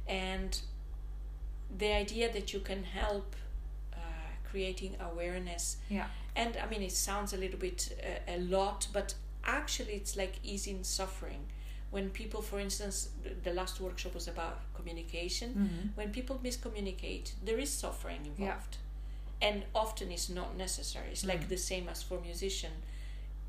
and 0.09 0.61
the 1.79 1.93
idea 1.93 2.33
that 2.33 2.53
you 2.53 2.61
can 2.61 2.85
help 2.85 3.35
uh, 3.95 3.97
creating 4.51 4.97
awareness. 5.01 5.77
Yeah. 5.89 6.07
And 6.37 6.57
i 6.57 6.67
mean 6.71 6.83
it 6.83 6.93
sounds 6.93 7.33
a 7.33 7.37
little 7.37 7.59
bit 7.59 7.81
uh, 8.03 8.33
a 8.37 8.39
lot 8.39 8.89
but 8.93 9.15
actually 9.45 9.93
it's 9.95 10.17
like 10.17 10.35
easing 10.43 10.85
suffering. 10.85 11.41
When 11.91 12.11
people 12.11 12.43
for 12.43 12.59
instance 12.61 13.11
the- 13.45 13.53
last 13.55 13.81
workshop 13.81 14.15
was 14.15 14.29
about 14.29 14.57
communication. 14.75 15.49
Mhm. 15.55 15.97
when 15.97 16.11
people 16.13 16.37
miscommunicate 16.43 17.33
there 17.45 17.59
is 17.61 17.71
suffering 17.71 18.27
involved. 18.27 18.77
And 19.41 19.65
often 19.75 20.11
it's 20.13 20.29
not 20.29 20.57
necessary. 20.57 21.09
It's 21.11 21.25
like 21.25 21.41
Mm. 21.45 21.49
the 21.49 21.57
same 21.59 21.89
as 21.91 22.03
for 22.03 22.21
musician. 22.21 22.73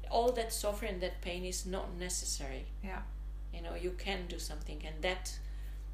All 0.09 0.31
that 0.33 0.51
suffering 0.53 0.99
that 0.99 1.21
pain 1.21 1.45
is 1.45 1.65
not 1.65 1.87
necessary. 1.99 2.65
Yeah. 2.83 3.01
You 3.53 3.61
know 3.61 3.75
you 3.75 3.91
can 4.05 4.27
do 4.27 4.39
something. 4.39 4.79
And 4.87 5.01
that 5.03 5.39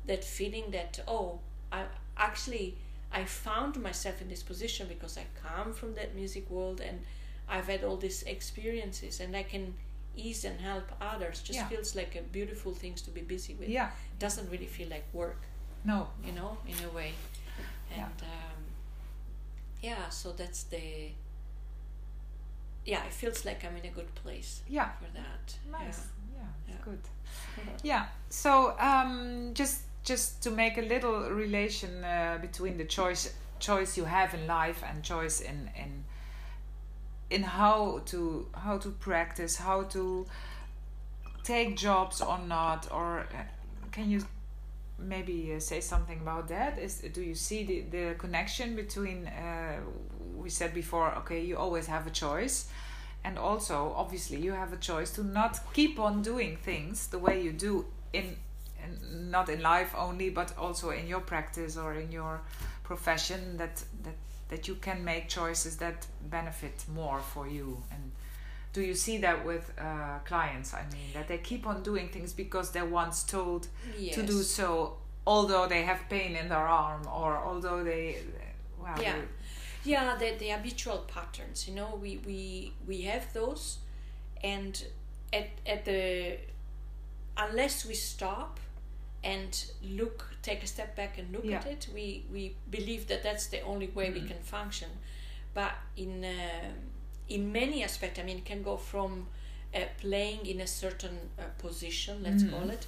that 0.08 0.24
feeling 0.24 0.72
that 0.72 1.00
oh 1.08 1.40
i 1.72 1.86
actually 2.20 2.76
I 3.12 3.26
found 3.26 3.82
myself 3.82 4.22
in 4.22 4.28
this 4.30 4.44
position 4.44 4.88
because 4.88 5.18
I 5.18 5.26
come 5.44 5.74
from 5.74 5.96
that 5.96 6.14
music 6.16 6.50
world 6.50 6.80
and 6.82 7.00
I've 7.48 7.68
had 7.68 7.84
all 7.84 7.98
these 7.98 8.22
experiences 8.24 9.20
and 9.20 9.36
I 9.36 9.44
can 9.44 9.74
ease 10.16 10.46
and 10.46 10.60
help 10.62 10.92
others. 11.02 11.42
Just 11.42 11.58
Yeah. 11.60 11.68
feels 11.70 11.96
like 11.96 12.16
a 12.16 12.22
beautiful 12.22 12.74
things 12.74 13.02
to 13.04 13.12
be 13.12 13.22
busy 13.22 13.56
with. 13.56 13.70
Yeah. 13.70 13.90
Doesn't 14.20 14.48
really 14.52 14.68
feel 14.68 14.90
like 14.90 15.06
work, 15.14 15.42
No. 15.84 16.10
you 16.24 16.34
know, 16.34 16.58
in 16.68 16.76
a 16.86 16.90
way. 16.90 17.14
Yeah. 17.92 18.06
Um, 18.06 18.64
yeah, 19.82 20.10
so 20.10 20.32
that's 20.34 20.64
the 20.64 21.12
yeah, 22.86 23.04
it 23.06 23.14
feels 23.14 23.46
like 23.46 23.64
I'm 23.66 23.76
in 23.78 23.86
a 23.86 23.94
good 23.94 24.14
place 24.16 24.62
Yeah. 24.68 24.90
for 25.00 25.06
that. 25.14 25.58
Nice. 25.72 26.08
Yeah. 26.36 26.42
it's 26.68 26.70
Yeah. 26.70 26.84
good. 26.86 27.00
Yeah. 27.58 27.64
Yeah. 27.84 28.06
So 28.30 28.76
um, 28.80 29.52
just 29.54 29.82
just 30.04 30.41
to 30.43 30.52
make 30.52 30.78
a 30.78 30.82
little 30.82 31.30
relation 31.30 32.04
uh, 32.04 32.38
between 32.41 32.78
the 32.78 32.86
choice 32.86 33.34
choice 33.60 33.97
you 33.97 34.06
have 34.06 34.34
in 34.34 34.47
life 34.47 34.84
and 34.88 35.04
choice 35.04 35.41
in 35.41 35.70
in 35.76 36.04
in 37.30 37.43
how 37.43 38.02
to 38.06 38.47
how 38.54 38.78
to 38.78 38.89
practice, 38.89 39.58
how 39.58 39.84
to 39.84 40.26
take 41.43 41.78
jobs 41.78 42.22
or 42.22 42.39
not, 42.39 42.88
or 42.91 43.22
uh, 43.22 43.43
can 43.91 44.10
you 44.10 44.22
maybe 44.97 45.54
uh, 45.56 45.60
say 45.60 45.80
something 45.82 46.20
about 46.22 46.47
that? 46.47 46.80
Is 46.80 47.04
do 47.14 47.22
you 47.22 47.36
see 47.36 47.64
the 47.64 47.82
the 47.82 48.16
connection 48.16 48.76
between? 48.76 49.28
Uh, 49.28 49.80
we 50.36 50.50
said 50.50 50.74
before, 50.74 51.14
okay, 51.18 51.43
you 51.43 51.58
always 51.58 51.88
have 51.88 52.08
a 52.08 52.10
choice, 52.10 52.70
and 53.24 53.38
also 53.38 53.93
obviously 53.95 54.38
you 54.39 54.54
have 54.54 54.72
a 54.74 54.78
choice 54.78 55.12
to 55.12 55.24
not 55.24 55.60
keep 55.74 56.00
on 56.00 56.22
doing 56.22 56.58
things 56.58 57.08
the 57.08 57.20
way 57.20 57.41
you 57.41 57.52
do 57.52 57.86
in, 58.14 58.38
not 59.32 59.50
in 59.50 59.62
life 59.62 59.94
only, 59.98 60.30
but 60.30 60.58
also 60.58 60.90
in 60.92 61.08
your 61.08 61.22
practice 61.22 61.78
or 61.78 61.94
in 61.94 62.12
your 62.12 62.42
profession. 62.84 63.58
That 63.58 63.84
that 64.04 64.16
that 64.50 64.68
you 64.68 64.76
can 64.76 65.04
make 65.04 65.28
choices 65.30 65.78
that 65.78 66.08
benefit 66.30 66.84
more 66.94 67.20
for 67.20 67.48
you 67.48 67.84
and 67.92 68.12
do 68.74 68.82
you 68.82 68.96
see 68.96 69.20
that 69.20 69.46
with 69.46 69.72
uh, 69.80 70.18
clients 70.26 70.74
i 70.74 70.82
mean 70.92 71.10
that 71.14 71.28
they 71.28 71.38
keep 71.38 71.68
on 71.68 71.84
doing 71.84 72.10
things 72.10 72.34
because 72.34 72.72
they're 72.72 72.94
once 73.04 73.24
told 73.24 73.68
Yes. 73.98 74.16
to 74.16 74.24
do 74.24 74.42
so 74.44 74.98
although 75.28 75.68
they 75.68 75.84
have 75.84 76.00
pain 76.10 76.36
in 76.36 76.50
their 76.50 76.68
arm 76.68 77.02
or 77.08 77.38
although 77.38 77.84
they 77.84 78.18
well 78.82 79.00
Yeah. 79.00 79.16
yeah 79.84 80.16
the, 80.18 80.36
the 80.40 80.50
habitual 80.50 81.00
patterns 81.16 81.68
you 81.68 81.76
know 81.76 82.00
we 82.02 82.20
we 82.26 82.74
we 82.88 83.02
have 83.04 83.32
those 83.34 83.78
and 84.44 84.84
at 85.32 85.50
at 85.68 85.86
the 85.86 86.38
unless 87.38 87.86
we 87.86 87.94
stop 87.94 88.60
and 89.24 89.66
look 89.84 90.26
take 90.42 90.64
a 90.64 90.68
step 90.68 90.96
back 90.96 91.18
and 91.18 91.32
look 91.34 91.52
at 91.52 91.66
it 91.66 91.88
we 91.94 92.24
we 92.32 92.56
believe 92.72 93.08
that 93.08 93.22
that's 93.24 93.48
the 93.48 93.62
only 93.62 93.88
way 93.88 94.10
we 94.12 94.22
Mhm. 94.22 94.28
can 94.28 94.40
function 94.42 94.90
but 95.54 95.74
in 95.98 96.24
uh, 96.24 96.72
in 97.28 97.52
many 97.52 97.84
aspects 97.84 98.20
i 98.20 98.24
mean 98.24 98.38
it 98.38 98.46
can 98.46 98.64
go 98.64 98.78
from 98.78 99.28
uh, 99.76 99.80
playing 100.02 100.46
in 100.46 100.62
a 100.62 100.68
certain 100.68 101.18
uh, 101.38 101.44
position 101.58 102.24
let's 102.24 102.44
Mhm. 102.44 102.52
call 102.52 102.70
it 102.70 102.88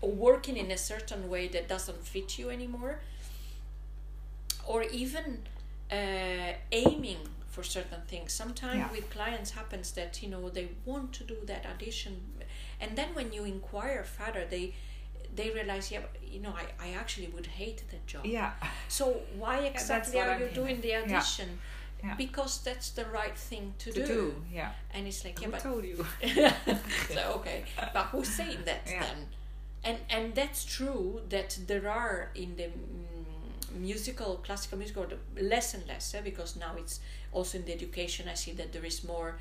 or 0.00 0.10
working 0.10 0.56
in 0.56 0.70
a 0.70 0.78
certain 0.78 1.28
way 1.28 1.48
that 1.48 1.68
doesn't 1.68 2.06
fit 2.06 2.38
you 2.38 2.50
anymore 2.50 3.00
or 4.66 4.82
even 4.84 5.38
uh, 5.90 6.52
aiming 6.72 7.18
for 7.50 7.62
certain 7.64 8.02
things 8.06 8.32
sometimes 8.32 8.76
Yeah. 8.76 8.90
with 8.92 9.10
clients 9.10 9.50
happens 9.52 9.92
that 9.92 10.22
you 10.22 10.28
know 10.28 10.48
they 10.50 10.68
want 10.84 11.12
to 11.14 11.24
do 11.24 11.36
that 11.46 11.66
audition 11.66 12.20
and 12.80 12.96
then 12.96 13.08
when 13.14 13.32
you 13.32 13.44
inquire 13.44 14.04
further 14.04 14.44
they 14.48 14.74
they 15.34 15.50
realize 15.50 15.90
yeah 15.92 16.00
you 16.26 16.40
know 16.40 16.54
I, 16.62 16.64
I 16.86 16.88
actually 16.94 17.28
would 17.28 17.46
hate 17.46 17.82
that 17.90 18.06
job. 18.06 18.24
Yeah. 18.26 18.52
So 18.88 19.20
why 19.36 19.58
exactly 19.60 20.20
are 20.20 20.30
I 20.30 20.38
you 20.38 20.48
doing 20.54 20.80
the 20.80 20.96
audition? 20.96 21.58
Yeah. 22.04 22.14
because 22.14 22.60
that's 22.62 22.90
the 22.90 23.06
right 23.06 23.36
thing 23.36 23.74
to, 23.80 23.90
to 23.90 24.06
do. 24.06 24.34
yeah. 24.54 24.70
And 24.94 25.08
it's 25.08 25.24
like 25.24 25.40
yeah 25.40 25.46
who 25.46 25.52
but 25.52 25.60
told 25.60 25.84
you? 25.84 26.06
So 27.14 27.22
okay. 27.40 27.64
But 27.92 28.04
who's 28.12 28.28
saying 28.28 28.58
that 28.66 28.82
Yeah. 28.86 29.02
then? 29.02 29.18
And 29.84 29.98
and 30.08 30.34
that's 30.34 30.64
true 30.64 31.20
that 31.30 31.58
there 31.66 31.88
are 31.90 32.30
in 32.34 32.56
the 32.56 32.64
mm, 32.64 33.80
musical 33.80 34.36
classical 34.46 34.78
musical 34.78 35.06
less 35.40 35.74
and 35.74 35.86
less 35.88 36.14
eh, 36.14 36.20
because 36.22 36.56
now 36.56 36.72
it's 36.76 37.00
also 37.32 37.58
in 37.58 37.64
the 37.64 37.72
education 37.72 38.26
i 38.28 38.34
see 38.34 38.52
that 38.52 38.72
there 38.72 38.84
is 38.84 39.04
more 39.04 39.36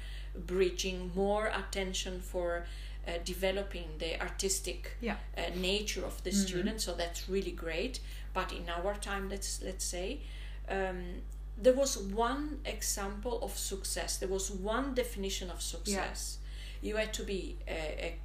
bridging 0.46 1.12
more 1.16 1.48
attention 1.48 2.20
for 2.20 2.66
uh, 3.08 3.12
developing 3.24 3.88
the 4.00 4.20
artistic 4.22 4.92
yeah. 5.02 5.16
uh, 5.38 5.42
nature 5.56 6.06
of 6.06 6.22
the 6.24 6.30
Mhm. 6.32 6.48
student 6.48 6.82
so 6.82 6.94
that's 6.94 7.30
really 7.30 7.52
great. 7.54 8.00
But 8.34 8.52
in 8.52 8.70
our 8.70 8.96
time 8.96 9.30
let's 9.30 9.62
let's 9.64 9.86
say 9.86 10.20
um, 10.70 11.22
there 11.64 11.74
was 11.74 11.98
one 11.98 12.60
example 12.66 13.40
of 13.42 13.58
success. 13.58 14.18
There 14.18 14.30
was 14.30 14.52
one 14.52 14.94
definition 14.94 15.50
of 15.50 15.62
success. 15.62 16.38
You 16.82 16.98
had 16.98 17.14
to 17.14 17.24
be 17.24 17.58
a, 17.68 17.72
a 18.08 18.20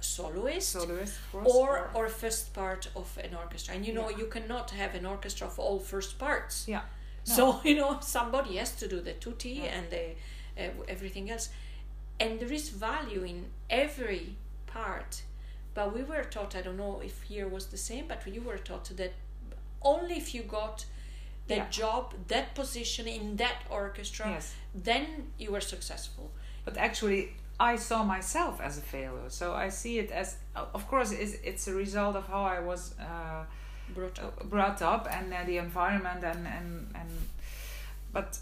soloist 0.00 0.68
soloist 0.70 1.14
course 1.32 1.46
or 1.54 1.90
or 1.94 2.08
first 2.08 2.52
part 2.52 2.90
of 2.94 3.18
an 3.18 3.34
orchestra. 3.34 3.74
And 3.74 3.86
you 3.86 3.94
know 3.94 4.10
Yeah. 4.10 4.18
you 4.18 4.26
cannot 4.26 4.70
have 4.70 4.94
an 4.98 5.06
orchestra 5.06 5.46
of 5.46 5.58
all 5.58 5.78
first 5.80 6.18
parts. 6.18 6.66
Yeah. 6.68 6.82
So 7.24 7.60
you 7.64 7.76
know 7.76 7.98
somebody 8.00 8.56
has 8.58 8.72
to 8.76 8.88
do 8.88 9.00
the 9.00 9.12
tutti 9.14 9.50
Yeah. 9.62 9.76
and 9.78 9.90
the 9.90 10.04
uh, 10.62 10.70
everything 10.88 11.30
else 11.30 11.48
and 12.20 12.40
there 12.40 12.52
is 12.52 12.68
value 12.70 13.22
in 13.24 13.46
every 13.68 14.36
part. 14.66 15.22
But 15.74 15.92
we 15.94 16.02
were 16.04 16.24
taught 16.24 16.54
i 16.56 16.62
don't 16.62 16.76
know 16.76 17.00
if 17.04 17.22
here 17.22 17.48
was 17.48 17.66
the 17.66 17.76
same 17.76 18.04
but 18.08 18.20
you 18.34 18.42
were 18.42 18.58
taught 18.58 18.88
that 18.96 19.12
only 19.82 20.16
if 20.16 20.32
you 20.34 20.42
got 20.42 20.84
that 21.48 21.56
Yeah. 21.56 21.68
job 21.70 22.14
that 22.28 22.54
position 22.54 23.06
in 23.08 23.36
that 23.36 23.58
orchestra 23.70 24.26
yes. 24.30 24.54
then 24.74 25.06
you 25.38 25.50
were 25.52 25.60
successful. 25.60 26.30
But 26.64 26.76
actually 26.76 27.20
I 27.60 27.76
saw 27.76 28.02
myself 28.04 28.60
as 28.60 28.78
a 28.78 28.80
failure. 28.80 29.28
So 29.28 29.52
I 29.52 29.68
see 29.70 29.98
it 29.98 30.10
as 30.10 30.36
of 30.54 30.86
course 30.88 31.10
it's, 31.12 31.34
it's 31.44 31.68
a 31.68 31.74
result 31.74 32.16
of 32.16 32.26
how 32.26 32.42
I 32.44 32.60
was 32.60 32.94
uh, 32.98 33.44
brought 33.94 34.18
up. 34.24 34.34
brought 34.48 34.80
up 34.82 35.06
and 35.10 35.32
uh, 35.32 35.44
the 35.46 35.58
environment 35.58 36.24
and, 36.24 36.46
and 36.46 36.68
and 37.00 37.10
but 38.12 38.38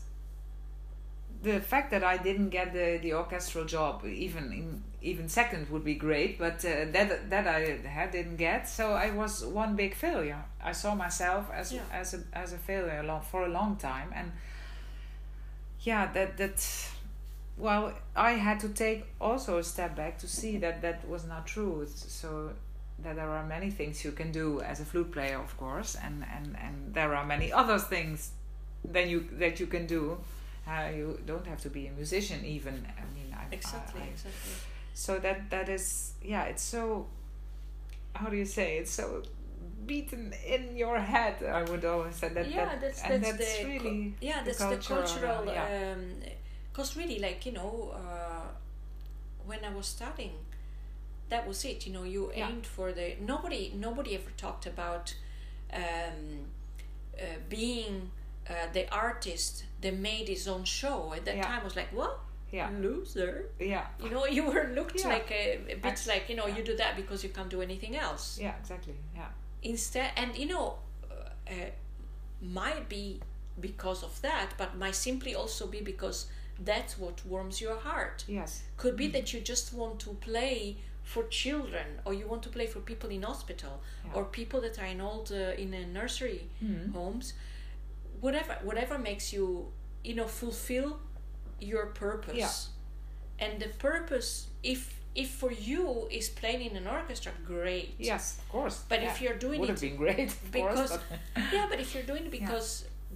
the 1.43 1.61
fact 1.61 1.91
that 1.91 2.05
I 2.05 2.17
didn't 2.19 2.51
get 2.51 2.73
the, 2.73 2.99
the 3.03 3.15
orchestral 3.15 3.65
job 3.65 4.05
even 4.07 4.53
in 4.53 4.83
even 5.03 5.29
second 5.29 5.69
would 5.71 5.85
be 5.85 5.95
great 5.97 6.39
but 6.39 6.65
uh, 6.65 6.85
that 6.93 7.29
that 7.31 7.47
I 7.47 7.61
had 7.89 8.13
didn't 8.13 8.37
get. 8.37 8.69
So 8.69 8.93
I 8.93 9.11
was 9.11 9.45
one 9.45 9.75
big 9.77 9.95
failure. 9.95 10.45
I 10.63 10.73
saw 10.73 10.95
myself 10.95 11.51
as 11.53 11.73
Yeah. 11.73 11.83
as 11.93 12.15
a 12.15 12.21
as 12.33 12.53
a 12.53 12.59
failure 12.59 13.03
long, 13.03 13.23
for 13.23 13.45
a 13.45 13.49
long 13.49 13.77
time 13.77 14.13
and 14.15 14.31
yeah 15.81 16.13
that 16.13 16.37
that 16.37 16.89
well 17.57 17.93
I 18.17 18.33
had 18.33 18.61
to 18.61 18.69
take 18.69 19.05
also 19.21 19.59
a 19.59 19.65
step 19.65 19.97
back 19.97 20.19
to 20.19 20.29
see 20.29 20.59
that 20.59 20.83
that 20.83 21.09
was 21.09 21.25
not 21.27 21.47
true. 21.47 21.87
So 21.87 22.53
that 23.03 23.17
there 23.17 23.29
are 23.31 23.45
many 23.47 23.71
things 23.71 24.05
you 24.05 24.13
can 24.13 24.31
do 24.31 24.61
as 24.61 24.81
a 24.81 24.85
flute 24.85 25.11
player 25.13 25.39
of 25.39 25.57
course 25.57 25.97
and 25.97 26.25
and 26.37 26.57
and 26.65 26.95
there 26.95 27.15
are 27.17 27.27
many 27.27 27.53
other 27.53 27.79
things 27.79 28.31
than 28.85 29.09
you 29.09 29.29
that 29.39 29.59
you 29.59 29.67
can 29.67 29.87
do 29.87 30.19
uh, 30.67 30.89
you 30.95 31.19
don't 31.27 31.47
have 31.47 31.61
to 31.61 31.71
be 31.71 31.87
a 31.87 31.93
musician 31.93 32.45
even 32.45 32.87
i 32.97 33.05
mean 33.15 33.35
I, 33.35 33.53
exactly 33.55 34.01
I, 34.01 34.05
I, 34.05 34.09
exactly 34.09 34.53
so 34.95 35.19
that 35.19 35.51
that 35.51 35.69
is 35.69 36.13
yeah 36.23 36.45
it's 36.45 36.63
so 36.63 37.07
how 38.15 38.29
do 38.29 38.37
you 38.37 38.45
say 38.45 38.79
it's 38.79 38.91
so 38.91 39.23
beaten 39.87 40.33
in 40.47 40.77
your 40.77 40.99
head 40.99 41.43
i 41.43 41.63
would 41.63 41.85
always 41.85 42.15
say 42.15 42.29
that 42.29 42.49
yeah 42.49 42.67
that, 42.67 42.81
that's 42.81 43.03
that's, 43.03 43.33
that's 43.33 43.59
the 43.59 43.69
really 43.69 44.15
yeah 44.21 44.43
that's 44.45 44.59
the 44.59 44.77
cultural 44.77 45.49
uh, 45.49 45.53
yeah. 45.53 45.93
um 45.95 46.15
because 46.73 46.97
really 46.97 47.19
like 47.19 47.45
you 47.45 47.53
know 47.53 47.93
uh, 47.95 48.47
when 49.45 49.59
i 49.65 49.75
was 49.75 49.87
studying 49.87 50.37
that 51.29 51.49
was 51.49 51.65
it 51.65 51.87
you 51.87 51.93
know 51.93 52.05
you 52.05 52.31
Yeah. 52.37 52.49
aimed 52.49 52.67
for 52.67 52.93
the 52.93 53.17
nobody 53.21 53.73
nobody 53.75 54.15
ever 54.15 54.31
talked 54.37 54.67
about 54.67 55.15
um, 55.73 56.47
uh, 57.19 57.39
being 57.49 58.11
uh, 58.51 58.55
the 58.73 58.85
artist 58.95 59.65
that 59.81 59.95
made 59.95 60.29
his 60.29 60.47
own 60.49 60.65
show 60.65 61.13
at 61.17 61.25
that 61.25 61.37
Yeah. 61.37 61.45
time 61.47 61.65
was 61.65 61.77
like 61.77 61.89
what? 61.93 62.19
Yeah. 62.53 62.69
Loser? 62.81 63.47
Yeah. 63.59 63.87
You 64.03 64.11
know 64.11 64.27
you 64.37 64.45
were 64.45 64.71
looked 64.75 65.01
Yeah. 65.01 65.09
like 65.09 65.31
a, 65.31 65.45
a 65.73 65.75
bit 65.77 65.85
Ex- 65.93 66.07
like 66.07 66.29
you 66.29 66.37
know 66.37 66.47
you 66.47 66.63
do 66.63 66.77
that 66.77 66.97
because 66.97 67.23
you 67.25 67.31
can't 67.31 67.49
do 67.51 67.63
anything 67.63 67.97
else. 67.97 68.39
Yeah 68.41 68.55
exactly. 68.61 68.95
Yeah. 69.15 69.29
Instead 69.63 70.11
and 70.17 70.37
you 70.37 70.47
know 70.47 70.79
uh, 71.11 71.51
uh, 71.51 71.71
might 72.41 72.89
be 72.89 73.21
because 73.61 74.03
of 74.03 74.21
that 74.23 74.49
but 74.59 74.77
might 74.77 74.95
simply 74.95 75.35
also 75.35 75.67
be 75.67 75.81
because 75.81 76.27
that's 76.65 76.99
what 76.99 77.25
warms 77.27 77.61
your 77.61 77.77
heart. 77.77 78.25
Yes. 78.29 78.63
Could 78.77 78.97
be 78.97 79.09
that 79.09 79.33
you 79.33 79.41
just 79.41 79.73
want 79.75 79.99
to 80.01 80.11
play 80.15 80.77
for 81.03 81.25
children 81.25 81.87
or 82.05 82.15
you 82.15 82.27
want 82.29 82.43
to 82.45 82.49
play 82.49 82.67
for 82.67 82.81
people 82.81 83.11
in 83.11 83.23
hospital 83.23 83.81
Yeah. 84.05 84.13
or 84.15 84.25
people 84.25 84.61
that 84.61 84.79
are 84.79 84.87
in 84.87 85.01
old 85.01 85.33
uh, 85.33 85.61
in 85.63 85.75
a 85.75 85.85
nursery 85.87 86.49
Mhm. 86.63 86.93
homes 86.93 87.35
whatever 88.25 88.55
whatever 88.69 88.97
makes 89.11 89.27
you 89.37 89.47
you 90.09 90.15
know 90.19 90.29
fulfill 90.43 90.91
your 91.71 91.87
purpose 92.05 92.37
Yeah. 92.43 93.45
and 93.45 93.53
the 93.63 93.69
purpose 93.89 94.31
if 94.63 94.81
if 95.15 95.29
for 95.43 95.53
you 95.53 96.09
is 96.11 96.31
playing 96.41 96.63
in 96.71 96.75
an 96.83 96.87
orchestra, 96.87 97.33
great. 97.47 97.89
Yes, 97.99 98.39
of 98.39 98.49
course. 98.49 98.77
But 98.89 98.99
yeah. 99.03 99.11
if 99.11 99.21
you're 99.23 99.39
doing 99.47 99.61
would 99.61 99.69
it 99.69 99.73
have 99.75 99.81
been 99.89 99.97
great, 100.05 100.35
because- 100.51 100.89
course. 100.91 100.99
But 101.35 101.43
yeah, 101.57 101.67
but 101.71 101.79
if 101.85 101.89
you're 101.95 102.09
doing 102.13 102.25
it 102.29 102.31
because 102.41 102.69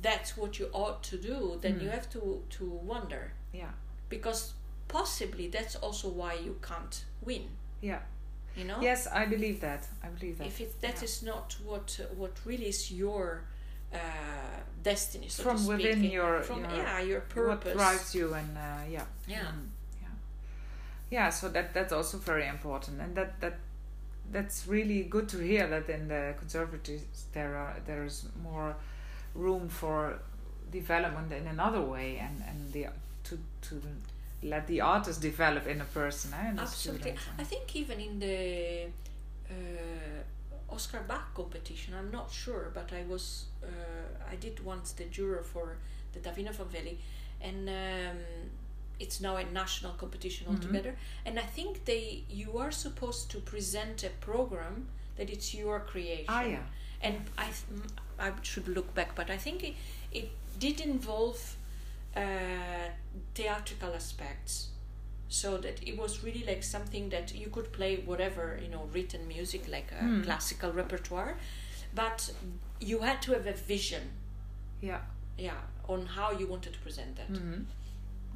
that's 0.08 0.30
what 0.36 0.58
you 0.58 0.66
ought 0.74 1.02
to 1.10 1.16
do, 1.30 1.38
then 1.62 1.74
you 1.82 1.88
Mm. 1.88 1.94
have 1.96 2.08
to 2.16 2.20
to 2.56 2.64
wonder 2.92 3.22
yeah, 3.60 3.72
because 4.14 4.40
possibly 4.88 5.46
that's 5.56 5.76
also 5.86 6.08
why 6.20 6.34
you 6.46 6.54
can't 6.68 6.96
win. 7.28 7.44
yeah. 7.80 8.00
You 8.58 8.64
know, 8.64 8.78
Yes, 8.82 9.06
I 9.06 9.26
believe 9.26 9.58
that. 9.60 9.82
I 10.02 10.08
believe 10.16 10.36
that. 10.38 10.46
if 10.46 10.60
it 10.60 10.70
that 10.80 10.96
yeah. 10.96 11.04
is 11.08 11.22
not 11.22 11.56
what 11.68 11.88
uh, 12.00 12.04
what 12.20 12.32
really 12.48 12.68
is 12.68 12.90
your 12.90 13.42
uh, 13.92 13.98
destiny, 14.82 15.28
so 15.28 15.42
from 15.42 15.66
within 15.66 16.02
your, 16.04 16.42
from 16.42 16.60
your 16.60 16.70
yeah 16.72 17.00
your 17.00 17.20
what 17.20 17.28
purpose. 17.60 17.72
drives 17.74 18.14
you 18.14 18.32
and 18.34 18.56
uh, 18.56 18.80
yeah 18.90 19.04
Yeah. 19.26 19.40
Mm, 19.40 19.66
yeah 20.02 20.08
yeah 21.10 21.30
so 21.30 21.48
that 21.48 21.72
that's 21.74 21.92
also 21.92 22.18
very 22.18 22.46
important 22.46 23.00
and 23.00 23.14
that 23.16 23.40
that 23.40 23.58
that's 24.32 24.66
really 24.66 25.02
good 25.04 25.28
to 25.28 25.38
hear 25.38 25.66
that 25.68 25.88
in 25.88 26.08
the 26.08 26.34
conservatives 26.38 27.24
there 27.32 27.56
are 27.56 27.76
there's 27.86 28.26
more 28.42 28.74
room 29.34 29.68
for 29.68 30.18
development 30.72 31.32
in 31.32 31.46
another 31.46 31.80
way 31.80 32.18
and 32.18 32.42
and 32.48 32.72
the 32.72 32.86
to 33.24 33.38
to 33.62 33.80
let 34.42 34.66
the 34.66 34.80
artist 34.80 35.20
develop 35.22 35.66
in 35.66 35.80
a 35.80 35.84
person 35.84 36.32
eh, 36.34 36.48
and 36.50 36.60
Absolutely. 36.60 37.12
student. 37.16 37.18
I 37.38 37.44
think 37.44 37.74
even 37.74 37.98
in 38.00 38.18
the 38.18 38.86
uh, 39.50 39.54
Oscar 40.68 41.00
Bach 41.08 41.34
competition, 41.34 41.94
I'm 41.94 42.10
not 42.10 42.30
sure, 42.30 42.70
but 42.74 42.92
I 42.92 43.02
was 43.08 43.46
uh, 43.62 44.32
I 44.32 44.36
did 44.36 44.64
once 44.64 44.92
the 44.92 45.04
juror 45.04 45.42
for 45.42 45.76
the 46.12 46.20
Davina 46.20 46.52
Valley, 46.52 46.98
and 47.40 47.68
um, 47.68 48.18
it's 48.98 49.20
now 49.20 49.36
a 49.36 49.44
national 49.44 49.92
competition 49.92 50.46
Mhm. 50.46 50.54
altogether. 50.54 50.96
And 51.26 51.38
I 51.38 51.42
think 51.56 51.84
they 51.84 52.24
you 52.30 52.58
are 52.58 52.72
supposed 52.72 53.30
to 53.32 53.38
present 53.40 54.04
a 54.04 54.10
program 54.20 54.88
that 55.16 55.30
it's 55.30 55.54
your 55.54 55.80
creation. 55.80 56.26
ah 56.28 56.42
yeah 56.42 56.64
And 57.02 57.16
I 57.38 57.44
th- 57.44 57.92
I 58.18 58.32
should 58.42 58.68
look 58.68 58.94
back, 58.94 59.14
but 59.14 59.28
I 59.30 59.38
think 59.38 59.62
it, 59.62 59.74
it 60.12 60.28
did 60.58 60.80
involve 60.80 61.38
uh, 62.16 62.88
theatrical 63.34 63.92
aspects, 63.94 64.68
so 65.28 65.56
that 65.58 65.80
it 65.86 65.96
was 65.98 66.22
really 66.24 66.44
like 66.46 66.62
something 66.62 67.08
that 67.10 67.34
you 67.34 67.48
could 67.50 67.72
play 67.72 67.96
whatever 68.06 68.58
you 68.62 68.68
know 68.68 68.88
written 68.94 69.26
music 69.28 69.68
like 69.68 69.90
a 69.92 70.04
Hmm. 70.04 70.22
classical 70.22 70.72
repertoire, 70.72 71.36
but 71.94 72.30
you 72.80 73.00
had 73.00 73.20
to 73.22 73.32
have 73.32 73.46
a 73.46 73.52
vision, 73.68 74.02
yeah 74.80 75.00
yeah, 75.38 75.60
on 75.88 76.06
how 76.06 76.30
you 76.30 76.46
wanted 76.46 76.72
to 76.72 76.78
present 76.80 77.16
that. 77.16 77.30
mm-hmm. 77.32 77.62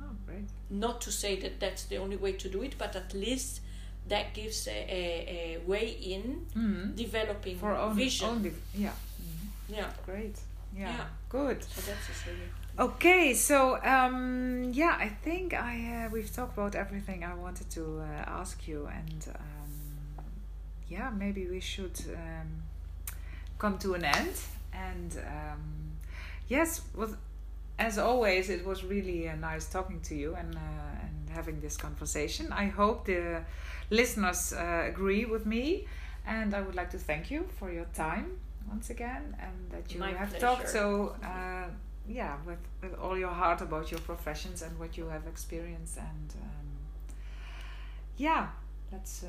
oh 0.03 0.14
great 0.26 0.49
Not 0.70 1.01
to 1.03 1.11
say 1.12 1.36
that 1.41 1.61
that's 1.61 1.84
the 1.84 1.97
only 1.99 2.16
way 2.16 2.32
to 2.32 2.49
do 2.49 2.62
it, 2.62 2.74
but 2.78 2.95
at 2.97 3.14
least 3.14 3.61
that 4.09 4.34
gives 4.34 4.66
a, 4.66 4.70
a, 4.72 5.57
a 5.57 5.68
way 5.70 5.86
in 6.14 6.47
mm-hmm. 6.57 6.95
developing 6.95 7.57
for 7.59 7.72
own, 7.76 7.95
vision. 7.97 8.28
own 8.28 8.53
yeah 8.74 8.93
Mhm. 9.22 9.76
Yeah, 9.76 9.91
great 10.07 10.36
yeah, 10.76 10.88
Yeah. 10.97 11.07
good 11.28 11.62
so 11.64 11.80
that's 11.88 12.26
really. 12.26 12.49
Okay, 12.81 13.35
so 13.35 13.78
um, 13.85 14.70
yeah, 14.72 14.97
I 14.99 15.11
think 15.11 15.53
I 15.53 16.07
uh, 16.07 16.11
we've 16.11 16.35
talked 16.35 16.55
about 16.57 16.74
everything 16.74 17.22
I 17.22 17.35
wanted 17.35 17.68
to 17.72 18.01
uh, 18.01 18.41
ask 18.41 18.66
you, 18.66 18.87
and 18.87 19.26
um, 19.39 20.24
yeah, 20.89 21.11
maybe 21.11 21.47
we 21.47 21.61
should 21.61 22.01
um, 22.14 22.62
come 23.59 23.76
to 23.81 23.93
an 23.93 24.07
end. 24.07 24.33
And 24.72 25.14
um, 25.28 25.61
yes, 26.49 26.81
was 26.97 27.16
as 27.78 27.99
always, 27.99 28.49
it 28.49 28.64
was 28.64 28.83
really 28.83 29.28
uh, 29.28 29.35
nice 29.35 29.66
talking 29.66 30.01
to 30.09 30.14
you 30.14 30.35
and 30.35 30.55
uh, 30.55 31.05
and 31.05 31.28
having 31.35 31.61
this 31.61 31.76
conversation. 31.76 32.51
I 32.51 32.68
hope 32.68 33.05
the 33.05 33.43
listeners 33.91 34.55
uh, 34.55 34.85
agree 34.89 35.26
with 35.26 35.45
me, 35.45 35.85
and 36.26 36.55
I 36.55 36.62
would 36.62 36.76
like 36.76 36.91
to 36.93 36.99
thank 36.99 37.31
you 37.31 37.45
for 37.59 37.70
your 37.70 37.89
time 37.93 38.39
once 38.66 38.89
again, 38.89 39.37
and 39.39 39.70
that 39.70 39.93
you 39.93 40.01
My 40.01 40.12
have 40.12 40.31
pleasure. 40.31 40.47
talked 40.47 40.68
so. 40.70 41.14
Uh, 41.22 41.68
yeah, 42.09 42.36
with, 42.46 42.59
with 42.82 42.98
all 42.98 43.16
your 43.18 43.30
heart 43.30 43.61
about 43.61 43.90
your 43.90 44.01
professions 44.01 44.62
and 44.62 44.78
what 44.78 44.96
you 44.96 45.09
have 45.09 45.26
experienced, 45.26 45.98
and 45.98 46.34
um, 46.42 46.66
yeah, 48.16 48.48
let's 48.92 49.24
uh, 49.24 49.28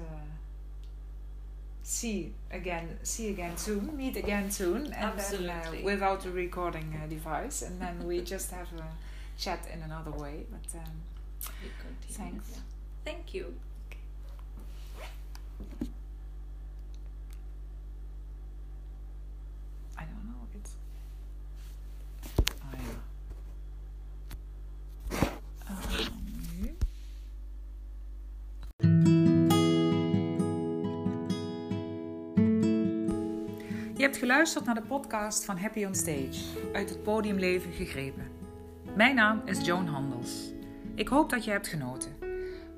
see 1.84 2.34
again, 2.52 2.98
see 3.04 3.30
again 3.30 3.58
soon, 3.58 3.96
meet 3.96 4.18
again 4.18 4.50
soon, 4.50 4.94
and 4.94 5.20
then 5.20 5.50
uh, 5.50 5.54
Absolutely. 5.54 5.84
without 5.84 6.26
a 6.26 6.32
recording 6.32 7.00
uh, 7.02 7.08
device, 7.08 7.62
and 7.62 7.82
then 7.82 8.06
we 8.08 8.22
just 8.22 8.52
have 8.52 8.68
a 8.78 8.84
chat 9.38 9.68
in 9.74 9.82
another 9.82 10.12
way. 10.12 10.46
But 10.52 10.80
um, 10.80 11.52
Thanks. 12.10 12.52
yeah. 12.54 12.62
Thank 13.04 13.34
you. 13.34 13.54
I 15.82 15.86
Je 34.02 34.08
hebt 34.08 34.20
geluisterd 34.20 34.66
naar 34.66 34.76
de 34.76 34.82
podcast 34.82 35.46
van 35.46 35.58
Happy 35.58 35.86
on 35.86 35.96
Stage, 35.96 36.44
uit 36.74 36.90
het 36.90 37.04
podiumleven 37.04 37.72
gegrepen. 37.72 38.28
Mijn 38.96 39.16
naam 39.16 39.42
is 39.46 39.66
Joan 39.66 39.88
Handels. 39.88 40.54
Ik 40.96 41.08
hoop 41.08 41.30
dat 41.30 41.44
je 41.44 41.52
hebt 41.52 41.68
genoten. 41.68 42.12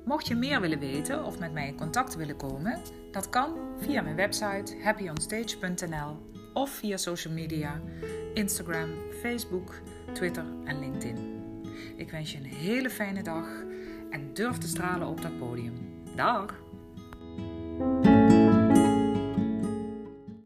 Mocht 0.04 0.26
je 0.26 0.34
meer 0.34 0.60
willen 0.60 0.78
weten 0.78 1.24
of 1.24 1.38
met 1.38 1.52
mij 1.52 1.66
in 1.66 1.76
contact 1.76 2.16
willen 2.16 2.36
komen, 2.36 2.80
dat 3.10 3.28
kan 3.28 3.54
via 3.78 4.02
mijn 4.02 4.16
website 4.16 4.76
happyonstage.nl 4.82 6.16
of 6.52 6.70
via 6.70 6.96
social 6.96 7.34
media, 7.34 7.80
Instagram, 8.34 8.88
Facebook, 9.20 9.74
Twitter 10.12 10.44
en 10.64 10.78
LinkedIn. 10.78 11.42
Ik 11.96 12.10
wens 12.10 12.32
je 12.32 12.38
een 12.38 12.44
hele 12.44 12.90
fijne 12.90 13.22
dag 13.22 13.46
en 14.10 14.34
durf 14.34 14.58
te 14.58 14.68
stralen 14.68 15.08
op 15.08 15.22
dat 15.22 15.38
podium. 15.38 16.04
Dag! 16.16 16.54